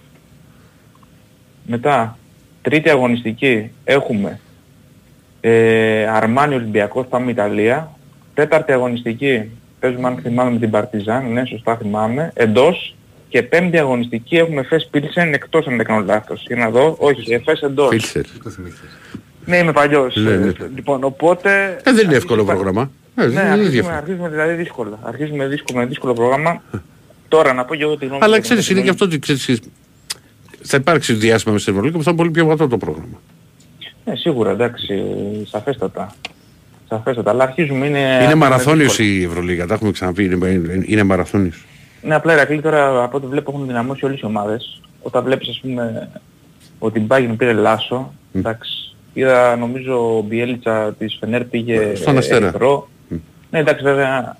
[1.67, 2.17] Μετά,
[2.61, 4.39] τρίτη αγωνιστική έχουμε
[5.41, 7.91] ε, Αρμάνι Ολυμπιακός, πάμε Ιταλία.
[8.33, 9.49] Τέταρτη αγωνιστική
[9.79, 12.95] παίζουμε αν θυμάμαι με την Παρτιζάν, ναι σωστά θυμάμαι, εντός.
[13.29, 16.43] Και πέμπτη αγωνιστική έχουμε Φες Πίλσεν εκτός αν δεν κάνω λάθος.
[16.47, 17.87] Για να δω, όχι, Εφές εντός.
[17.89, 18.23] Φίλσερ.
[19.45, 20.15] Ναι, είμαι παλιός.
[20.15, 20.47] Ναι, ναι.
[20.47, 21.77] Ε, Λοιπόν, οπότε...
[21.83, 22.91] Ε, δεν είναι εύκολο πρόγραμμα.
[23.15, 23.97] Ε, Ναι, δεν είναι αρχίζουμε, διαφορετικό.
[24.03, 24.99] αρχίζουμε δηλαδή δύσκολα.
[25.03, 26.61] Αρχίζουμε δύσκολο, με δύσκολο πρόγραμμα.
[27.27, 28.41] Τώρα να πω και εγώ τη γνώμη Αλλά μου.
[28.41, 29.61] ξέρεις, είναι και αυτό ότι ξέρεις,
[30.61, 33.21] θα υπάρξει διάστημα με στην Ευρωλίγα που θα είναι πολύ πιο βατό το πρόγραμμα.
[34.05, 35.03] Ναι, σίγουρα, εντάξει,
[35.47, 36.15] σαφέστατα.
[36.87, 37.99] Σαφέστατα, αλλά αρχίζουμε, είναι...
[37.99, 39.09] Είναι αρχίζουμε μαραθώνιος δύσκολα.
[39.09, 41.65] η Ευρωλίγα, τα έχουμε ξαναπεί, είναι, είναι, είναι μαραθώνιος.
[42.01, 44.81] Ναι, απλά η Ρακλή τώρα από ό,τι βλέπω έχουν δυναμώσει όλες οι ομάδες.
[45.01, 46.09] Όταν βλέπεις ας πούμε
[46.79, 52.45] ότι η Bayern πήρε Λάσο, εντάξει, είδα νομίζω ο Μπιέλιτσα της Φενέρ πήγε Στον Αστέρα.
[52.45, 52.89] Ερυθρό.
[53.49, 54.37] Ναι, εντάξει βέβαια,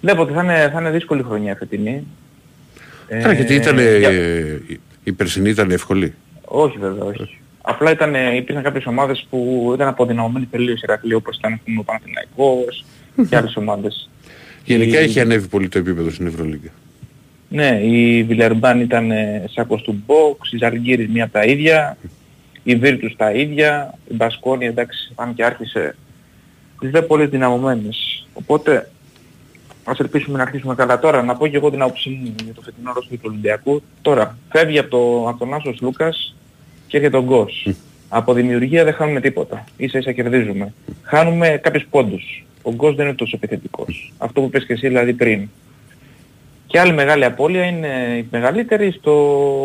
[0.00, 2.06] βλέπω ότι θα είναι, θα είναι δύσκολη χρονιά φετινή.
[3.24, 7.38] Άρα γιατί ήταν, Ε, για- η- η περσινή ήταν εύκολη; Όχι βέβαια, όχι.
[7.62, 11.58] Απλά ήταν, ε, υπήρχαν κάποιες ομάδες που ήταν αποδυναμωμένοι τελείως η Ρακλή όπως ήταν ας
[11.64, 12.84] πούμε, ο Παναθηναϊκός
[13.28, 14.10] και άλλες ομάδες.
[14.64, 16.70] Γενικά Η- έχει ανέβει πολύ το επίπεδο στην Ευρωλίγα.
[17.48, 21.96] Ναι, η Βιλερμπάν ήταν ε, σάκος του Box, η Ζαλγκύρης μία από τα ίδια,
[22.62, 25.96] η Βίρτους τα ίδια, η Μπασκόνη εντάξει αν και άρχισε,
[26.80, 28.26] τις δε πολύ δυναμωμένες.
[28.32, 28.90] Οπότε
[29.90, 31.22] ας ελπίσουμε να αρχίσουμε καλά τώρα.
[31.22, 33.82] Να πω και εγώ την άποψή μου για το φετινό ρόλο του Ολυμπιακού.
[34.02, 36.34] Τώρα, φεύγει από, το, από τον Άσος Λούκας
[36.86, 37.68] και έρχεται ο Γκος.
[38.08, 39.64] Από δημιουργία δεν χάνουμε τίποτα.
[39.76, 40.72] Ίσα ίσα κερδίζουμε.
[41.02, 42.44] Χάνουμε κάποιους πόντους.
[42.62, 44.12] Ο Γκος δεν είναι τόσο επιθετικός.
[44.18, 45.48] Αυτό που πες και εσύ δηλαδή πριν.
[46.68, 49.12] Και άλλη μεγάλη απώλεια είναι η μεγαλύτερη στο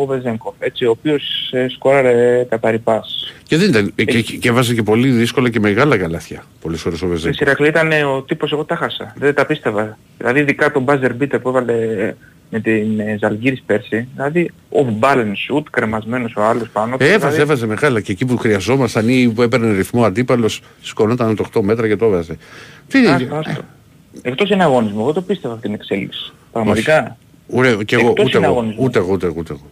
[0.08, 3.32] Βεζέγκοφ, έτσι, ο οποίος ε, σκόραρε κατά ρηπάς.
[3.42, 6.44] Και, δεν ήταν, και, και, και βάζε και πολύ δύσκολα και μεγάλα καλάθια.
[6.60, 7.34] Πολλές φορές ο Η Βεζέκο.
[7.34, 9.14] Σιρακλή ήταν ε, ο τύπος εγώ τα χάσα.
[9.16, 9.98] Δεν τα πίστευα.
[10.18, 12.14] Δηλαδή ειδικά τον buzzer beater που έβαλε ε,
[12.50, 14.08] με την ε, Ζαλγκύρης πέρσι.
[14.14, 16.96] Δηλαδή off balance shoot, κρεμασμένος ο άλλος πάνω.
[16.96, 20.60] του, Ε, δηλαδή, έβαζε, έβαζε μεγάλα και εκεί που χρειαζόμασταν ή που έπαιρνε ρυθμό αντίπαλος
[20.82, 22.36] σηκωνόταν το 8 μέτρα και το έβαζε.
[22.88, 23.62] Τι άστο, άστο.
[24.22, 26.32] Εκτός είναι αγώνισμο, εγώ το πίστευα αυτή την εξέλιξη.
[26.54, 27.16] Πραγματικά;
[27.50, 28.84] Ωραία, και εγώ, Εκτός ούτε είναι εγώ, αγωνισμού.
[28.84, 29.66] ούτε εγώ, ούτε εγώ, ούτε εγώ.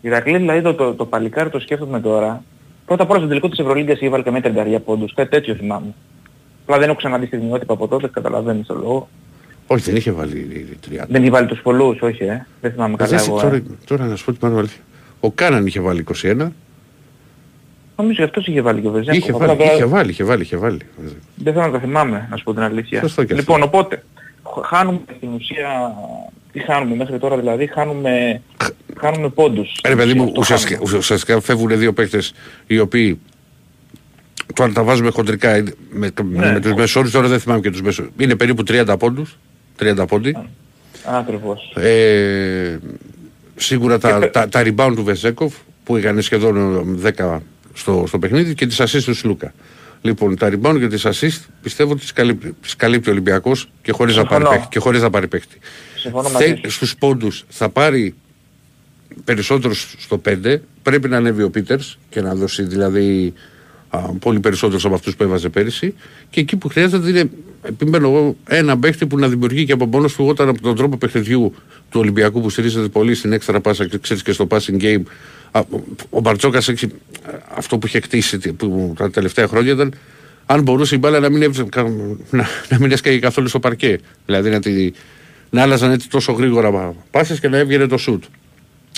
[0.00, 2.42] Η Ρακλή δηλαδή το, το, το παλικάρι το σκέφτομαι τώρα.
[2.86, 5.94] Πρώτα απ' όλα στο τελικό της Ευρωλίγκας έβαλε καμία τρινταριά πόντους, κάτι τέτοιο θυμάμαι.
[6.62, 9.08] Απλά δεν έχω ξαναδεί στιγμιότυπα από τότε, καταλαβαίνεις το λόγο.
[9.66, 11.04] Όχι, δεν είχε βάλει 30.
[11.08, 12.46] Δεν έχει βάλει τους πολλούς, όχι ε.
[12.60, 13.40] Δεν θυμάμαι καλά Δες, εγώ.
[13.40, 13.62] τώρα, Ε.
[13.86, 14.80] τώρα να σου πω την πάνω αλήθεια.
[15.20, 16.48] Ο Κάναν είχε βάλει 21.
[17.96, 19.16] Νομίζω και αυτός είχε βάλει και ο Βεζέγκο.
[19.16, 20.80] Είχε Απλά βάλει, τώρα είχε βάλει, είχε βάλει, είχε βάλει.
[21.36, 23.00] Δεν θέλω να τα θυμάμαι, να σου πω την αλήθεια.
[23.00, 23.42] Σωστό και αυτό.
[23.54, 24.13] λοιπόν, οπότε, χ-
[24.62, 25.94] χάνουμε στην ουσία,
[26.52, 28.42] τι χάνουμε μέχρι τώρα δηλαδή, χάνουμε,
[29.00, 29.80] χάνουμε πόντους.
[29.86, 30.96] Ρε παιδί μου, Αυτό ουσιαστικά, χάνουμε.
[30.98, 32.32] ουσιαστικά φεύγουν δύο παίκτες
[32.66, 33.20] οι οποίοι
[34.54, 36.52] τώρα τα βάζουμε χοντρικά είναι με, Ναι.
[36.52, 38.10] με τους μεσόρους, τώρα δεν θυμάμαι και τους μεσόρους.
[38.18, 39.38] Είναι περίπου 30 πόντους,
[39.78, 40.36] 30 πόντι.
[41.04, 41.72] Ακριβώς.
[41.76, 42.78] Ε,
[43.56, 46.84] σίγουρα τα, τα, τα rebound του Βεζέκοφ που είχαν σχεδόν
[47.18, 47.38] 10
[47.74, 49.52] στο, στο παιχνίδι και τις assist του Σλούκα.
[50.06, 53.92] Λοιπόν, τα rebound και τις assist πιστεύω ότι τις καλύπτει, τις καλύπτει ο Ολυμπιακός και
[53.92, 54.56] χωρίς, να πάρει, Συμφωνώ.
[54.58, 55.58] παίκτη- και χωρίς να πάρει παίκτη.
[55.96, 56.70] Συμφωνώ μαζί Θε, σου.
[56.70, 58.14] στους πόντους θα πάρει
[59.24, 63.32] περισσότερους στο 5, πρέπει να ανέβει ο Πίτερς και να δώσει δηλαδή
[63.88, 65.94] α, πολύ περισσότερους από αυτούς που έβαζε πέρυσι
[66.30, 67.30] και εκεί που χρειάζεται είναι,
[67.62, 70.96] επιμένω εγώ, ένα παίχτη που να δημιουργεί και από μόνος του όταν από τον τρόπο
[70.96, 71.54] παιχνιδιού
[71.90, 75.43] του Ολυμπιακού που στηρίζεται πολύ στην έξτρα πάσα και ξέρεις και στο passing game α,
[75.60, 76.88] ο- ο Μπαρτσόκας έχει
[77.54, 79.94] αυτό που είχε κτίσει τι- που, τα τελευταία χρόνια ήταν
[80.46, 81.82] αν μπορούσε η μπάλα να μην, έβγε- κα-
[82.30, 84.90] να, να μην έσκαγε καθόλου στο παρκέ δηλαδή να, τη,
[85.50, 88.24] να άλλαζαν έτσι τόσο γρήγορα πάσες και να έβγαινε το σουτ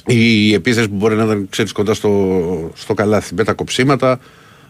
[0.07, 4.21] η επίθεση που μπορεί να ήταν ξέρεις, κοντά στο, στο καλάθι με τα κοψίματα,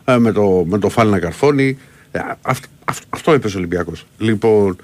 [0.05, 1.79] ε, με το, με το φάλ να καρφώνει.
[2.11, 4.07] Ε, αυ- αυ- αυτό έπαιζε ο Ολυμπιακός.
[4.19, 4.77] Λοιπόν,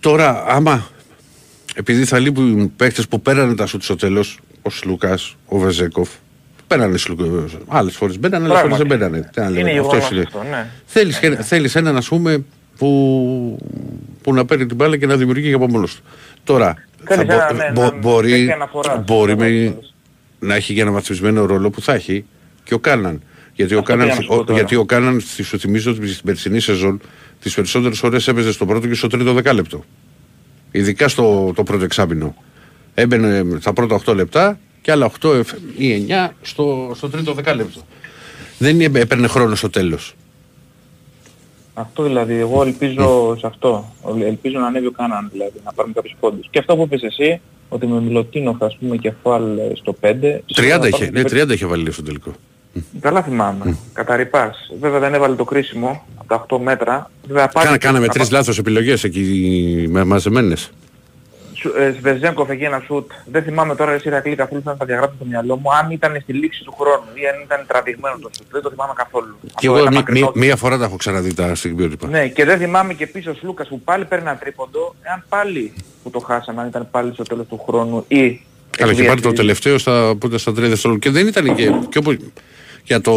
[0.00, 0.88] Τώρα, άμα
[1.74, 6.08] επειδή θα λείπουν παίχτε που πέρανε τα σουτ στο τέλος, ο Σλούκας, ο Βεζέκοφ.
[6.66, 6.98] Πέρανε
[7.68, 9.30] Άλλες φορές μπαίνανε, άλλες φορές δεν μπαίνανε.
[9.32, 10.20] Τι να λέμε, Είναι αυτός γεγονός είναι.
[10.26, 10.66] αυτό, ναι.
[10.86, 12.44] Θέλεις, θέλεις έναν ας πούμε
[12.78, 13.58] που,
[14.22, 16.02] που να παίρνει την μπάλα και να δημιουργεί και από μόνος του.
[16.44, 18.96] Τώρα, Θέλεις θα μπο- ένα, ναι, μπο- να μπορεί, παίξει αναφορά.
[19.06, 19.76] μπορεί με-
[20.38, 22.24] να έχει και ένα βαθμισμένο ρόλο που θα έχει
[22.64, 23.22] και ο Κάναν.
[23.54, 24.58] Γιατί ο Αυτό Κάναν, πήγα να σου πω ο- τώρα.
[24.58, 27.00] γιατί ο Κάναν, στη- σου θυμίζω ότι στην περσινή σεζόν,
[27.42, 29.84] τις περισσότερες ώρες έπαιζε στο πρώτο και στο τρίτο δεκάλεπτο.
[30.70, 32.34] Ειδικά στο το πρώτο εξάμεινο.
[32.94, 37.80] Έμπαινε τα πρώτα 8 λεπτά και άλλα 8 εφ- ή 9 στο, στο τρίτο δεκάλεπτο.
[38.58, 40.14] Δεν έπαι- έπαιρνε χρόνο στο τέλος.
[41.74, 43.92] Αυτό δηλαδή, εγώ ελπίζω σε αυτό.
[44.24, 46.46] Ελπίζω να ανέβει ο Κάναν δηλαδή, να πάρουμε κάποιους πόντους.
[46.50, 50.40] Και αυτό που είπες εσύ, ότι με Μιλωτίνοφ ας πούμε κεφάλ ε, στο 5.
[50.56, 52.32] 30 είχε, ναι, 30 είχε βάλει στο τελικό.
[53.00, 53.76] Καλά θυμάμαι.
[53.92, 54.56] Καταρρυπάς.
[54.80, 57.10] Βέβαια δεν έβαλε το κρίσιμο από τα 8 μέτρα.
[57.26, 57.66] Βέβαια πάλι...
[57.66, 60.70] Κάνα, κάναμε να τρεις πά- λάθος επιλογές εκεί με, μαζεμένες.
[61.60, 63.10] Σου- ε, Σβεζέγκοφ εκεί ένα σουτ.
[63.30, 65.72] Δεν θυμάμαι τώρα εσύ Ρακλή καθόλου θα τα διαγράψω στο μυαλό μου.
[65.74, 68.46] Αν ήταν στη λήξη του χρόνου ή αν ήταν τραβηγμένο το σουτ.
[68.50, 69.36] Δεν το θυμάμαι καθόλου.
[69.40, 72.06] Και Αυτό εγώ ένα μη- μακρινό- μη- μία φορά τα έχω ξαναδεί τα στιγμιότυπα.
[72.08, 75.72] Ναι, και δεν θυμάμαι και πίσω ο Λούκας που πάλι παίρνει ένα τρίποντο, εάν πάλι
[76.02, 78.40] που το χάσαμε, αν ήταν πάλι στο τέλος του χρόνου ή...
[78.76, 79.36] Καλά, και πάρει το εκβιαστή.
[79.36, 81.08] τελευταίο στα, πότε, στα τρία δευτερόλεπτα.
[81.08, 82.16] Και δεν ήταν και, και όπως,
[82.84, 83.12] για το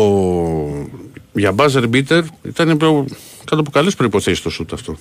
[1.34, 3.06] για buzzer beater ήταν προ,
[3.46, 4.96] κάτω από καλές προϋποθέσεις το σουτ αυτό.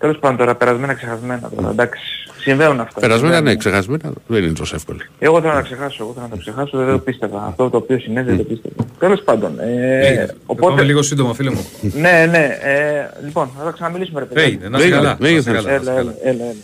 [0.00, 2.00] Τέλος πάντων τώρα, περασμένα ξεχασμένα τώρα, εντάξει.
[2.38, 3.00] Συμβαίνουν αυτά.
[3.00, 3.52] Περασμένα Συμβαίνουν.
[3.52, 4.98] ναι, ξεχασμένα δεν είναι τόσο εύκολο.
[5.18, 7.44] Εγώ θέλω να ξεχάσω, εγώ θέλω να το ξεχάσω, δεν το πίστευα.
[7.46, 8.74] Αυτό το οποίο συνέβη δεν το πίστευα.
[8.98, 10.36] Τέλος πάντων, ε, Οπότε...
[10.46, 10.82] οπότε...
[10.82, 11.66] λίγο σύντομα, φίλε μου.
[11.80, 14.42] Ναι, ναι, ε, λοιπόν, θα τα ξαναμιλήσουμε ρε παιδιά.
[14.42, 15.16] Έγινε, να είσαι Έγινε, καλά.
[15.20, 15.32] έγινε.
[15.32, 16.00] να είσαι καλά, να είσαι Έλα, καλά.
[16.00, 16.54] έλα, έλα, έλα.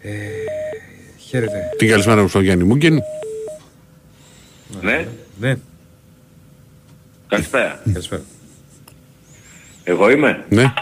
[0.00, 0.16] Ε,
[1.18, 1.58] Χαίρετε.
[1.78, 3.02] Την καλησπέρα μου στον Γιάννη Μούγκεν.
[4.82, 5.06] Ναι,
[5.40, 5.54] Ναι,
[7.28, 7.80] καλησπέρα.
[7.92, 8.22] καλησπέρα.
[9.84, 10.72] Εγώ είμαι; Ναι.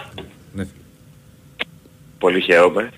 [2.17, 2.33] Ναι, φίλε.
[2.33, 2.91] Πολύ χαίρομαι.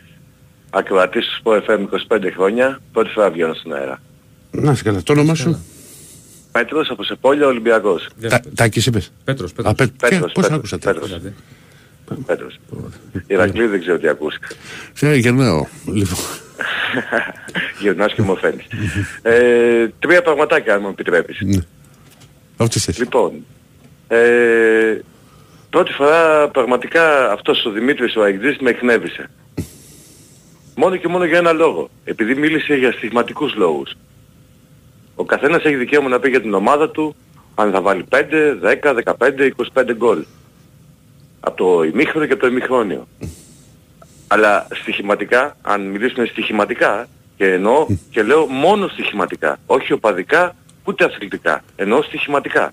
[0.71, 1.79] Ακροατής του Sport FM
[2.17, 2.81] 25 χρόνια.
[2.93, 4.01] Πρώτη φορά βγαίνω στην αέρα.
[4.51, 5.03] Να είσαι καλά.
[5.03, 5.65] Το όνομα σου;
[6.53, 8.09] Πέτρος από Σεπόλια Ολυμπιακός.
[8.17, 8.53] Γεια Τα- σου.
[8.55, 9.13] Τάκης είπες.
[9.25, 9.75] Πέτρος, Α, Πέτρος.
[9.75, 11.11] Πέ- Πέτρος, ποια- Πώς Πέτρος, άκουσα Πέτρος.
[11.11, 11.21] Τάκη.
[11.21, 11.35] Δηλαδή.
[12.27, 12.59] Πέτρος.
[13.27, 14.47] Ηρακλή δεν ξέρω τι ακούστηκα.
[14.93, 15.67] Σε γερνάω.
[15.87, 16.19] Λοιπόν.
[17.81, 18.65] Γυρνάς και μου φαίνεις.
[19.23, 21.39] ε, τρία πραγματάκια αν μου επιτρέπεις.
[21.41, 21.61] Ναι.
[22.57, 22.99] Ό,τι θες.
[22.99, 23.33] Λοιπόν,
[24.09, 24.99] ε,
[25.71, 29.31] πρώτη φορά πραγματικά αυτός ο Δημήτρης ο Αιγτζής με εκνεύησε.
[30.77, 31.89] Μόνο και μόνο για ένα λόγο.
[32.05, 33.93] Επειδή μίλησε για στιγματικούς λόγους.
[35.15, 37.17] Ο καθένας έχει δικαίωμα να πει για την ομάδα του
[37.55, 40.25] αν θα βάλει 5, 10, 15, 25 γκολ.
[41.41, 43.09] Από το ημίχρονο και από το ημιχρόνιο.
[44.27, 50.55] Αλλά στοιχηματικά, αν μιλήσουμε στοιχηματικά, και εννοώ και λέω μόνο στοιχηματικά, όχι οπαδικά,
[50.85, 52.73] ούτε αθλητικά, εννοώ στοιχηματικά.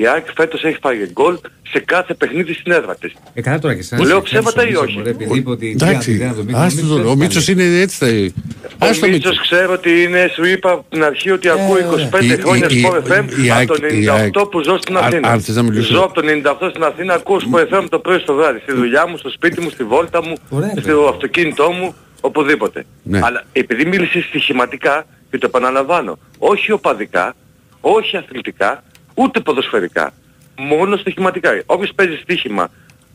[0.00, 1.38] Η ΑΕΚ φέτος έχει φάγει γκολ
[1.70, 3.12] σε κάθε παιχνίδι στην έδρα της.
[3.34, 4.00] Ε, καλά τώρα και εσένα.
[4.02, 6.16] Μου λέω σε ψέματα χαίρεσαι, ή Μίτσο, όχι; μωρέ, Επειδή είπε ότι Εντάξει.
[6.16, 7.06] δεν το Μίτσο, Άστο Μίτσος τον.
[7.06, 7.66] Ο έτσι Μίτσος θα λέει.
[7.66, 8.34] είναι έτσι.
[8.78, 9.40] θα- Ο Άστο Μίτσος Μίτσος.
[9.40, 12.84] ξέρω ότι είναι, σου είπα από την αρχή ότι ακούω 25 Η- χρόνια η- η-
[12.86, 15.28] Sport FM η ΑΕΚ- από το η ΑΕΚ- 98 που ζω στην Αν- Αθήνα.
[15.28, 18.18] αν θες να μιλήσω- Ζω από το 98 στην Αθήνα, ακούω Sport FM το πρωί
[18.18, 20.80] στο βράδυ, στη δουλειά μου, στο σπίτι μου, στη βόλτα μου, Ωραία, ρε.
[20.80, 22.84] στο αυτοκίνητό μου, οπουδήποτε.
[23.02, 23.20] Ναι.
[23.22, 27.34] Αλλά επειδή μίλησες στοιχηματικά, και το επαναλαμβάνω, όχι οπαδικά,
[27.80, 28.82] όχι αθλητικά,
[29.14, 30.12] ούτε ποδοσφαιρικά.
[30.56, 31.62] Μόνο στοιχηματικά.
[31.66, 32.70] Όποιος παίζει στοίχημα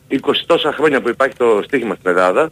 [0.08, 0.16] 20
[0.46, 2.50] τόσα χρόνια που υπάρχει το στοίχημα στην Ελλάδα,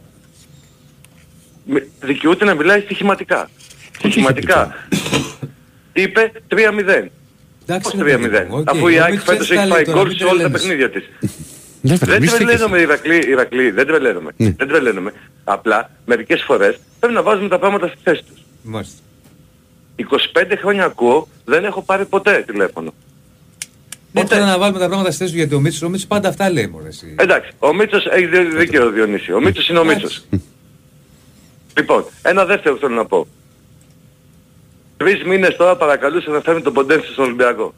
[1.65, 3.49] με- δικαιούται να μιλάει στοιχηματικά.
[3.97, 4.75] Στοιχηματικά;
[5.93, 6.57] Είπε 3-0.
[7.65, 8.29] Εντάξει, Πώς ρε 3-0.
[8.29, 8.69] παιδί μου, οκ.
[8.69, 10.23] Αφού η Ο ΑΕΚ Μίτσος φέτος έτσι τα έχει λέει φάει τώρα, γκολ μην σε
[10.23, 10.67] όλα τα τρελαίνεσαι.
[10.67, 11.03] παιχνίδια της.
[11.81, 12.45] Ναι, βρε, Δεν μη στέκεσαι.
[12.45, 14.31] τρελαίνομαι Ηρακλή, Ηρακλή, δεν τρελαίνομαι.
[14.37, 14.51] Ναι.
[14.57, 15.13] Δεν τρελαίνομαι.
[15.43, 18.39] Απλά μερικές φορές πρέπει να βάζουμε τα πράγματα στη θέση τους.
[18.63, 19.01] Μάλιστα.
[19.95, 22.93] 25 χρόνια ακούω, δεν έχω πάρει ποτέ τηλέφωνο.
[24.11, 24.35] Δεν Ποτέ.
[24.35, 26.49] θέλω να βάλουμε τα πράγματα στη θέση του γιατί ο Μίτσος, ο Μίτσος πάντα αυτά
[26.51, 27.15] λέει μωρέ εσύ.
[27.19, 29.33] Εντάξει, ο Μίτσος έχει δι- δίκαιο Διονύσης.
[29.33, 30.23] Ο Μίτσος είναι ο Μίτσος.
[31.77, 33.27] Λοιπόν, ένα δεύτερο θέλω να πω.
[34.97, 37.73] Τρεις μήνες τώρα παρακαλούσε να φέρει τον Ποντένση στον Ολυμπιακό.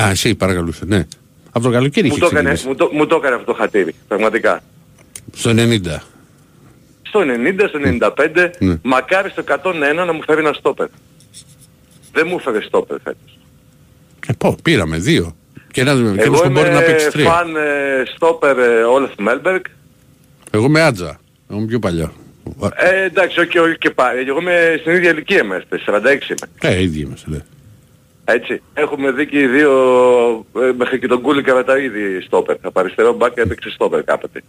[0.00, 1.06] Α, εσύ παρακαλούσε, ναι.
[1.52, 2.68] Από το καλοκαίρι Μου είχε το, έκανε, ξεκινήσει.
[2.68, 4.62] μου, το, μου το έκανε αυτό το χατήρι, πραγματικά.
[5.34, 5.98] Στο 90.
[7.02, 8.78] Στο 90, στο 95, Ναι.
[8.82, 10.86] μακάρι στο 101 να μου φέρει ένα στόπερ.
[12.12, 13.38] Δεν μου έφερε στόπερ φέτος.
[14.26, 15.36] Ε, πω, πήραμε δύο.
[15.72, 17.30] Και ένας Εγώ εκείνος που μπορεί να παίξει είμαι τρία.
[17.30, 19.60] φαν ε, στόπερ ε, Όλεφ Μέλμπεργκ.
[20.50, 21.20] Εγώ με άτζα.
[21.50, 22.12] Εγώ είμαι πιο παλιό.
[22.76, 24.28] Ε, εντάξει, όχι, όχι και πάλι.
[24.28, 26.74] Εγώ είμαι στην ίδια ηλικία είμαστε, 46 είμαι.
[26.74, 27.38] Ε, ίδιοι είμαστε, ναι.
[28.24, 28.62] Έτσι.
[28.74, 29.70] Έχουμε δει και οι δύο,
[30.56, 32.56] ε, μέχρι και τον Κούλι κατά ήδη στόπερ.
[32.60, 34.42] Από αριστερό μπακ έπαιξε στόπερ κάποτε.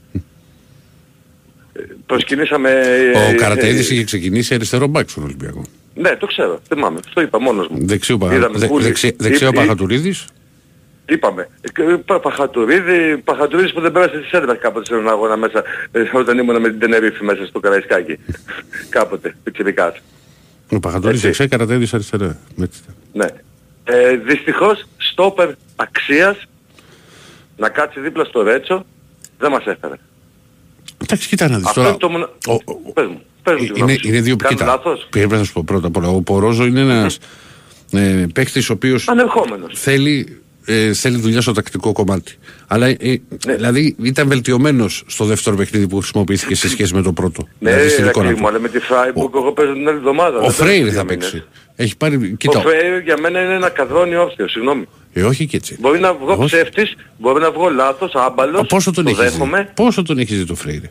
[1.74, 2.70] Ε, Προσκυνήσαμε...
[3.14, 5.64] ε, Ο Καραταίδης ε, είχε ξεκινήσει αριστερό μπακ στον Ολυμπιακό.
[5.96, 6.60] Ναι, το ξέρω.
[6.68, 7.00] Θυμάμαι.
[7.14, 7.78] Το είπα μόνος μου.
[7.82, 8.34] Δεξιό, πα...
[8.36, 8.68] Είδαμε δε...
[8.68, 8.84] Κούλι.
[8.84, 9.16] δεξι...
[9.20, 10.26] δεξιό Ή- ή- Παχατουρίδης.
[11.12, 11.50] Είπαμε.
[11.62, 16.00] Ε, Πα- Παχατουρίδη, Παχατουρίδης που δεν πέρασε τη Σέρβας κάποτε σε έναν αγώνα μέσα, ε,
[16.14, 18.18] όταν ήμουν με την Τενερίφη μέσα στο Καραϊσκάκι.
[18.90, 19.96] κάποτε, πιτσιρικάς.
[20.72, 22.38] Ο Παχατορής εξέ κατατέδεις αριστερά.
[22.62, 22.82] Έτσι.
[23.14, 23.26] Ναι.
[23.84, 26.38] Ε, δυστυχώς, στόπερ αξίας,
[27.58, 28.86] να κάτσει δίπλα στο Ρέτσο,
[29.40, 29.96] δεν μας έφερε.
[31.04, 31.90] Εντάξει, κοίτα να δεις Αυτό τώρα.
[31.90, 32.30] είναι το μονο...
[32.94, 34.08] Πες μου, πες μου τη γνώμη Είναι, σου.
[34.08, 34.66] είναι δύο Κάνω κοίτα.
[34.66, 36.08] λάθος; Πρέπει να σου πω πρώτα απ' όλα.
[36.08, 37.18] Ο Πορόζο είναι ένας
[37.92, 39.80] ε, παίκτης ο οποίος Ανερχόμενος.
[39.80, 40.41] θέλει,
[40.74, 42.36] ε, θέλει δουλειά στο τακτικό κομμάτι.
[42.68, 42.98] Αλλά ε,
[43.46, 43.56] Ναι.
[43.56, 47.48] δηλαδή ήταν βελτιωμένος στο δεύτερο παιχνίδι που χρησιμοποιήθηκε σε σχέση με το πρώτο.
[47.60, 48.42] Ναι, δηλαδή στην ρε, εικόνα κλεί του.
[48.42, 50.38] μου, αλλά με τη Φράιμπουργκ εγώ παίζω την άλλη εβδομάδα.
[50.38, 51.30] Ο δεν Φρέιρ παίζω θα τρία μήνες.
[51.32, 51.48] παίξει.
[51.76, 52.16] Έχει πάρει.
[52.16, 52.60] Ο Κοίτα.
[52.62, 54.88] Φρέιρ για μένα είναι ένα καδρόνι όρθιο, συγγνώμη.
[55.14, 55.78] Ε, όχι και έτσι.
[55.80, 56.46] Μπορεί να βγω Όχι.
[56.46, 59.72] ψεύτης, μπορεί να βγω λάθος, άμπαλος, Πόσο τον το έχεις δει; δέχομαι.
[59.76, 60.84] Πόσο τον έχεις δει το Φρέιρ;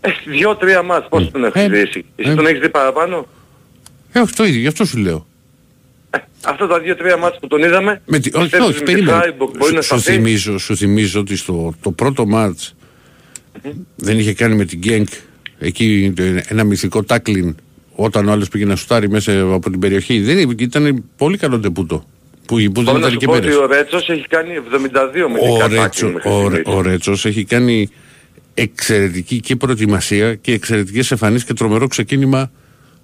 [0.00, 3.26] Ε, Δυο-τρία μάτς, πώς τον έχεις δει εσύ; Εσύ τον έχεις δει παραπάνω;
[4.12, 5.26] Ε, όχι το ίδιο, γι' αυτό σου λέω.
[6.46, 9.16] Αυτά τα δύο-τρία μάτς που τον είδαμε, Με τη, όχι, πιστεύεις όχι, με τη περίμενε.
[9.18, 10.16] Φράιμπουργκ μπορεί να Σου, σου, σταθεί.
[10.16, 12.74] θυμίζω, σου θυμίζω ότι στο το πρώτο μάτς
[13.96, 15.08] δεν είχε κάνει με την Γκένκ
[15.58, 17.54] εκεί το- ένα μυθικό τάκλιν
[17.92, 20.20] όταν ο άλλος πήγε να σουτάρει μέσα από την περιοχή.
[20.20, 22.04] Δεν είναι- ήταν πολύ καλό τεπούτο.
[22.46, 23.56] Που, που δεν Μπορώ να ήταν σου και πω ότι μέρες.
[23.56, 26.62] ο Ρέτσος έχει κάνει 72 με την Ο, κατάκτη Ρέτσο, μέχρι ο, στιγμής.
[26.76, 27.88] ο Ρέτσος έχει κάνει
[28.54, 32.50] εξαιρετική και προετοιμασία και εξαιρετικές εμφανίσεις και τρομερό ξεκίνημα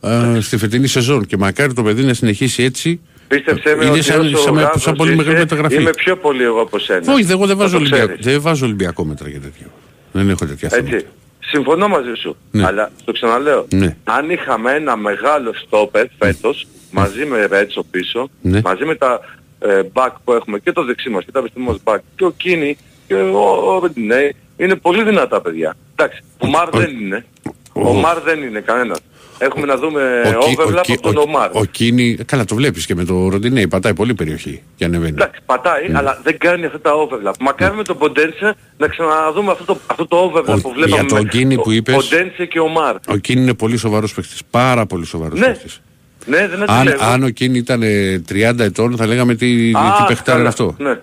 [0.01, 1.27] α, στη φετινή σεζόν.
[1.27, 3.01] Και μακάρι το παιδί να συνεχίσει έτσι.
[3.35, 5.75] Πίστεψέ με Είναι ότι σαν- όσο σαν- ο σαν Γάβρος πολύ μεγάλη είσαι, μεταγραφή.
[5.75, 7.13] Είμαι πιο πολύ εγώ από σένα.
[7.13, 8.25] Όχι, εγώ δεν Να βάζω, το Ολυμπιακό, ξέρεις.
[8.25, 9.67] δεν βάζω Ολυμπιακό μέτρα για τέτοιο.
[10.13, 10.95] Δεν έχω τέτοια θέματα.
[10.97, 11.07] Έτσι.
[11.41, 12.37] Συμφωνώ μαζί σου.
[12.51, 12.65] Ναι.
[12.67, 13.67] Αλλά το ξαναλέω.
[13.71, 13.97] Ναι.
[14.05, 18.61] Αν είχαμε ένα μεγάλο στόπερ φέτος, μαζί με Ρέτσο πίσω, Ναι.
[18.65, 19.21] μαζί με τα
[19.59, 22.31] ε, back που έχουμε και το δεξί μας και τα αριστερό μας back και ο
[22.37, 22.77] Κίνη
[23.07, 23.39] και ο,
[23.75, 25.77] ο Ρεντινέη, είναι πολύ δυνατά παιδιά.
[25.97, 27.25] Εντάξει, ο Μαρ δεν είναι.
[27.73, 28.99] Ο Μαρ δεν είναι κανένας.
[29.43, 31.51] Έχουμε να δούμε Κι- overlap Κι- από τον Ομάρ.
[31.53, 35.11] ο Κίνη, καλά το βλέπεις και με το Ροντινέι, πατάει πολύ περιοχή και ανεβαίνει.
[35.11, 35.99] Εντάξει, πατάει, Ναι.
[35.99, 37.33] αλλά δεν κάνει αυτά τα overlap.
[37.41, 41.05] Μακάρι με τον Ποντένσε να ξαναδούμε αυτό το, αυτό το overlap Ο- που βλέπαμε για
[41.05, 42.95] τον με Κίνη που είπες- Ποντένσε και ο Μαρ.
[43.09, 45.47] Ο Κίνη είναι πολύ σοβαρός παίκτης, πάρα πολύ σοβαρός Ναι.
[45.47, 45.81] παίκτης.
[46.27, 47.05] Ναι, δεν Αν, αντιλέγω.
[47.05, 50.49] αν ο Κίνη ήταν ε, 30 ετών θα λέγαμε τι, τι Α, παιχτάρα είναι καλά.
[50.49, 50.75] αυτό.
[50.79, 50.99] Ναι.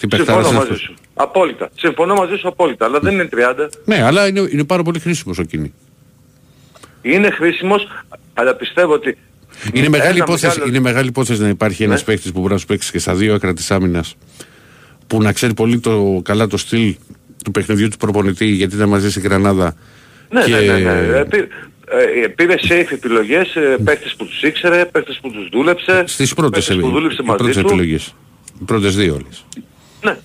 [0.00, 0.80] Τι παιχτάρας Συμφωνώ είναι μαζί αυτός.
[0.80, 0.94] σου.
[1.14, 1.70] Απόλυτα.
[1.74, 2.84] Συμφωνώ μαζί σου απόλυτα.
[2.84, 3.68] Αλλά δεν είναι 30.
[3.84, 5.74] Ναι, αλλά είναι, είναι πάρα πολύ χρήσιμος ο Κίνη.
[7.02, 7.86] Είναι χρήσιμος,
[8.34, 9.16] αλλά πιστεύω ότι...
[9.72, 12.04] Είναι μεγάλη, ένα υπόθεση, μεγάλο- είναι μεγάλη υπόθεση να υπάρχει ένας Ναι.
[12.04, 14.14] παίκτης που μπορεί να σου παίξει και στα δύο άκρα της άμυνας
[15.06, 16.94] που να ξέρει πολύ το, καλά το στυλ
[17.44, 19.74] του παιχνιδιού του προπονητή γιατί ήταν μαζί στην Γρανάδα
[20.30, 21.16] Ναι, και ναι, ναι, ναι.
[21.18, 21.48] Ε, πή-
[22.24, 26.04] ε, Πήρε safe επιλογές, ε, παίχτες που τους ήξερε, παίχτες που τους δούλεψε.
[26.06, 27.66] στις πρώτες, παίχτες που δούλεψε οι μαζί πρώτες του.
[27.68, 28.14] επιλογές.
[28.60, 29.44] Οι πρώτες δύο όλες.
[30.02, 30.16] Ναι.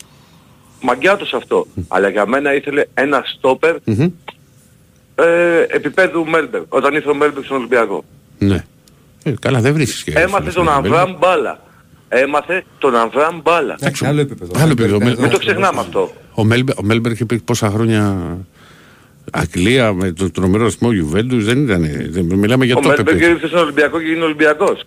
[0.82, 1.68] Μαγκιά τους αυτό.
[1.88, 4.08] Αλλά για μένα ήθελε ένα στόπερ Μμμ.
[5.16, 5.26] Ε,
[5.68, 6.62] επίπεδου Μέλμπεργκ.
[6.68, 8.04] Όταν ήρθε ο Μέλμπεργκ στον Ολυμπιακό.
[8.38, 8.64] Ναι.
[9.24, 10.12] Ε, καλά δεν βρίσκεις και...
[10.16, 11.60] Έμαθε τον Αβραάμ μπάλα.
[12.10, 13.76] Έμαθε τον Αβραάμ μπάλα.
[13.82, 14.52] Εντάξει, άλλο επίπεδο.
[14.60, 14.96] Άλλο επίπεδο.
[15.02, 16.14] Εδώ- Μην το ξεχνάμε αυτό.
[16.34, 18.18] Ο Μέλμπεργκ, ο Μέλμπεργκ είχε πει πόσα χρόνια
[19.32, 21.82] Αγγλία με το τρομερό ρυθμό Γιουβέντους δεν ήταν.
[22.10, 23.32] Δεν, μιλάμε για Ο το Μέλμπερ επίπεδο.
[23.32, 24.84] ήρθε στον Ολυμπιακό και είναι Ολυμπιακός.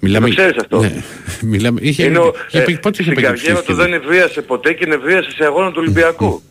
[0.00, 0.80] Μιλάμε, το ξέρεις αυτό.
[0.80, 1.02] Ναι.
[1.42, 4.42] Μιλάμε, είχε, Είναι ο, είχε πει, ε, πότε είχε στην πει καριέρα του δεν ευρίασε
[4.42, 6.42] ποτέ και νευρίασε σε αγώνα του Ολυμπιακού.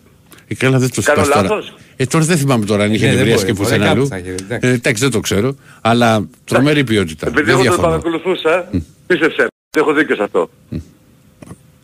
[0.48, 1.56] Ε, καλά, δεν το Κάνω θυμάμαι τώρα.
[1.56, 4.00] λάθος; Ε, τώρα δεν θυμάμαι τώρα αν είχε Ναι, δεν νευρίαση και μπορεί, πουθενά μπορεί,
[4.00, 4.08] αλλού.
[4.08, 4.68] κάπου θα είχε, εντάξει.
[4.70, 5.56] Ε, Εντάξει, δεν το ξέρω.
[5.82, 7.28] Αλλά τρομερή ποιότητα.
[7.28, 7.88] Επειδή Δεν εγώ τον διαφωνώ.
[7.88, 8.70] παρακολουθούσα,
[9.08, 9.48] πίστεψε.
[9.78, 10.50] Έχω δίκιο σε αυτό.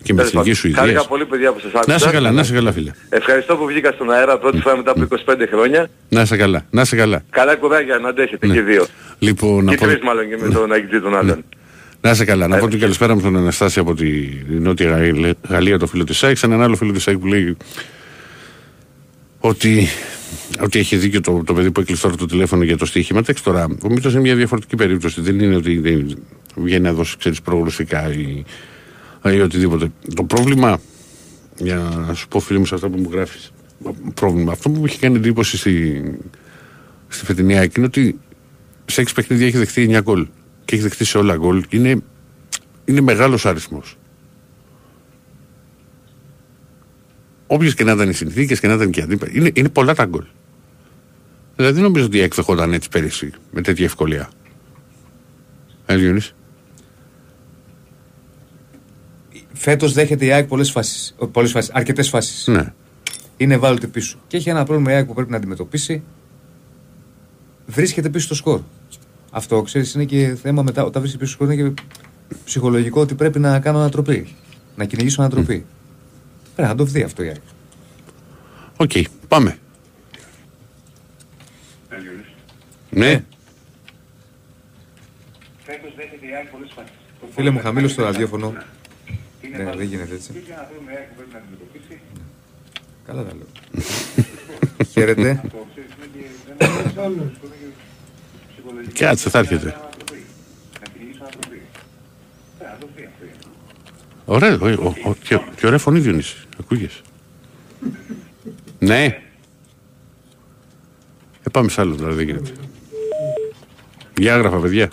[0.04, 0.56] Και με Τέλος εθνική πάντων.
[0.56, 1.08] σου Χάρηκα ιδέα.
[1.08, 1.84] πολύ παιδιά που σας άκουσα.
[1.88, 2.92] Να είσαι καλά, να είσαι καλά, φίλε.
[3.10, 5.90] Ευχαριστώ που βγήκα στον αέρα πρώτη φορά μετά από 25 χρόνια.
[6.10, 7.24] Να είσαι καλά, να είσαι καλά.
[7.30, 8.54] Καλά κουράγια να αντέχετε Ναι.
[8.54, 8.86] και οι δύο.
[9.20, 11.44] Λοιπόν, να Και πω, τρεις μάλλον και με τον Αγγιτζή τον άλλον.
[12.02, 12.48] να είσαι καλά.
[12.48, 14.12] Να πω την καλησπέρα μου στον Αναστάση από τη
[14.48, 16.38] Νότια Γαλλία- Γαλλία, το φίλο της ΣΑΙΚ.
[16.38, 17.58] Σε έναν άλλο φίλο της ΣΑΙΚ που λέει
[19.42, 19.88] ότι,
[20.62, 23.20] ότι έχει δίκιο το, το παιδί που έκλεισε τώρα το τηλέφωνο για το στοίχημα.
[23.20, 25.22] Εντάξει τώρα, ο Μήτρο είναι μια διαφορετική περίπτωση.
[25.22, 26.18] Δεν είναι ότι δεν
[26.56, 28.44] βγαίνει να δώσει ξέρεις, προγνωστικά ή,
[29.24, 29.92] ή οτιδήποτε.
[30.16, 30.80] Το πρόβλημα,
[31.58, 31.76] για
[32.08, 33.52] να σου πω φίλοι μου σε αυτά που μου γράφεις,
[34.14, 34.52] πρόβλημα.
[34.52, 36.04] Αυτό που μου έχει κάνει εντύπωση στη,
[37.08, 38.20] στη φετινή ΑΕΚ είναι ότι
[38.86, 40.28] σε 6 παιχνίδια έχει δεχτεί 9 γκολ
[40.66, 41.64] και έχει δεχτεί σε όλα γκολ.
[41.70, 42.02] Είναι,
[42.86, 43.98] είναι μεγάλος αριθμός.
[47.53, 49.95] Όποιε και να ήταν οι συνθήκες και να ήταν και οι αντίπαλοι, είναι, είναι πολλά
[49.95, 50.26] τα γκολ.
[51.56, 54.30] Δηλαδή δεν νομίζω ότι η ΑΕΚ δεχόταν έτσι πέρυσι με τέτοια ευκολία.
[55.86, 56.34] Ε, Διονύση.
[59.53, 61.15] Φέτος δέχεται η ΑΕΚ πολλές φάσεις.
[61.32, 62.48] Πολλές φάσεις, αρκετές φάσεις.
[62.48, 62.73] Ναι.
[63.38, 64.18] Είναι ευάλωτη πίσω.
[64.28, 66.03] Και έχει ένα πρόβλημα η ΑΕΚ που πρέπει να αντιμετωπίσει.
[67.65, 68.61] Βρίσκεται πίσω στο σκορ.
[69.32, 70.84] Αυτό ξέρεις είναι και θέμα μετά.
[70.84, 71.82] Όταν βρίσκεται πίσω στο σκορ είναι και
[72.45, 74.36] ψυχολογικό ότι πρέπει να κάνω ανατροπή.
[74.76, 75.65] Να κυνηγήσω ανατροπή.
[76.56, 77.41] Πρέπει να το δει αυτό η ΑΕΚ.
[78.78, 78.91] Οκ,
[79.28, 79.57] πάμε.
[82.90, 83.23] Ναι.
[87.36, 88.53] Φίλε μου, χαμήλωσε το ραδιόφωνο.
[89.57, 90.44] Ναι, δεν γίνεται έτσι.
[93.06, 93.84] Καλά τα λέω.
[94.91, 95.41] Χαίρετε.
[98.94, 99.76] Κάτσε, θα έρχεται.
[104.26, 106.35] Ωραία, ο, ο, ο, και, και ωραία φωνή Διονύση.
[106.60, 107.02] Ακούγες.
[108.80, 109.03] Ναι.
[111.43, 112.52] Ε, πάμε σε άλλο τώρα, δεν γίνεται.
[114.18, 114.89] Για έγραφα, παιδιά.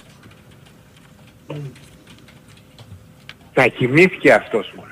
[3.53, 4.85] Θα κοιμήθηκε αυτός μου.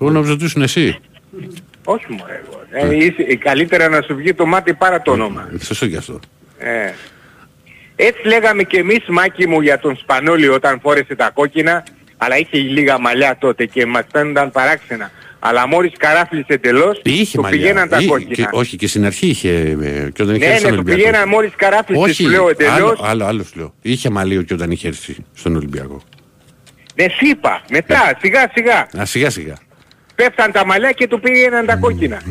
[0.00, 0.98] Εγώ νόμιζα ότι ήσουν εσύ.
[1.84, 2.62] Όχι μου εγώ.
[2.90, 5.48] Ε, είσαι- καλύτερα να σου βγει το μάτι παρά το όνομα.
[5.54, 6.20] Ε, Σωστό κι αυτό.
[6.58, 6.92] Ε.
[7.96, 11.84] Έτσι λέγαμε και εμείς Μάκη μου για τον Σπανόλη όταν φόρεσε τα κόκκινα
[12.22, 15.10] αλλά είχε λίγα μαλλιά τότε και μας φαίνονταν παράξενα.
[15.42, 18.34] Αλλά μόλις καράφλησε εντελώς Είχε του μαλλιά; πηγαίναν τα Είχε- κόκκινα.
[18.34, 19.50] και- όχι, και στην αρχή είχε.
[19.82, 20.96] ε, Και όταν είχε Ναι, έρθει ναι, στον του Ολυμπιακό.
[21.02, 23.00] πηγαίναν μόλις καράφλησε Όχι, σου λέω άλλο, εντελώς.
[23.02, 23.74] άλλο, άλλο σου λέω.
[23.82, 26.02] Είχε μαλλίο και όταν είχε έρθει στον Ολυμπιακό.
[26.94, 27.62] Ναι, σου είπα.
[27.70, 28.88] Μετά, σιγά σιγά.
[29.00, 29.54] Α, σιγά σιγά.
[30.14, 32.22] Πέφταν τα μαλλιά και του πήγαιναν τα κόκκινα.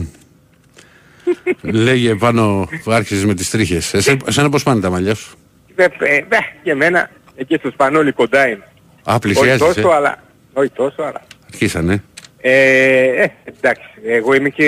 [1.61, 3.94] Λέγε πάνω που άρχιζες με τις τρίχες.
[3.94, 5.38] Εσέ, εσένα πώς πάνε τα μαλλιά σου;
[5.76, 6.24] Ε, ε, ε,
[6.64, 8.64] και εμένα εκεί στο Σπανόλι κοντά είναι.
[9.04, 9.94] Α, Όχι πλησιάζεις, τόσο, ε.
[9.96, 10.24] αλλά...
[10.54, 11.22] Όχι τόσο, αλλά...
[11.52, 12.04] Αρχίσανε.
[12.42, 13.28] Ε, ε,
[13.58, 14.66] εντάξει, εγώ είμαι και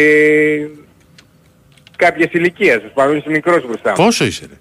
[1.95, 3.95] κάποιες ηλικίες, ο Σπανόλης είναι μικρός μπροστά μου.
[3.95, 4.55] Πόσο είσαι ρε;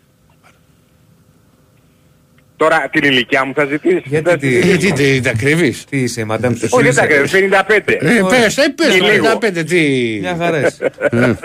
[2.57, 4.03] Τώρα την ηλικία μου θα ζητήσεις.
[4.05, 4.93] Γιατί θα τι- ζητήσεις.
[4.93, 7.83] Τι, τι, τα κρύβεις; Τι είσαι, μαντάμ σου Όχι, δεν τα κρύβω, 55.
[7.87, 9.39] Ε, πες, ε, πες, Και λίγο.
[9.41, 10.19] 55, τι.
[10.21, 10.91] Μια χαράς είσαι.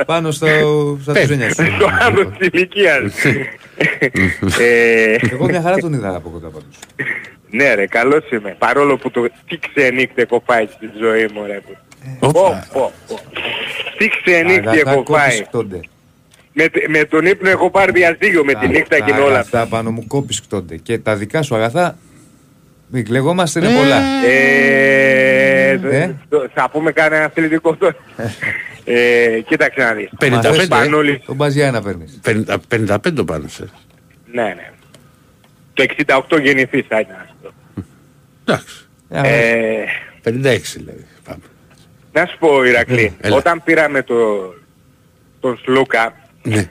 [0.06, 0.48] Πάνω στο,
[1.02, 1.22] στα Πες.
[1.22, 1.66] τουζένια σου.
[1.76, 3.14] Στο άνω της ηλικίας.
[4.60, 6.76] Ε, Εγώ μια χαρά τον είδα από κοντά πάντως.
[7.56, 8.56] Ναι ρε, καλός είμαι.
[8.58, 11.60] Παρόλο που το τι ξενύχτη έχω φάει στη ζωή μου ρε.
[12.20, 12.68] Πω, Όπα.
[12.74, 13.20] πω, πω.
[13.98, 15.30] Τι ξενύχτη Αγαθά έχω φάει.
[15.30, 15.80] κόπης κτώνται.
[16.54, 19.58] Με, με τον ύπνο έχω πάρει διαζύγιο με τη νύχτα και Τα όλα αυτά.
[19.58, 20.76] αγαθά πάνω μου κόπης κτώνται.
[20.76, 21.98] Και τα δικά σου αγαθά,
[22.88, 24.02] μην κλεγόμαστε, είναι Ε, πολλά.
[24.26, 27.96] Ε, Ε; το- θα πούμε κανένα αθλητικό τώρα.
[28.86, 30.10] ε, κοίταξε να δεις.
[30.20, 32.20] 55, Ο ε; Σπανούλης, Τον Μπαζιά να παίρνεις.
[32.24, 33.70] 50 55 πάνω σε.
[34.32, 34.70] ναι, ναι.
[35.74, 37.25] Το 68 γεννηθείς θα ήταν αυτό.
[38.48, 38.86] Εντάξει.
[39.10, 39.84] Ε,
[40.24, 40.32] 56
[40.76, 41.06] δηλαδή.
[41.24, 41.42] Πάμε.
[42.14, 43.36] να σου πω Ηρακλή, έλα.
[43.36, 44.16] όταν πήραμε το,
[45.40, 46.14] τον Σλούκα,
[46.44, 46.70] Ναι.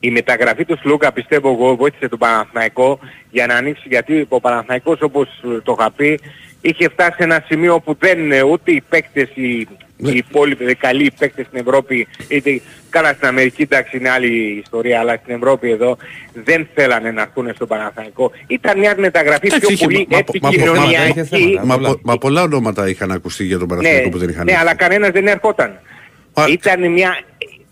[0.00, 2.98] η μεταγραφή του Σλούκα πιστεύω εγώ βοήθησε τον Παναθηναϊκό
[3.30, 5.28] για να ανοίξει γιατί ο Παναθηναϊκός όπως
[5.62, 6.20] το είχα πει
[6.62, 9.50] είχε φτάσει σε ένα σημείο που δεν είναι ούτε οι παίκτες οι,
[9.96, 12.60] οι υπόλοιποι οι καλοί παίκτες στην Ευρώπη είτε
[12.90, 15.96] καλά στην Αμερική εντάξει είναι άλλη ιστορία αλλά στην Ευρώπη εδώ
[16.32, 18.30] δεν θέλανε να έρθουν στον Παναθηναϊκό.
[18.46, 22.42] Ήταν μια μεταγραφή Εντάξει, πιο είχε- πολύ μα- μα- μα- επικοινωνιακή Μα, πο- μα πολλά.
[22.42, 24.62] ονόματα είχαν ακουστεί για τον ναι, Παναθηναϊκό που δεν είχαν ναι, έρθει.
[24.62, 25.80] αλλά κανένας δεν έρχονταν.
[26.48, 27.18] Ήταν μια...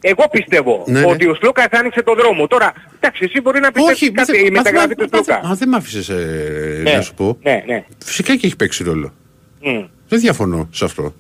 [0.01, 1.07] Εγώ πιστεύω Ναι, ναι.
[1.07, 2.47] ότι ο Σλούκας άνοιξε τον δρόμο.
[2.47, 5.09] Τώρα, εντάξει, εσύ μπορεί να πιστεύεις Όχι, μα κάτι, δεν- η μα- μεταγραφή μα- του
[5.13, 5.41] μα- Σλούκα.
[5.49, 7.39] μα δεν μ' άφησες ε, Ναι, να σου πω.
[7.43, 7.85] Ναι, ναι.
[8.05, 9.13] Φυσικά και έχει παίξει ρόλο.
[9.61, 9.85] Μμ.
[10.09, 11.15] Δεν διαφωνώ σε αυτό.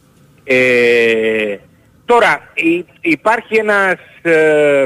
[0.45, 1.57] Ε,
[2.05, 4.85] τώρα, υ- υπάρχει ένας, ε,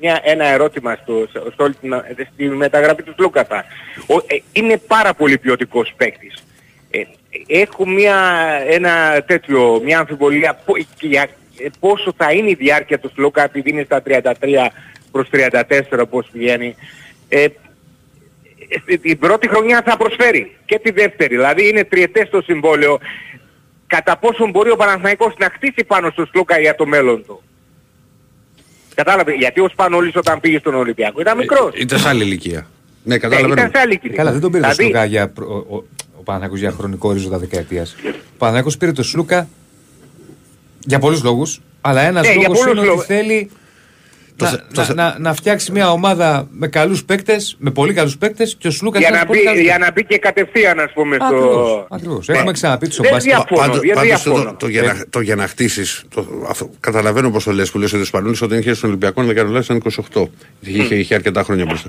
[0.00, 1.94] μια, ένα ερώτημα στο, στο, στο όλη την-
[2.34, 3.64] στη μεταγραφή του Σλούκατα.
[4.06, 6.34] Ο, ε, είναι πάρα πολύ ποιοτικός παίκτης.
[6.90, 7.00] Ε,
[7.46, 8.16] έχω μια,
[8.68, 11.26] ένα τέτοιο, μια αμφιβολία πο- για, ε,
[11.80, 14.22] πόσο θα είναι η διάρκεια του Σλούκα επειδή είναι στα 33
[15.12, 16.74] προς 34 όπως πηγαίνει.
[17.28, 17.46] Ε,
[18.86, 21.34] ε, την πρώτη χρονιά θα προσφέρει και τη δεύτερη.
[21.36, 22.98] Δηλαδή είναι τριετές το συμβόλαιο.
[23.86, 27.42] Κατά πόσον μπορεί ο Παναθηναϊκός να χτίσει πάνω στο Σλούκα για το μέλλον του;
[28.94, 31.72] Κατάλαβε, γιατί ο Σπανόλης όταν πήγε στον Ολυμπιακό ήταν μικρός.
[31.76, 32.58] Ήταν σε άλλη ηλικία.
[32.58, 33.52] Ναι, Ναι, καταλαβαίνω.
[33.52, 34.16] ήταν σε άλλη ηλικία.
[34.16, 35.84] Καλά, δεν τον πήρε το Δηλαδή- Σλούκα για, προ- ο, ο,
[36.18, 37.96] ο Παναθηναϊκός για χρονικό ορίζοντα δεκαετίας.
[38.04, 39.48] Ο Παναθηναϊκός πήρε το Σλούκα
[40.86, 43.04] για πολλούς λόγους, αλλά ένας Ναι, για λόγος πολλούς είναι ότι λόγους.
[43.04, 43.50] θέλει
[44.36, 47.70] Το να, θε- το να, θε- να, να φτιάξει μια ομάδα με καλούς παίκτες, με
[47.70, 49.86] πολύ καλούς παίκτες και ο Σλούκας για, είναι να ένας πολύ μπει, καλός για παίκτης.
[49.88, 51.24] να μπει και κατευθείαν ας πούμε στο...
[51.26, 52.28] Ακριβώς, ακριβώς.
[52.28, 52.36] Ναι.
[52.36, 53.32] Έχουμε ξαναπεί το στο Δεν μπάσκετ.
[53.34, 54.44] διαφωνώ, Πάντως- δεν πάντως διαφωνώ.
[54.44, 57.78] το, το, για να, το για να χτίσεις, το, αυτό, καταλαβαίνω πώς το λες που
[57.78, 59.82] λες ότι ο Σπανούλης όταν είχε στον Ολυμπιακό, αν δεν κάνω λάθος, ήταν
[60.12, 60.28] 28.
[60.60, 61.88] Είχε, είχε αρκετά χρόνια μπροστά.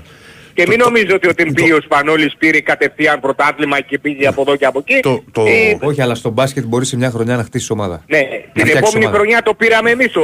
[0.54, 4.56] Και μην νομίζετε ότι όταν πήγε ο Σπανόλης πήρε κατευθείαν πρωτάθλημα και πήγε από εδώ
[4.56, 5.00] και από εκεί.
[5.00, 8.04] Το, το, Ε, Όχι, αλλά στο μπάσκετ μπορεί σε μια χρονιά να χτίσει ομάδα.
[8.06, 9.16] Ναι, την φτιάξεις επόμενη ομάδα.
[9.16, 10.22] χρονιά το πήραμε εμείς ο,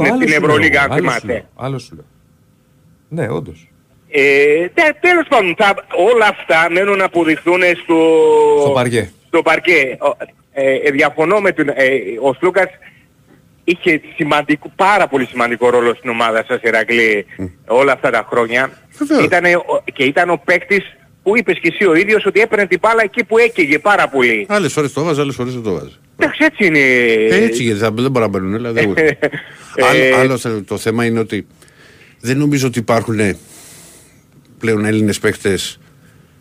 [0.00, 1.26] στην, στην σου Ευρωλίγα, αν λέω, άλλο σου θυμάστε.
[1.32, 2.04] λέω, Άλλο σου λέω.
[3.08, 3.68] Ναι, όντως.
[4.10, 5.74] Ε, τε- τέλος πάντων, θα,
[6.12, 7.96] όλα αυτά μένουν να αποδειχθούν στο,
[8.60, 9.10] Στο παρκέ.
[9.26, 9.96] στο παρκέ.
[10.00, 10.16] Ο-
[10.58, 11.68] Ε, ε, διαφωνώ με τον...
[11.68, 11.74] Ε,
[12.22, 12.66] ο Σλούκας
[13.68, 17.26] είχε σημαντικό, πάρα πολύ σημαντικό ρόλο στην ομάδα σας, Ηρακλή,
[17.66, 18.78] όλα αυτά τα χρόνια.
[19.24, 20.84] Ήτανε, ο- και ήταν ο παίκτης
[21.22, 24.46] που είπες και εσύ ο ίδιος ότι έπαιρνε την μπάλα εκεί που έκαιγε πάρα πολύ.
[24.48, 25.94] Άλλες φορές το βάζει, άλλες φορές δεν το βάζει.
[26.18, 26.78] Εντάξει, έτσι είναι.
[26.78, 28.86] Ε, έτσι γιατί θα, δεν μπορεί να μπαίνουν, δηλαδή.
[28.88, 29.18] ούτε.
[29.90, 31.46] άλλο, άλλο θε- το θέμα είναι ότι
[32.20, 33.36] δεν νομίζω ότι υπάρχουν ε,
[34.58, 35.78] πλέον Έλληνες παίχτες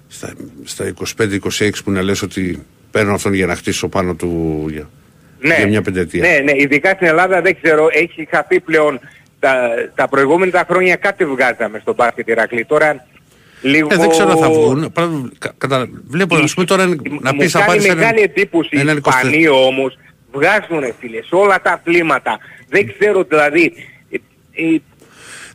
[0.08, 0.34] στα,
[0.64, 4.66] στα 25-26 που να λες ότι παίρνω αυτόν για να χτίσω πάνω του
[5.46, 6.22] για, για μια πενταετία.
[6.22, 9.00] Ναι, ναι, ειδικά στην Ελλάδα δεν ξέρω, έχει χαθεί πλέον
[9.40, 12.66] τα, τα προηγούμενα τα χρόνια κάτι βγάζαμε στο μπάσκετ Ηρακλή.
[12.66, 13.06] Τώρα
[13.62, 13.88] λίγο...
[13.92, 14.92] Ε, δεν ξέρω αν θα βγουν.
[14.92, 18.22] Πράγμα- κα- κατα- Βλέπω, ας πούμε τώρα να Μου πεις θα κάνει πάρεις έναν- μεγάλη
[18.22, 19.08] εντύπωση οι έναν 24.
[19.08, 19.98] Ισπανοί όμως
[20.32, 22.38] βγάζουν ρε φίλε σε όλα τα αθλήματα.
[22.70, 23.74] Δεν ξέρω δηλαδή...
[24.10, 24.16] ε,
[24.76, 24.78] ε,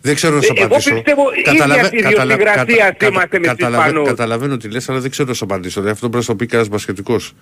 [0.02, 0.94] Δεν ξέρω να σου Ε, εγώ απαντήσω.
[0.94, 4.08] πιστεύω ίδια Καταλαβα- τη καταλα- ιδιοσυγκρασία κατα- είμαστε με τους καταλαβα- Ισπανούς.
[4.08, 5.74] Καταλαβαίνω τι λες, αλλά δεν ξέρω να σου απαντήσω.
[5.80, 7.34] Δηλαδή, αυτό πρέπει να σου το πει κανένας μπασκετικός.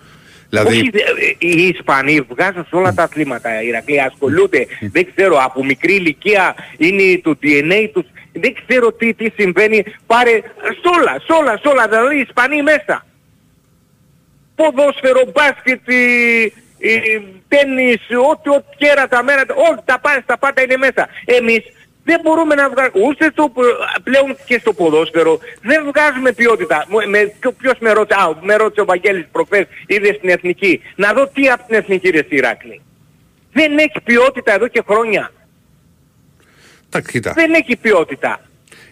[0.50, 5.08] Δηλαδή, Όχι, δε- ε, οι Ισπανοί βγάζουν σε όλα τα αθλήματα, οι Ηρακλοί ασχολούνται, δεν
[5.14, 10.40] ξέρω, από μικρή ηλικία είναι το DNA τους, δεν ξέρω τι, τι συμβαίνει, πάρε
[10.82, 13.06] σ' όλα, σ' όλα, σ' όλα, δηλαδή οι Ισπανοί μέσα.
[14.54, 16.42] Ποδόσφαιρο, μπάσκετ, ε,
[16.78, 18.00] ε, τέννις,
[18.30, 21.08] ό,τι, ό,τι κέρατα, μέρα, όλα τα πάντα, τα πάντα είναι μέσα.
[21.24, 21.62] Εμείς
[22.08, 23.52] δεν μπορούμε να βγάλουμε, ούτε στο,
[24.02, 26.78] πλέον και στο ποδόσφαιρο, δεν βγάζουμε ποιότητα.
[26.88, 30.80] Μου- Με, ποιο- ποιος με ρώτησε, α, με ρώτησε ο Βαγγέλης προχθές, είδες στην Εθνική.
[30.96, 32.80] Να δω τι από την Εθνική ρε Σιράκλη.
[33.52, 35.32] Δεν έχει ποιότητα εδώ και χρόνια.
[36.90, 37.32] τα κοίτα.
[37.32, 38.40] Δεν έχει ποιότητα.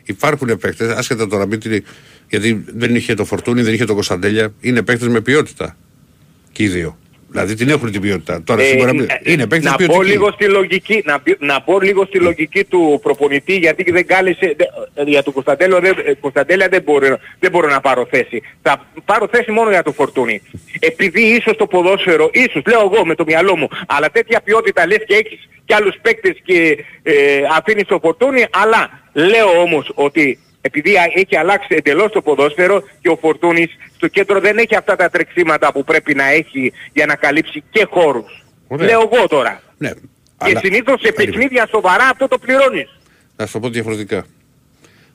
[0.05, 1.85] Υπάρχουν παίκτες, άσχετα τώρα μην την-
[2.29, 5.77] γιατί δεν είχε το Φορτούνι, δεν είχε το Κωνσταντέλια, είναι παίκτες με ποιότητα.
[6.53, 6.99] Και οι δύο.
[7.37, 8.43] Δηλαδή την έχουν την ποιότητα.
[8.43, 10.11] Τώρα Ε, σίγουρα μην- ε, είναι παίκτες να πω ποιοτικοί.
[10.11, 14.55] λίγο στη λογική, να, πει- να πω λίγο στη λογική του προπονητή γιατί δεν κάλεσε,
[14.57, 18.43] δε- ε, για τον Κωνσταντέλο δεν, ε, Κωνσταντέλια δεν μπορώ, δεν μπορώ να πάρω θέση.
[18.63, 20.43] Θα πάρω θέση μόνο για το Φορτούνι.
[20.79, 25.03] Επειδή ίσως το ποδόσφαιρο, ίσως λέω εγώ με το μυαλό μου, αλλά τέτοια ποιότητα λες
[25.07, 27.13] και έχεις και άλλους παίκτες και ε,
[27.59, 33.09] αφήνεις το Φορτούνι, αλλά λέω όμως ότι επειδή α- έχει αλλάξει εντελώς το ποδόσφαιρο και
[33.09, 37.15] ο Φορτούνης στο κέντρο δεν έχει αυτά τα τρεξίματα που πρέπει να έχει για να
[37.15, 38.45] καλύψει και χώρους.
[38.69, 38.87] Ωραία.
[38.87, 39.63] Λέω εγώ τώρα.
[39.79, 39.97] Ναι, Και
[40.39, 41.31] αλλά- συνήθως σε Περίμενε.
[41.39, 42.99] παιχνίδια σοβαρά αυτό το πληρώνεις.
[43.37, 44.25] Να σου το πω διαφορετικά.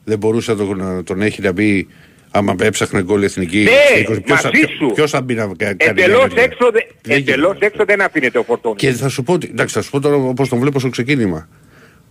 [0.04, 1.88] Δεν μπορούσε να τον, να τον έχει να μπει
[2.30, 3.58] άμα έψαχνε γκολ η εθνική.
[3.58, 4.92] Ναι, στα 20, ποιος θα- μαζί σου.
[4.94, 6.42] Ποιος θα μπει να κα- κάνει μια Εντελώς τέτοια.
[6.42, 8.78] έξω, δε- Δεν εντελώς έξω δεν αφήνεται ο Φορτούνης.
[8.82, 11.48] Και θα σου πω, ότι- εντάξει, θα σου πω τώρα όπως τον βλέπω στο ξεκίνημα.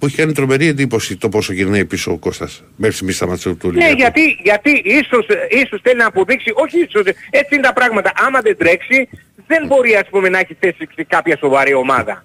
[0.02, 2.64] Που έχει κάνει τρομερή εντύπωση το πόσο γυρνάει πίσω ο Κώστας.
[2.76, 3.95] Μέχρι στιγμή σταμάτησε του Ναι, Ολυμπιακού.
[3.98, 8.11] γιατί, γιατί ίσως, ίσως θέλει να αποδείξει, όχι ίσως, έτσι είναι τα πράγματα.
[8.15, 9.10] Άμα δεν τρέξει,
[9.48, 12.23] δεν μπορεί ας πούμε να έχει θέση σε κάποια σοβαρή ομάδα.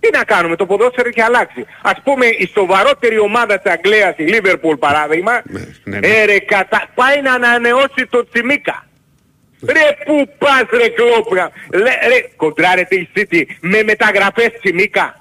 [0.00, 1.66] Τι να κάνουμε, το ποδόσφαιρο έχει αλλάξει.
[1.82, 6.06] Ας πούμε η σοβαρότερη ομάδα της Αγγλίας, η Liverpool παράδειγμα, ναι, ναι.
[6.08, 6.90] ε, ρε, κατα...
[6.94, 8.86] πάει να ανανεώσει το Τσιμίκα.
[9.66, 11.50] Ρε που πας ρε κλόπρα.
[11.70, 15.17] Ρε, ρε κοντράρετε η City με μεταγραφές Τσιμίκα.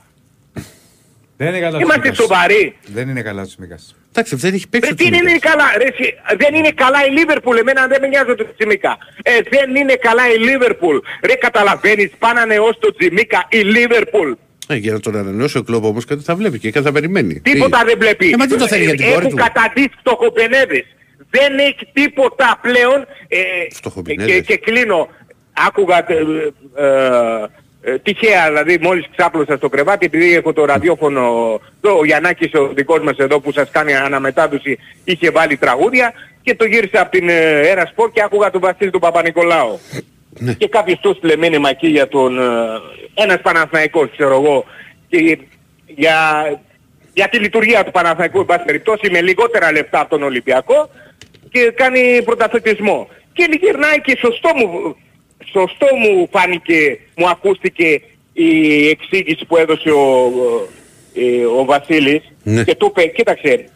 [1.37, 1.77] Δεν είναι καλά.
[1.79, 2.17] Είμαστε Τσιμίκας.
[2.17, 2.75] σοβαροί.
[2.85, 3.95] Δεν είναι καλά ο Τσιμίκας.
[4.09, 7.57] Εντάξει, δεν έχει παίξει Ρε, τι είναι καλά, ρε, εσύ, δεν είναι καλά η Λίβερπουλ,
[7.57, 8.97] εμένα δεν με νοιάζει το Τσιμίκα.
[9.23, 10.97] Ε, δεν είναι καλά η Λίβερπουλ.
[11.25, 14.31] Ρε, καταλαβαίνεις, πάνε να νεώσει το Τσιμίκα η Λίβερπουλ.
[14.67, 17.39] Ε, για να τον ανανεώσει ο κλόπ όμως κάτι θα βλέπει και κάτι θα περιμένει.
[17.39, 18.29] Τίποτα Τι; δεν βλέπει.
[18.29, 20.85] Ε, μα τι το θέλει για την κόρη Έχουν του; καταντήσει φτωχοπενέδες.
[21.29, 23.05] Δεν έχει τίποτα πλέον.
[23.27, 23.37] Ε,
[23.73, 24.35] Φτωχοπενέδες.
[24.35, 25.07] και, και κλείνω.
[25.67, 27.45] Άκουγα ε, ε,
[27.87, 31.21] ε, τυχαία, δηλαδή μόλις ξάπλωσα στο κρεβάτι, επειδή έχω το ραδιόφωνο,
[31.81, 36.55] το, ο Γιαννάκης ο δικός μας εδώ που σας κάνει αναμετάδοση, είχε βάλει τραγούδια και
[36.55, 39.79] το γύρισα από την ε, Έρα Σπορ και άκουγα τον Βασίλη του Παπα-Νικολάου.
[40.57, 42.39] Και κάποιος τους έστειλε μήνυμα εκεί για τον...
[42.39, 42.43] ε,
[43.13, 44.65] ένας Παναθηναϊκός, ξέρω εγώ,
[45.09, 45.37] και
[45.85, 46.19] για,
[47.13, 50.89] για τη λειτουργία του Παναθηναϊκού, εν πάση περιπτώσει, με λιγότερα λεφτά από τον Ολυμπιακό
[51.51, 53.09] και κάνει πρωταθλητισμό.
[53.33, 54.95] Και γυρνάει και σωστό μου,
[55.51, 58.01] σωστό μου φάνηκε, μου ακούστηκε
[58.33, 60.31] η εξήγηση που έδωσε ο,
[61.13, 62.63] ε, ο Βασίλης Ναι.
[62.63, 63.69] και του είπε, κοίταξε,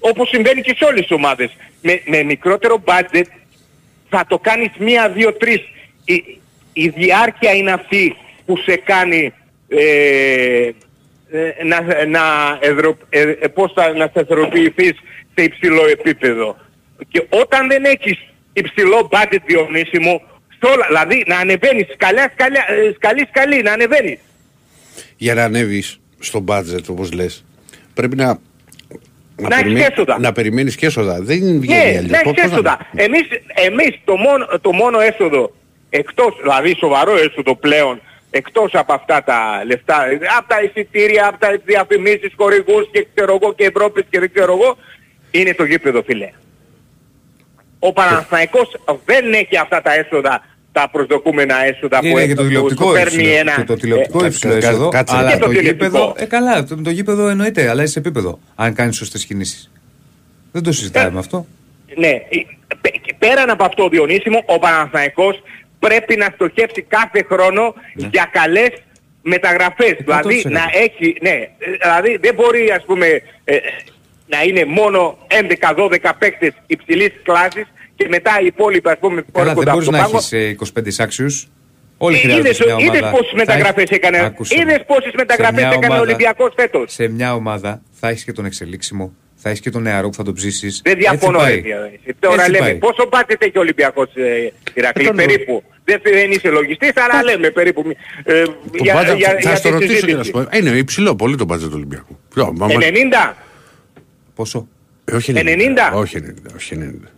[0.00, 3.24] όπως συμβαίνει και σε όλες τις ομάδες, με, με μικρότερο budget
[4.08, 5.60] θα το κάνεις μία, δύο, τρεις.
[6.04, 6.40] Η,
[6.72, 8.16] η διάρκεια είναι αυτή
[8.46, 9.32] που σε κάνει
[9.68, 10.70] ε,
[11.30, 12.22] ε, να, να,
[12.60, 14.92] εδρο, ε, ε, πώς θα, να σταθεροποιηθείς
[15.34, 16.56] σε υψηλό επίπεδο.
[17.08, 18.18] Και όταν δεν έχεις
[18.52, 20.22] υψηλό budget διονύσιμο,
[20.56, 24.18] στο όλα, δηλαδή να ανεβαίνεις σκαλιά, σκαλιά, ε, σκαλί, σκαλί, να ανεβαίνεις.
[25.16, 27.44] Για να ανέβεις στο budget όπως λες
[27.94, 28.38] πρέπει να...
[29.38, 30.18] Να έχεις έσοδα.
[30.18, 31.22] να περιμένεις και έσοδα.
[31.22, 32.10] Δεν βγαίνει Ναι, αλλιώς.
[32.10, 32.78] να Πώς- έχεις πώς θα- έσοδα.
[32.94, 33.22] Εμείς,
[33.54, 35.52] εμείς το, μόνο, το μόνο έσοδο,
[35.90, 38.00] εκτός, δηλαδή σοβαρό έσοδο πλέον,
[38.30, 39.96] εκτός από αυτά τα λεφτά,
[40.38, 44.52] από τα εισιτήρια, από τα διαφημίσεις, χορηγούς και ξέρω εγώ και Ευρώπης και δεν ξέρω
[44.52, 44.76] εγώ,
[45.30, 46.30] είναι το γήπεδο φίλε.
[47.86, 52.42] Ο Παναθηναϊκός δεν έχει αυτά τα έσοδα, τα προσδοκούμενα έσοδα που Είναι έχει, και το
[52.42, 53.38] που- τηλεοπτικό που παίρνει υψηλό.
[53.38, 53.54] ένα...
[53.56, 54.88] και το τηλεοπτικό ε, υψηλό κα- έσοδο.
[54.88, 55.16] κάτσε.
[55.16, 55.84] Αλλά Και το το τηλεοπτικό.
[55.86, 56.14] γήπεδο.
[56.16, 58.38] Ε, καλά, το, το γήπεδο εννοείται, αλλά σε επίπεδο.
[58.54, 59.70] Αν κάνεις σωστές κινήσεις.
[60.52, 61.46] Δεν το συζητάμε με αυτό.
[61.96, 62.22] Ναι, ε,
[62.80, 65.42] πε- και πέραν από αυτό Διονύσιμο, ο Παναθηναϊκός
[65.78, 68.70] πρέπει να στοχεύσει κάθε χρόνο για καλές
[69.22, 69.94] μεταγραφές.
[69.98, 70.50] Δηλαδή 100%.
[70.50, 71.48] να έχει, ναι, ε,
[71.82, 73.06] δηλαδή δεν μπορεί ας πούμε
[73.44, 73.56] ε,
[74.26, 75.18] να είναι μόνο
[75.76, 77.66] 11-12 παίκτες υψηλής κλάσης
[77.96, 80.16] και μετά οι υπόλοιποι ας πούμε Καλά, δεν έρχονται μπορείς από να το πάγκο.
[80.18, 80.56] έχεις ε,
[80.98, 81.48] 25 άξιους.
[81.98, 82.96] Όλοι Ε, χρειάζονται είδες, σε μια ομάδα.
[82.96, 84.60] είδες πόσες Θα μεταγραφές έχεις- έκανε, Άκουσε με.
[84.62, 88.24] είδες πόσες Σε μεταγραφές μια έκανε ο ομάδα- Ολυμπιακός φέτος; Σε μια ομάδα θα έχεις
[88.24, 90.80] και τον εξελίξιμο, θα έχεις και τον νεαρό που θα τον ψήσεις.
[90.84, 91.72] Δεν διαφωνώ Έτσι ρε πάει.
[91.72, 92.14] Διονύση.
[92.18, 92.74] Τώρα Έτσι λέμε πάει.
[92.74, 97.50] πόσο budget έχει ο Ολυμπιακός ε, Ηρακλή, Τον- περίπου; Δεν, δεν είσαι λογιστής, αλλά λέμε
[97.50, 97.82] περίπου.
[98.24, 100.24] Ε, Το για, budget- για, θα για στο τη ρωτήσω και να συζήτηση.
[100.24, 100.56] σου πω.
[100.56, 102.18] Είναι υψηλό πολύ το budget του Ολυμπιακού.
[102.34, 103.36] Ποιο, μα- μας- 90.
[104.34, 104.68] Πόσο;
[105.04, 105.92] Ε, όχι 90.
[105.94, 106.54] Όχι 90.
[106.56, 107.08] Όχι 90.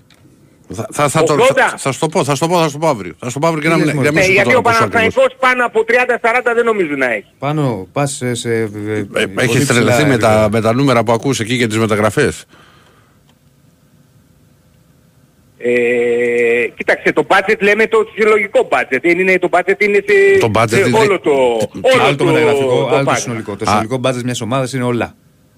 [0.74, 1.38] Θα, θα, θα, το, 80.
[1.56, 3.12] θα, θα σου το πω, θα σου το πω, θα σου το πω αύριο.
[3.18, 4.26] Θα σου το πω αύριο και να Τι μην, λες, για να μωρέ.
[4.28, 5.14] μην Ε, σου πω γιατί ο τώρα πόσο ακριβώς.
[5.14, 7.24] Παναθηναϊκός πάνω από 30-40 δεν νομίζω να έχει.
[7.38, 8.34] Πάνω, πας σε...
[8.34, 10.50] σε ε, Ε, πολύ Έχεις ψηλά τρελαθεί με τα, επίπεδα.
[10.50, 12.44] με τα νούμερα που ακούς εκεί για τις μεταγραφές.
[15.58, 18.98] Ε, κοίταξε, το budget λέμε το συλλογικό budget.
[19.04, 22.88] Είναι, το budget είναι σε, Το budget σε είναι- όλο το, όλο Άλλο το μεταγραφικό,
[22.92, 23.18] άλλο το package.
[23.18, 23.56] συνολικό.
[23.56, 23.68] Το Α.
[23.68, 25.14] συνολικό μπάτζετ μιας ομάδας είναι όλα.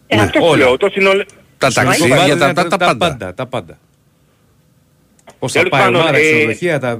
[0.06, 0.56] Ε, αυτό σου Όλα.
[0.56, 1.30] λέω, το συνολικό.
[1.58, 3.34] Τα Συνολικό ταξίδια, budget τα, είναι τα, τα πάντα.
[3.34, 3.78] Τα πάντα.
[5.40, 6.98] Πώς θα Τέλος πάει η πάντων, ομάδα, η ε, ξενοδοχεία, τα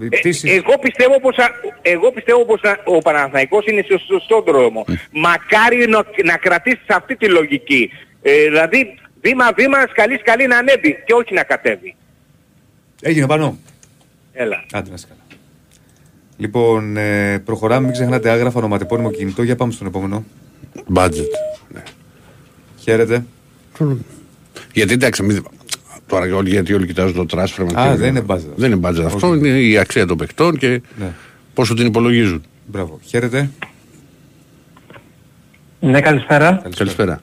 [0.00, 0.50] οι Ε, πτήσεις.
[0.56, 4.84] εγώ πιστεύω πως, α- εγώ πιστεύω πως α- ο Παναθηναϊκός είναι στο σωστό δρόμο.
[5.12, 7.90] Μακάρι να, να κρατήσει αυτή τη λογική.
[8.22, 11.94] Ε, δηλαδή βήμα-βήμα σκαλί σκαλί να ανέβει και όχι να κατέβει.
[13.02, 13.58] Έγινε πάνω.
[14.32, 14.64] Έλα.
[14.72, 15.20] Άντε να είσαι καλά.
[16.36, 19.42] Λοιπόν, ε, προχωράμε, μην ξεχνάτε άγραφα, ονοματεπώνυμο κινητό.
[19.42, 20.24] Για πάμε στον επόμενο.
[20.94, 21.28] Budget.
[22.80, 23.24] Χαίρετε.
[24.72, 25.44] Γιατί εντάξει, μην...
[26.08, 27.66] τώρα και όλοι, γιατί όλοι κοιτάζουν το transfer.
[27.74, 28.40] Α, δεν είναι budget.
[28.56, 30.68] Δεν είναι budget αυτό, είναι η αξία των παιχτών και
[30.98, 31.06] Ναι.
[31.54, 32.42] πόσο την υπολογίζουν.
[32.66, 32.98] Μπράβο.
[33.04, 33.50] Χαίρετε.
[35.80, 36.62] Ναι, καλησπέρα.
[36.76, 37.20] Καλησπέρα.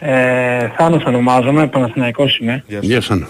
[0.00, 2.64] Ε, Θάνος ονομάζομαι, Παναθηναϊκός είμαι.
[2.80, 3.20] Γεια σας.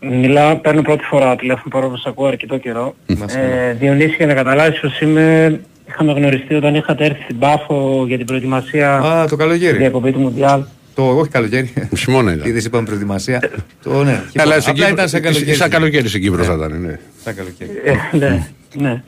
[0.00, 2.94] Μιλάω, παίρνω πρώτη φορά τηλέφωνο παρόλο που σας ακούω αρκετό καιρό.
[3.18, 8.04] Μας Ε, Διονύση, για να καταλάβεις πως είμαι, είχαμε γνωριστεί όταν είχατε έρθει στην Πάφο
[8.06, 9.76] για την προετοιμασία Α, το στη καλοκαίρι.
[9.76, 10.62] διακοπή του Μουντιάλ.
[10.98, 11.72] Το όχι καλοκαίρι.
[11.96, 12.48] Χειμώνα ήταν.
[12.48, 13.50] Είδες είπαμε προετοιμασία.
[13.82, 14.22] Το ναι.
[14.32, 14.60] Καλά, χειμώνα.
[14.60, 15.54] σε Απλά Κύπρο- ήταν σε καλοκαίρι.
[15.54, 16.98] Σαν καλοκαίρι στην Κύπρο θα ήταν, ναι.
[17.24, 17.70] Σαν καλοκαίρι.
[17.84, 19.02] Ε, ναι, ναι.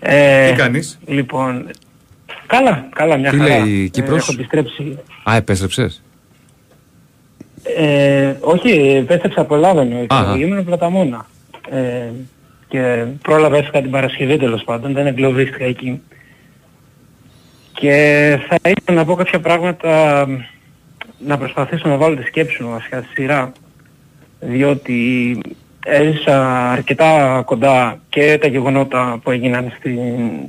[0.00, 1.70] Ε, Τι κάνεις; Λοιπόν,
[2.46, 3.58] καλά, καλά, μια Τι χαρά.
[3.58, 4.98] λέει η Ε, Κύπρος; έχω επιστρέψει.
[5.30, 6.02] Α, επέστρεψες;
[7.76, 8.70] Ε, όχι,
[9.02, 10.14] επέστρεψα από Ελλάδα εννοείται.
[10.14, 10.36] Αχα.
[10.38, 11.26] Ήμουν πλαταμόνα.
[11.70, 12.10] Ε,
[12.68, 16.00] και πρόλαβα έφυγα την Παρασκευή τέλος πάντων, δεν εγκλωβίστηκα εκεί.
[17.72, 20.26] Και θα ήθελα να πω κάποια πράγματα,
[21.26, 23.52] να προσπαθήσω να βάλω τη σκέψη μου βασικά στη σειρά,
[24.40, 25.38] διότι
[25.84, 29.98] έζησα αρκετά κοντά και τα γεγονότα που έγιναν στην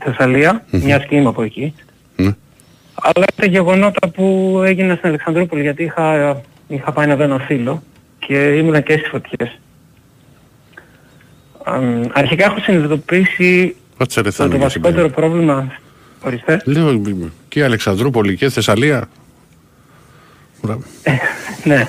[0.04, 1.74] Θεσσαλία, μιας και είμαι από εκεί,
[2.16, 2.32] Ναι.
[3.02, 7.40] αλλά και τα γεγονότα που έγιναν στην Αλεξανδρούπολη, γιατί είχα, είχα πάει να δω ένα
[7.40, 7.84] φίλο
[8.20, 9.60] και ήμουν και στις φωτιές.
[11.64, 15.28] Αμ, αρχικά έχω συνειδητοποιήσει Κάτσε ρε το, Θάνο, το για βασικότερο συμπέρασμα.
[15.28, 15.72] πρόβλημα...
[16.26, 16.62] Ορίστε.
[16.66, 17.02] Λέω
[17.48, 19.10] και Αλεξανδρούπολη και Θεσσαλία;
[20.64, 20.82] Μπράβο.
[21.70, 21.88] ναι.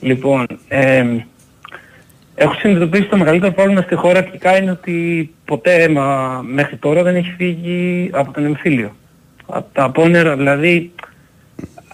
[0.00, 1.04] Λοιπόν, ε,
[2.34, 7.16] έχω συνειδητοποιήσει το μεγαλύτερο πρόβλημα στη χώρα αρχικά είναι ότι ποτέ μα, μέχρι τώρα δεν
[7.16, 8.96] έχει φύγει από τον εμφύλιο.
[9.46, 10.92] Από τα απόνερα, δηλαδή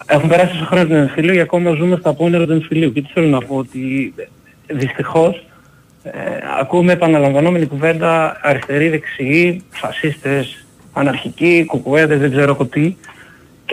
[0.05, 2.93] έχουν περάσει τόσα χρόνια τον εμφύλιο και ακόμα ζούμε στα απόνερα του εμφυλίου.
[2.93, 4.13] Και τι θέλω να πω, ότι
[4.67, 5.45] ε, δυστυχώς
[6.03, 6.11] ε,
[6.59, 12.95] ακούμε επαναλαμβανόμενη κουβέντα αριστεροί, δεξιοί, φασίστες, αναρχικοί, κουκουέδες, δεν ξέρω εγώ τι.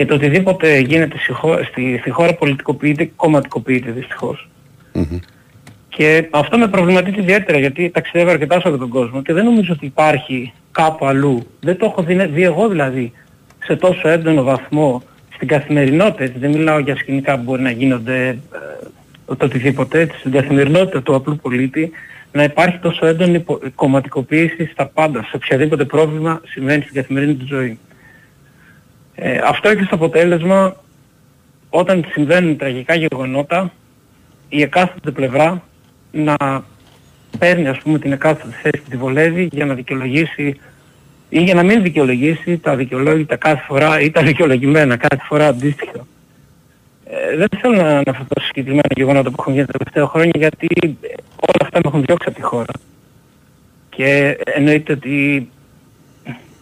[0.01, 4.47] Και το οτιδήποτε γίνεται στη χώρα, στη, στη χώρα πολιτικοποιείται και κομματικοποιείται δυστυχώς.
[5.89, 9.73] Και αυτό με προβληματίζει ιδιαίτερα γιατί ταξιδεύω αρκετά σε όλο τον κόσμο και δεν νομίζω
[9.73, 11.47] ότι υπάρχει κάπου αλλού.
[11.59, 13.11] Δεν το έχω δει, δει εγώ δηλαδή
[13.63, 15.01] σε τόσο έντονο βαθμό
[15.35, 16.23] στην καθημερινότητα.
[16.23, 19.99] έτσι, Δεν μιλάω για σκηνικά που μπορεί να γίνονται ε, το οτιδήποτε.
[19.99, 21.91] Έτσι, στην καθημερινότητα του απλού πολίτη
[22.31, 27.45] να υπάρχει τόσο έντονη πο- κομματικοποίηση στα πάντα, σε οποιαδήποτε πρόβλημα συμβαίνει στην καθημερινή του
[27.47, 27.79] ζωή.
[29.15, 30.75] Ε, αυτό έχει στο αποτέλεσμα
[31.69, 33.71] όταν συμβαίνουν τραγικά γεγονότα
[34.49, 35.63] η εκάστοτε πλευρά
[36.11, 36.35] να
[37.39, 40.59] παίρνει ας πούμε την εκάστοτε θέση που τη βολεύει για να δικαιολογήσει
[41.29, 46.05] ή για να μην δικαιολογήσει τα δικαιολόγητα κάθε φορά ή τα δικαιολογημένα κάθε φορά αντίστοιχα.
[47.05, 50.67] Ε, δεν θέλω να αναφερθώ σε συγκεκριμένα γεγονότα που έχουν γίνει τα τελευταία χρόνια γιατί
[51.01, 52.73] ε, όλα αυτά με έχουν διώξει από τη χώρα.
[53.89, 55.49] Και εννοείται ότι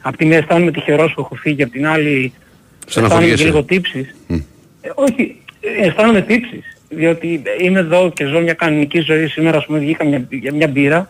[0.02, 2.34] από τη μία αισθάνομαι τυχερός που έχω φύγει, από την άλλη αισθάνομαι
[2.86, 3.44] και Στεναχωριέσαι.
[3.44, 4.16] λίγο τύψεις.
[4.82, 6.64] Ε, όχι, ε, αισθάνομαι τύψεις.
[6.90, 9.28] Διότι είμαι εδώ και ζω μια κανονική ζωή.
[9.28, 11.10] Σήμερα ας πούμε βγήκα μια, για μια μπύρα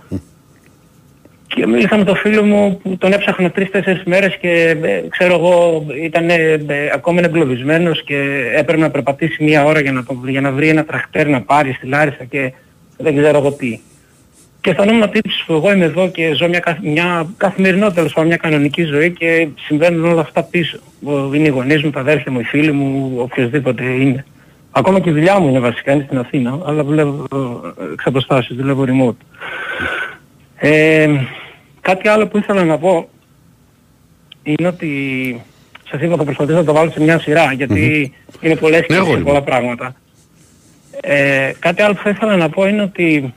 [1.55, 5.85] και μίλησα με τον φίλο μου που τον έψαχνα τρεις-τέσσερις μέρες και ε, ξέρω εγώ
[6.03, 6.59] ήταν ε,
[6.93, 8.15] ακόμα εγκλωβισμένος και
[8.55, 11.73] έπρεπε να περπατήσει μια ώρα για να, το, για να βρει ένα τραχτέρ να πάρει
[11.73, 12.53] στη Λάρισα και
[12.97, 13.79] δεν ξέρω εγώ τι.
[14.61, 18.27] Και αισθανόμουν τύψεις που εγώ είμαι εδώ και ζω μια, καθ- μια καθημερινότητα, τέλος πάντων,
[18.27, 20.79] μια κανονική ζωή και συμβαίνουν όλα αυτά πίσω.
[21.03, 24.25] Ο- Είναι οι γονείς μου, τα αδέρφια μου, οι φίλοι μου, οποιοδήποτε είναι.
[24.71, 28.59] Ακόμα και η δουλειά μου είναι βασικά, είναι στην Αθήνα, αλλά δουλεύω ε, εξ αποστάσεως,
[28.59, 29.25] δουλεύω remote.
[30.55, 31.09] Ε,
[31.81, 33.09] κάτι άλλο που ήθελα να πω
[34.43, 35.41] είναι ότι
[35.89, 39.17] σας είπα θα προσπαθήσω να το βάλω σε μια σειρά γιατί είναι πολλές και εγώ,
[39.17, 39.95] πολλά πράγματα.
[41.01, 43.33] Ε, κάτι άλλο που θα ήθελα να πω είναι ότι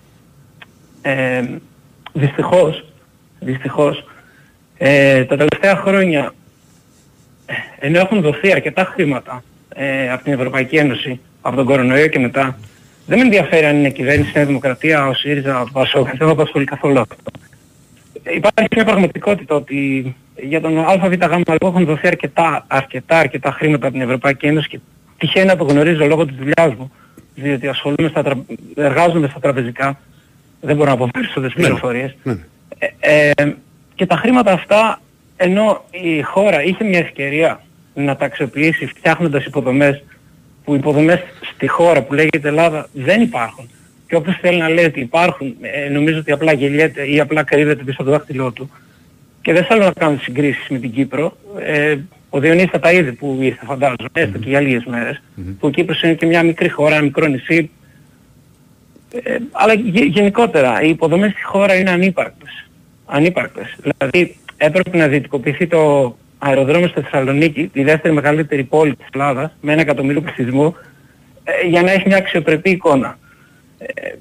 [1.03, 1.45] ε,
[2.13, 2.85] δυστυχώς,
[3.41, 4.05] δυστυχώς
[4.79, 6.33] ε, τα τελευταία χρόνια
[7.47, 9.43] ε, ενώ έχουν δοθεί αρκετά χρήματα
[9.75, 12.59] ε, από την Ευρωπαϊκή Ένωση από τον κορονοϊό και μετά
[13.07, 16.65] δεν με ενδιαφέρει αν είναι κυβέρνηση, Νέα Δημοκρατία, ο ΣΥΡΙΖΑ, ο ΠΑΣΟΚ, δεν με απασχολεί
[16.65, 17.17] καθόλου αυτό.
[18.35, 23.97] Υπάρχει μια πραγματικότητα ότι για τον ΑΒΓ λόγο έχουν δοθεί αρκετά, αρκετά, αρκετά χρήματα από
[23.97, 24.79] την Ευρωπαϊκή Ένωση και
[25.19, 26.93] τυχαίνει να το γνωρίζω λόγω της δουλειάς μου,
[27.35, 28.45] διότι ασχολούμαι στα τρα...
[28.77, 29.99] εργάζομαι στα τραπεζικά,
[30.65, 32.17] δεν μπορώ να πω περισσότερες πληροφορίες.
[32.79, 33.55] Ε, ε,
[33.95, 35.01] και τα χρήματα αυτά,
[35.37, 37.63] ενώ η χώρα είχε μια ευκαιρία
[37.95, 40.03] να τα αξιοποιήσει φτιάχνοντας υποδομές,
[40.65, 41.21] που υποδομές
[41.55, 43.71] στη χώρα που λέγεται Ελλάδα δεν υπάρχουν.
[44.09, 47.83] Και όποιος θέλει να λέει ότι υπάρχουν, ε, νομίζω ότι απλά γελιέται ή απλά κρύβεται
[47.83, 48.71] πίσω από το δάχτυλό του.
[49.43, 51.37] Και δεν θέλω να κάνω συγκρίσεις με την Κύπρο.
[51.61, 51.97] Ε,
[52.31, 55.23] ο Διονύσης θα τα είδε που ήρθε φαντάζομαι, έστω και για λίγες μέρες.
[55.59, 57.71] Που η Κύπρος είναι και μια μικρή χώρα, ένα μικρό νησί.
[59.13, 62.69] Ε, αλλά γε- γενικότερα οι υποδομές στη χώρα είναι ανύπαρκτες.
[63.07, 63.77] Ανύπαρκτες.
[63.83, 69.73] Δηλαδή έπρεπε να δυτικοποιηθεί το αεροδρόμιο στη Θεσσαλονίκη, τη δεύτερη μεγαλύτερη πόλη της Ελλάδας, με
[69.73, 70.77] ένα εκατομμύριο πληθυσμό,
[71.45, 73.19] ε, για να έχει μια αξιοπρεπή εικόνα.
[73.79, 74.13] Ε,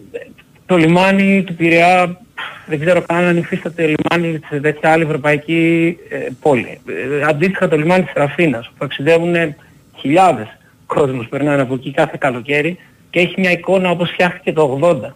[0.66, 2.22] το λιμάνι του Πειραιά
[2.66, 6.80] δεν ξέρω καν αν υφίσταται λιμάνι σε τέτοια άλλη ευρωπαϊκή ε, πόλη.
[6.86, 9.56] Ε, αντίστοιχα το λιμάνι της Ραφίνας που ταξιδεύουν
[9.96, 10.48] χιλιάδες
[10.86, 12.78] κόσμος περνάνε από εκεί κάθε καλοκαίρι
[13.12, 15.16] και έχει μια εικόνα όπως φτιάχτηκε το 80.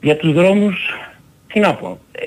[0.00, 0.76] Για τους δρόμους,
[1.52, 2.26] τι να πω, ε,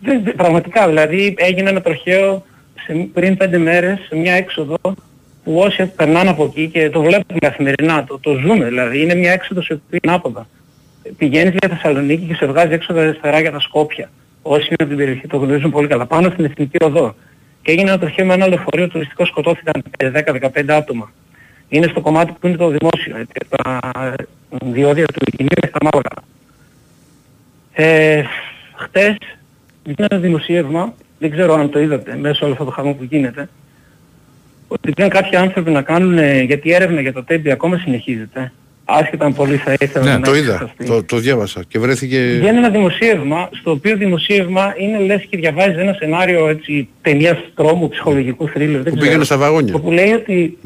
[0.00, 2.44] δεν- δεν- πραγματικά δηλαδή έγινε ένα τροχαίο
[2.86, 4.76] σε, πριν πέντε μέρες σε μια έξοδο
[5.44, 9.32] που όσοι περνάνε από εκεί και το βλέπουμε καθημερινά, το, το ζούμε δηλαδή, είναι μια
[9.32, 10.46] έξοδος η οποία είναι άποδα.
[11.16, 14.10] Πηγαίνεις για Θεσσαλονίκη και σε βγάζει έξω αριστερά για τα Σκόπια.
[14.42, 16.06] Όσοι είναι από την περιοχή το γνωρίζουν πολύ καλά.
[16.06, 17.14] Πάνω στην Εθνική Οδό.
[17.62, 21.12] Και έγινε ένα τροχαίο με ένα λεωφορείο τουριστικό σκοτώθηκαν 10-15 άτομα.
[21.68, 23.80] Είναι στο κομμάτι που είναι το δημόσιο, έτσι, τα
[24.64, 26.10] διόδια του Ιγυνίου και τα μαύρα.
[27.72, 28.22] Ε,
[28.74, 29.16] χτες
[29.84, 33.48] βγήκε ένα δημοσίευμα, δεν ξέρω αν το είδατε μέσω όλο αυτό το χαμό που γίνεται,
[34.68, 38.52] ότι πήγαν κάποιοι άνθρωποι να κάνουν, ε, γιατί η έρευνα για το τέμπι ακόμα συνεχίζεται,
[38.84, 40.52] άσχετα αν πολύ θα ήθελα Ναι, να το είδα.
[40.52, 40.84] εξεταστεί.
[40.84, 42.36] Το, το διάβασα και βρέθηκε.
[42.38, 47.88] Βγαίνει ένα δημοσίευμα, στο οποίο δημοσίευμα είναι λες και διαβάζει ένα σενάριο έτσι, ταινίας τρόμου,
[47.88, 48.82] ψυχολογικού θρύλου.
[48.82, 49.78] Που πήγαινε στα βαγόνια.
[49.78, 50.58] Που λέει ότι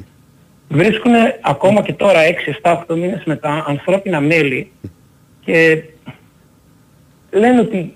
[0.72, 2.20] βρίσκουν ακόμα και τώρα
[2.62, 4.70] 6, 7, 8 μήνες μετά ανθρώπινα μέλη
[5.44, 5.82] και
[7.30, 7.92] λένε ότι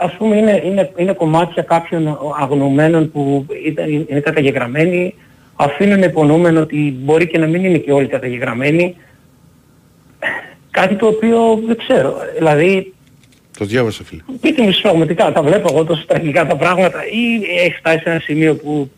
[0.00, 5.14] ας πούμε είναι, είναι, είναι κομμάτια κάποιων αγνοωμένων που ήταν, είναι καταγεγραμμένοι,
[5.56, 8.96] αφήνουν υπονοούμενο ότι μπορεί και να μην είναι και όλοι καταγεγραμμένοι.
[10.70, 12.16] Κάτι το οποίο δεν ξέρω.
[12.36, 12.92] Δηλαδή
[13.58, 14.22] Το διάβασα, φίλε.
[14.40, 18.10] πείτε μου εσείς πραγματικά, τα βλέπω εγώ τόσο τραγικά τα πράγματα ή έχει φτάσει σε
[18.10, 18.90] ένα σημείο που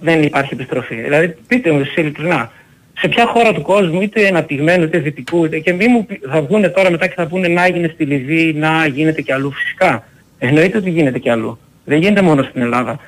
[0.00, 0.94] δεν υπάρχει επιστροφή.
[0.94, 2.52] Δηλαδή πείτε μου εσείς ειλικρινά,
[3.00, 6.42] σε ποια χώρα του κόσμου, είτε αναπτυγμένου, είτε δυτικού, είτε και μη μου πει- θα
[6.42, 10.06] βγούνε τώρα μετά και θα πούνε να έγινε στη Λιβύη, να γίνεται και αλλού φυσικά.
[10.38, 11.58] Εννοείται ότι γίνεται και αλλού.
[11.84, 12.98] Δεν γίνεται μόνο στην Ελλάδα.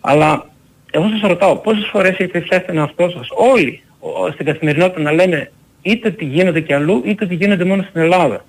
[0.00, 0.46] Αλλά
[0.90, 5.12] εγώ σας ρωτάω, πόσες φορές έχετε φτιάξει τον εαυτό σας, όλοι, ο- στην καθημερινότητα να
[5.12, 5.50] λένε
[5.82, 8.44] είτε τι γίνεται και αλλού, είτε τι γίνεται μόνο στην Ελλάδα.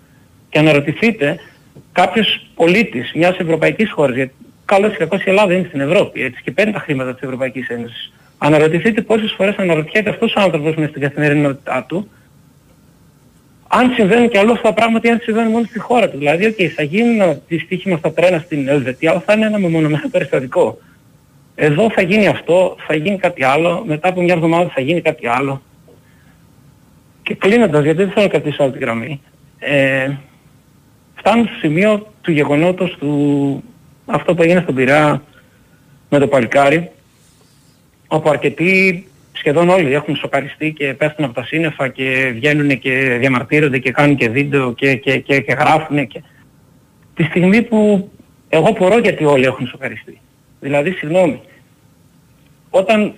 [0.50, 1.36] Και αναρωτηθείτε
[1.92, 4.34] κάποιος πολίτης μιας ευρωπαϊκής χώρας, γιατί
[4.66, 7.68] καλώς ή κακώς η Ελλάδα είναι στην Ευρώπη, έτσι, και παίρνει τα χρήματα της Ευρωπαϊκής
[7.68, 8.14] Ένωσης.
[8.46, 12.10] Αναρωτηθείτε πόσες φορές αναρωτιέται αυτός ο άνθρωπος μες στην καθημερινότητά του,
[13.68, 16.18] αν συμβαίνουν και αλλού αυτά τα πράγματα ή αν συμβαίνουν μόνο στη χώρα του.
[16.18, 20.10] Δηλαδή, okay, θα γίνει ένα δυστύχημα στα τρένα στην Ελβετία, αλλά θα είναι ένα μεμονωμένο
[20.12, 20.78] περιστατικό.
[21.56, 25.28] Εδώ θα γίνει αυτό, θα γίνει κάτι άλλο, μετά από μια εβδομάδα θα γίνει κάτι
[25.28, 25.62] άλλο.
[27.24, 29.22] Και κλείνοντας, γιατί δεν θέλω να κρατήσω άλλη τη γραμμή,
[29.60, 30.12] ε,
[31.16, 33.64] φτάνω στο σημείο του γεγονότος του
[34.06, 35.24] αυτό που έγινε στον Πειραιά
[36.10, 36.92] με το παλικάρι,
[38.14, 43.78] όπου αρκετοί, σχεδόν όλοι έχουν σοκαριστεί και πέφτουν από τα σύννεφα και βγαίνουν και διαμαρτύρονται
[43.78, 46.22] και κάνουν και βίντεο και, και, και, και γράφουν και...
[47.16, 48.12] Τη στιγμή που
[48.50, 50.20] εγώ μπορώ γιατί όλοι έχουν σοκαριστεί.
[50.60, 51.42] Δηλαδή, συγγνώμη,
[52.70, 53.14] όταν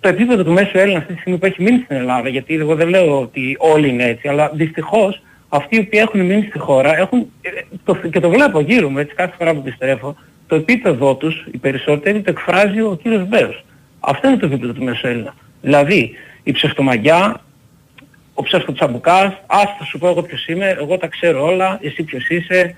[0.00, 2.74] το επίπεδο του μέσου Έλληνα αυτή τη στιγμή που έχει μείνει στην Ελλάδα, γιατί εγώ
[2.74, 6.96] δεν λέω ότι όλοι είναι έτσι, αλλά δυστυχώς αυτοί οι οποίοι έχουν μείνει στη χώρα
[6.96, 7.50] έχουν, ε,
[7.84, 10.16] το, και το βλέπω γύρω μου έτσι κάθε φορά που επιστρέφω,
[10.46, 13.64] το επίπεδο τους, οι περισσότεροι, το εκφράζει ο κύριος Μπέος.
[14.04, 15.34] Αυτό είναι το επίπεδο του μέσου Έλληνα.
[15.60, 16.10] Δηλαδή,
[16.42, 17.40] η ψευτομαγιά,
[18.34, 22.28] ο ψευτοτσαμπουκάς, ας θα σου πω εγώ ποιος είμαι, εγώ τα ξέρω όλα, εσύ ποιος
[22.28, 22.74] είσαι,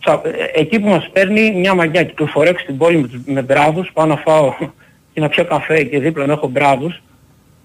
[0.00, 2.02] τσα- ε, εκεί που μας παίρνει μια μαγιά.
[2.02, 4.54] Κυκλοφορώ στην πόλη με, τους- με μπράβους, πάω να φάω
[5.12, 7.02] και να πιω καφέ και δίπλα να έχω μπράβους.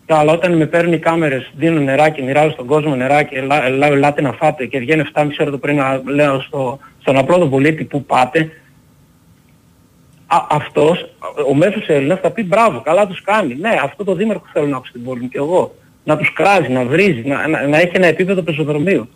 [0.08, 4.22] Αλλά όταν με παίρνουν οι κάμερες, δίνουν νεράκι, μοιράζω στον κόσμο νεράκι, ελά, ελά, ελάτε
[4.22, 7.84] να φάτε και βγαίνει 7,5 ώρα το πρωί να λέω στο, στον απλό τον πολίτη
[7.84, 8.52] που πάτε,
[10.28, 11.10] α, αυτός,
[11.48, 13.56] ο μέσος Έλληνας θα πει μπράβο, καλά τους κάνει.
[13.56, 15.76] Ναι, αυτό το δήμαρχο θέλω να έχω στην πόλη μου και εγώ.
[16.04, 19.10] Να τους κράζει, να βρίζει, να, να, να έχει ένα επίπεδο πεζοδρομίου.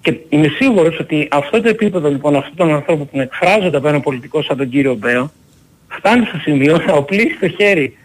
[0.00, 4.00] Και είμαι σίγουρος ότι αυτό το επίπεδο λοιπόν αυτών των ανθρώπων που εκφράζονται από ένα
[4.00, 5.30] πολιτικό σαν τον κύριο Μπέο
[5.88, 7.96] φτάνει στο σημείο να οπλίσει το χέρι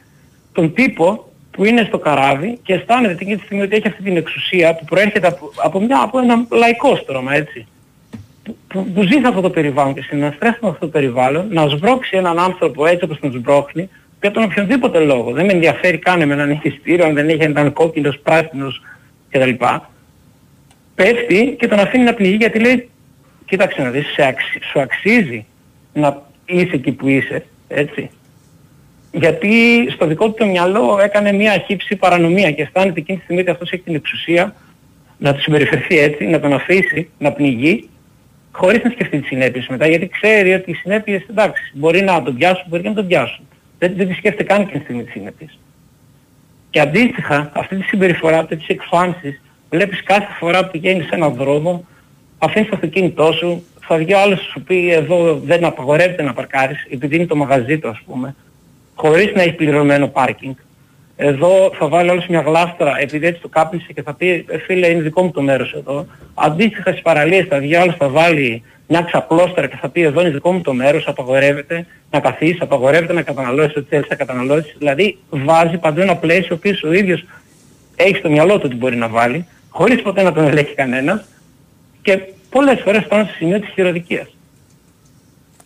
[0.52, 4.18] τον τύπο που είναι στο καράβι και αισθάνεται εκείνη τη στιγμή ότι έχει αυτή την
[4.18, 7.68] εξουσία που προέρχεται από, από, μια, από ένα λαϊκό στρώμα έτσι
[8.44, 11.68] που, που, που ζει σε αυτό το περιβάλλον και συναστρέφει με αυτό το περιβάλλον να
[11.68, 13.90] σβρώξει έναν άνθρωπο έτσι όπως τον σβρώχνει
[14.22, 15.32] για τον οποιονδήποτε λόγο.
[15.32, 18.82] Δεν με ενδιαφέρει καν με έναν ηχηστήριο αν δεν έχει έναν κόκκινος, πράσινος
[19.30, 19.52] κτλ
[20.96, 22.90] πέφτει και τον αφήνει να πνιγεί γιατί λέει
[23.46, 24.60] κοίταξε να δεις, σε αξι...
[24.72, 25.46] σου αξίζει
[25.94, 28.10] να είσαι εκεί που είσαι, έτσι.
[29.12, 33.42] Γιατί στο δικό του το μυαλό έκανε μια χύψη παρανομία και αισθάνεται εκείνη τη στιγμή
[33.42, 34.56] ότι αυτός έχει την εξουσία
[35.18, 37.90] να του συμπεριφερθεί έτσι, να τον αφήσει να πνιγεί
[38.52, 42.36] χωρίς να σκεφτεί τις συνέπειες μετά γιατί ξέρει ότι οι συνέπειες εντάξει μπορεί να τον
[42.36, 43.48] πιάσουν, μπορεί και να τον πιάσουν.
[43.80, 45.60] Δεν, δεν τη σκέφτεται καν εκείνη τη στιγμή τις συνέπειες.
[46.70, 51.34] Και αντίστοιχα αυτή τη συμπεριφορά, αυτές τις εκφάνσεις βλέπεις κάθε φορά που πηγαίνεις σε έναν
[51.34, 51.86] δρόμο,
[52.38, 56.88] αφήνεις το αυτοκίνητό σου, θα βγει ο άλλος σου πει εδώ δεν απαγορεύεται να παρκάρεις,
[56.90, 58.36] επειδή είναι το μαγαζί του ας πούμε,
[58.96, 60.54] χωρίς να έχει πληρωμένο πάρκινγκ.
[61.24, 64.88] Εδώ θα βάλει όλος μια γλάστρα επειδή έτσι το κάπνισε και θα πει «Ε, φίλε
[64.88, 66.06] είναι δικό μου το μέρος εδώ.
[66.34, 70.30] Αντίστοιχα στις παραλίες θα βγει άλλος θα βάλει μια ξαπλώστρα και θα πει εδώ είναι
[70.30, 74.76] δικό μου το μέρος, απαγορεύεται να καθίσεις, απαγορεύεται να καταναλώσεις ό,τι θέλεις να καταναλώσεις.
[74.78, 77.26] Δηλαδή βάζει παντού ένα πλαίσιο ο ο ίδιος
[77.96, 81.26] έχει στο μυαλό του ότι μπορεί να βάλει χωρίς ποτέ να τον ελέγχει κανένας
[82.02, 82.20] και
[82.50, 84.28] πολλές φορές φτάνω στο σημείο της χειροδικίας.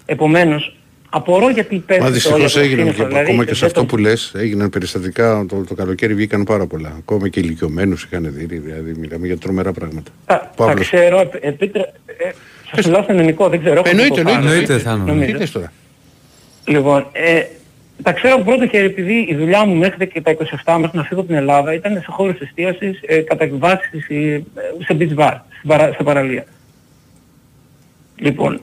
[0.06, 0.74] Επομένως,
[1.17, 3.97] απορώ γιατί πέφτει Μα δυστυχώς έγιναν και δηλαδή, ακόμα και σε δεν αυτό το- που
[3.97, 6.93] λες, έγιναν περιστατικά, το, το καλοκαίρι βγήκαν πάρα πολλά.
[6.97, 10.11] Ακόμα και ηλικιωμένους είχαν δει, δηλαδή μιλάμε για τρομερά πράγματα.
[10.25, 10.87] Τα, τα Παύλος.
[10.89, 11.81] ξέρω, επί- επίτρε...
[12.05, 12.31] Ε,
[12.75, 13.75] σας μιλάω στον ελληνικό, δεν ξέρω.
[13.75, 14.39] έχω Εννοείται, δει το εννοείται.
[14.41, 15.03] πάνω, Εννοείται, έτσι, Θάνο.
[15.05, 15.31] νομίζω.
[15.31, 15.71] Τι λες τώρα;
[16.67, 17.41] Λοιπόν, ε,
[18.03, 20.31] τα ξέρω από πρώτο χέρι επειδή η δουλειά μου μέχρι και τα
[20.65, 24.41] 27 μέχρι να φύγω από την Ελλάδα ήταν σε χώρους εστίασης ε, κατά εκβάσεις ε,
[24.85, 26.43] σε beach bar, στην παρα, σε παραλία.
[28.15, 28.61] Λοιπόν,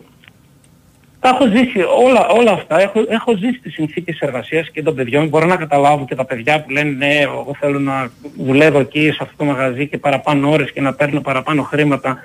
[1.23, 5.29] τα έχω ζήσει όλα, όλα αυτά, έχω, έχω ζήσει τις συνθήκες εργασίας και των παιδιών,
[5.29, 9.19] μπορώ να καταλάβω και τα παιδιά που λένε ναι, εγώ θέλω να δουλεύω εκεί σε
[9.21, 12.19] αυτό το μαγαζί και παραπάνω ώρες και να παίρνω παραπάνω χρήματα.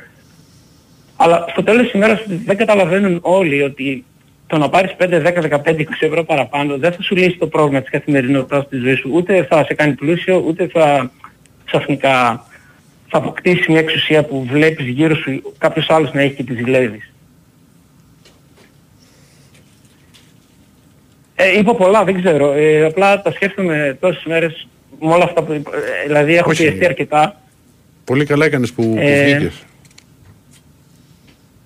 [1.15, 4.05] Αλλά στο τέλος της ημέρας δεν καταλαβαίνουν όλοι ότι
[4.47, 7.81] το να πάρεις 5, 10, 15, 20 ευρώ παραπάνω δεν θα σου λύσει το πρόβλημα
[7.81, 9.09] της καθημερινότητας της ζωής σου.
[9.13, 11.11] Ούτε θα σε κάνει πλούσιο, ούτε θα
[11.65, 12.45] ξαφνικά
[13.07, 17.11] θα αποκτήσει μια εξουσία που βλέπεις γύρω σου κάποιος άλλος να έχει και τη ζηλεύεις.
[21.39, 22.51] Ε, είπα πολλά, δεν ξέρω.
[22.53, 24.67] Ε, απλά τα σκέφτομαι τόσες μέρες
[25.01, 25.71] με όλα αυτά που είπα.
[25.75, 26.63] Ε, δηλαδή έχω Όχι.
[26.63, 27.41] πιεστεί αρκετά.
[28.03, 29.53] Πολύ καλά έκανες που, που Ε, βγήκες.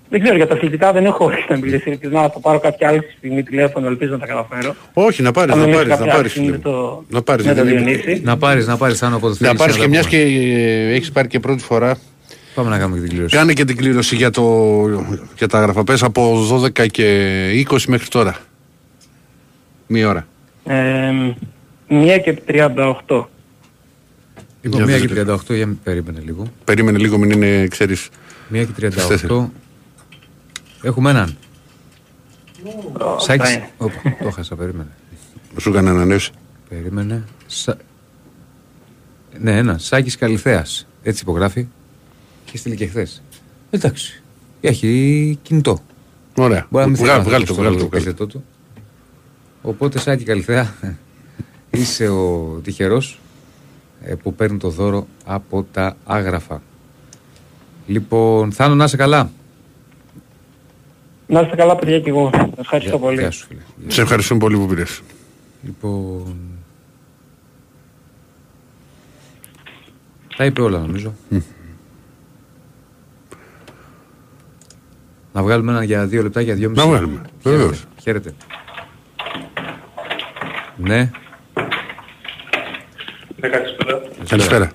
[0.09, 1.83] Δεν ξέρω, για τα αθλητικά δεν έχω να μιλήσει.
[1.89, 4.75] Ελπίζω να θα πάρω κάποια άλλη στιγμή τηλέφωνο, ελπίζω να τα καταφέρω.
[4.93, 6.31] Όχι, να πάρεις, Θα να μιλήσω πάρεις, να κάποια άλλη πάρεις.
[6.31, 6.75] στιγμή φίλε με μου.
[6.77, 7.45] το- Να πάρεις.
[7.45, 8.21] με το δεν είναι- Διονύση.
[8.25, 9.59] Να πάρεις, να πάρεις Θάνο όποτε Να θέλεις.
[9.59, 10.17] πάρεις να και τα μιας πούμε.
[10.23, 11.97] και ε, έχεις πάρει και πρώτη φορά.
[12.55, 13.35] Πάμε να κάνουμε και την κλήρωση.
[13.35, 14.43] Κάνε και την κλήρωση για, το,
[15.37, 18.37] για τα αγραφαπές από 12 και 20 μέχρι τώρα.
[19.93, 20.27] Μία ώρα.
[20.63, 21.11] Ε,
[21.89, 23.25] μία και 38.
[24.61, 25.33] Λοιπόν, Για 1 και δείτε.
[25.33, 26.47] 38, για περίμενε λίγο.
[26.63, 28.09] Περίμενε λίγο, μην είναι, ξέρεις.
[28.51, 29.23] 1 και στις τέσσερις.
[29.29, 29.45] 38.
[30.81, 31.37] Έχουμε έναν.
[33.17, 33.53] Σάκης.
[33.53, 33.69] είναι.
[33.77, 33.93] Όπα,
[34.23, 34.89] το χάσα, περίμενε.
[35.59, 36.31] Σου έκανε ανανέωση.
[36.69, 37.23] Περίμενε.
[37.47, 37.71] Σα...
[39.39, 39.77] Ναι, ένα.
[39.77, 40.87] Σάκης Καλυθέας.
[41.03, 41.67] Έτσι υπογράφει.
[42.45, 43.21] Και στείλει και χθες.
[43.69, 44.23] Εντάξει.
[44.61, 45.79] Έχει κινητό.
[46.35, 46.67] Ωραία.
[46.69, 48.43] Μπορεί να μην Βγάλ- θέλει να βγάλε το το, βγάλε το, στο επίθετό του.
[49.61, 50.73] Οπότε, Σάκη Καλυθέα,
[51.69, 53.19] είσαι ο τυχερός
[54.01, 56.61] ε, που παίρνει το δώρο από τα άγραφα.
[57.87, 59.31] Λοιπόν, Θάνο, να είσαι καλά;
[61.27, 62.29] Να είστε καλά παιδιά και εγώ.
[62.57, 63.19] Ευχαριστώ Γεια- πολύ.
[63.19, 63.91] Γεια σου, φίλε.
[63.91, 65.01] Σε ευχαριστούμε πολύ που πήρες.
[65.63, 66.35] Λοιπόν.
[70.37, 71.13] Τα είπε όλα νομίζω.
[75.33, 76.81] Να βγάλουμε ένα για δύο λεπτά, για δύο μισή.
[76.81, 77.49] Να βγάλουμε, Χαίρετε.
[77.57, 77.83] βεβαίως.
[78.01, 78.33] Χαίρετε.
[80.83, 81.09] Ναι.
[83.35, 84.01] Ναι, καλησπέρα.
[84.29, 84.71] Καλησπέρα.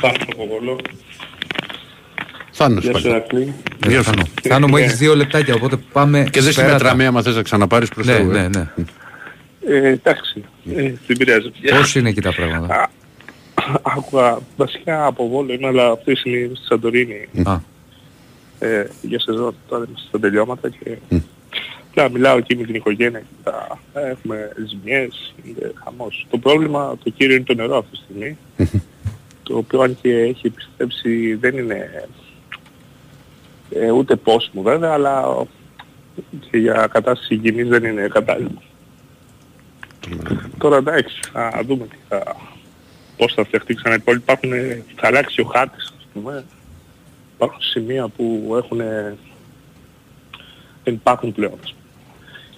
[0.00, 0.78] Πάμε στο Κοβόλο.
[2.50, 3.14] Θάνος Γεια σου, πάλι.
[3.14, 3.54] Ερακλή.
[3.86, 4.22] Ναι, Θάνο.
[4.42, 4.80] Θάνο μου Ναι.
[4.80, 6.76] έχεις δύο λεπτάκια, οπότε πάμε Και δεν σφαίρατα.
[6.76, 8.68] συμμετράμε άμα θες να ξαναπάρεις προς Ναι, Θεού, ε; ναι, ναι.
[9.66, 10.44] Ε, εντάξει,
[10.76, 11.50] ε, δεν πειράζει.
[11.70, 12.88] Πώς είναι εκεί τα πράγματα; Α,
[13.82, 17.56] Άκουγα βασικά από Βόλο είμαι, αλλά αυτή τη στιγμή είμαι στη Σαντορίνη Α,
[18.58, 19.54] ε, για σεζόν.
[19.68, 20.96] Τώρα είμαστε στα τελειώματα και
[21.96, 26.26] Απλά μιλάω εκεί με την οικογένεια και τα έχουμε ζημιές, είναι χαμός.
[26.30, 28.38] Το πρόβλημα, το κύριο είναι το νερό αυτή τη στιγμή,
[29.42, 32.08] το οποίο αν και έχει επιστρέψει δεν είναι
[33.70, 35.46] ε, ούτε πόσιμο βέβαια, αλλά
[36.50, 38.62] και για κατάσταση υγιεινής δεν είναι κατάλληλο.
[40.58, 42.36] Τώρα εντάξει, θα δούμε τι θα,
[43.16, 43.94] πώς θα φτιαχτεί ξανά.
[43.94, 44.50] Λοιπόν, υπάρχουν,
[44.96, 46.44] θα αλλάξει ο χάρτης, ας πούμε.
[47.34, 48.78] Υπάρχουν σημεία που έχουν,
[50.84, 51.58] δεν υπάρχουν πλέον.
[51.62, 51.83] ας πούμε.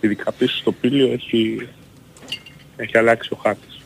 [0.01, 1.69] Ειδικά πίσω στο πύλιο έχει,
[2.77, 3.81] έχει αλλάξει ο χάρτης.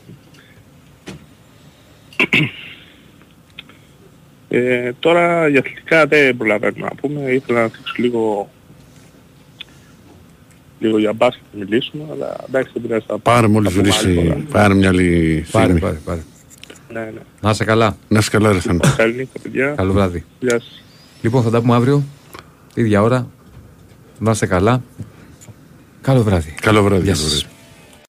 [4.49, 7.31] Ε, τώρα για αθλητικά δεν προλαβαίνουμε να πούμε.
[7.31, 8.49] Ήθελα να δείξω λίγο,
[10.79, 13.05] λίγο για μπάσκετ να μιλήσουμε, αλλά εντάξει δεν πειράζει.
[13.07, 14.41] θα- Πάρε μόλις θα πούμε άλλη βρεις, φορά.
[14.51, 15.79] πάρε μια άλλη Πάρε, στιγμή.
[15.79, 16.21] πάρε, πάρε.
[16.93, 17.21] Ναι, ναι.
[17.41, 17.97] Να είσαι καλά.
[18.07, 18.79] Να είσαι καλά ρε Θάνο.
[18.97, 19.73] Καλή νύχτα παιδιά.
[19.77, 20.25] Καλό βράδυ.
[20.39, 20.83] Γεια σας.
[21.21, 22.03] Λοιπόν, θα τα πούμε αύριο.
[22.73, 23.27] Ίδια ώρα.
[24.19, 24.81] Να είστε καλά.
[26.01, 26.51] Καλό βράδυ.
[26.61, 27.03] Καλό βράδυ.
[27.03, 27.33] Γεια καλό σας.
[27.33, 27.60] βράδυ.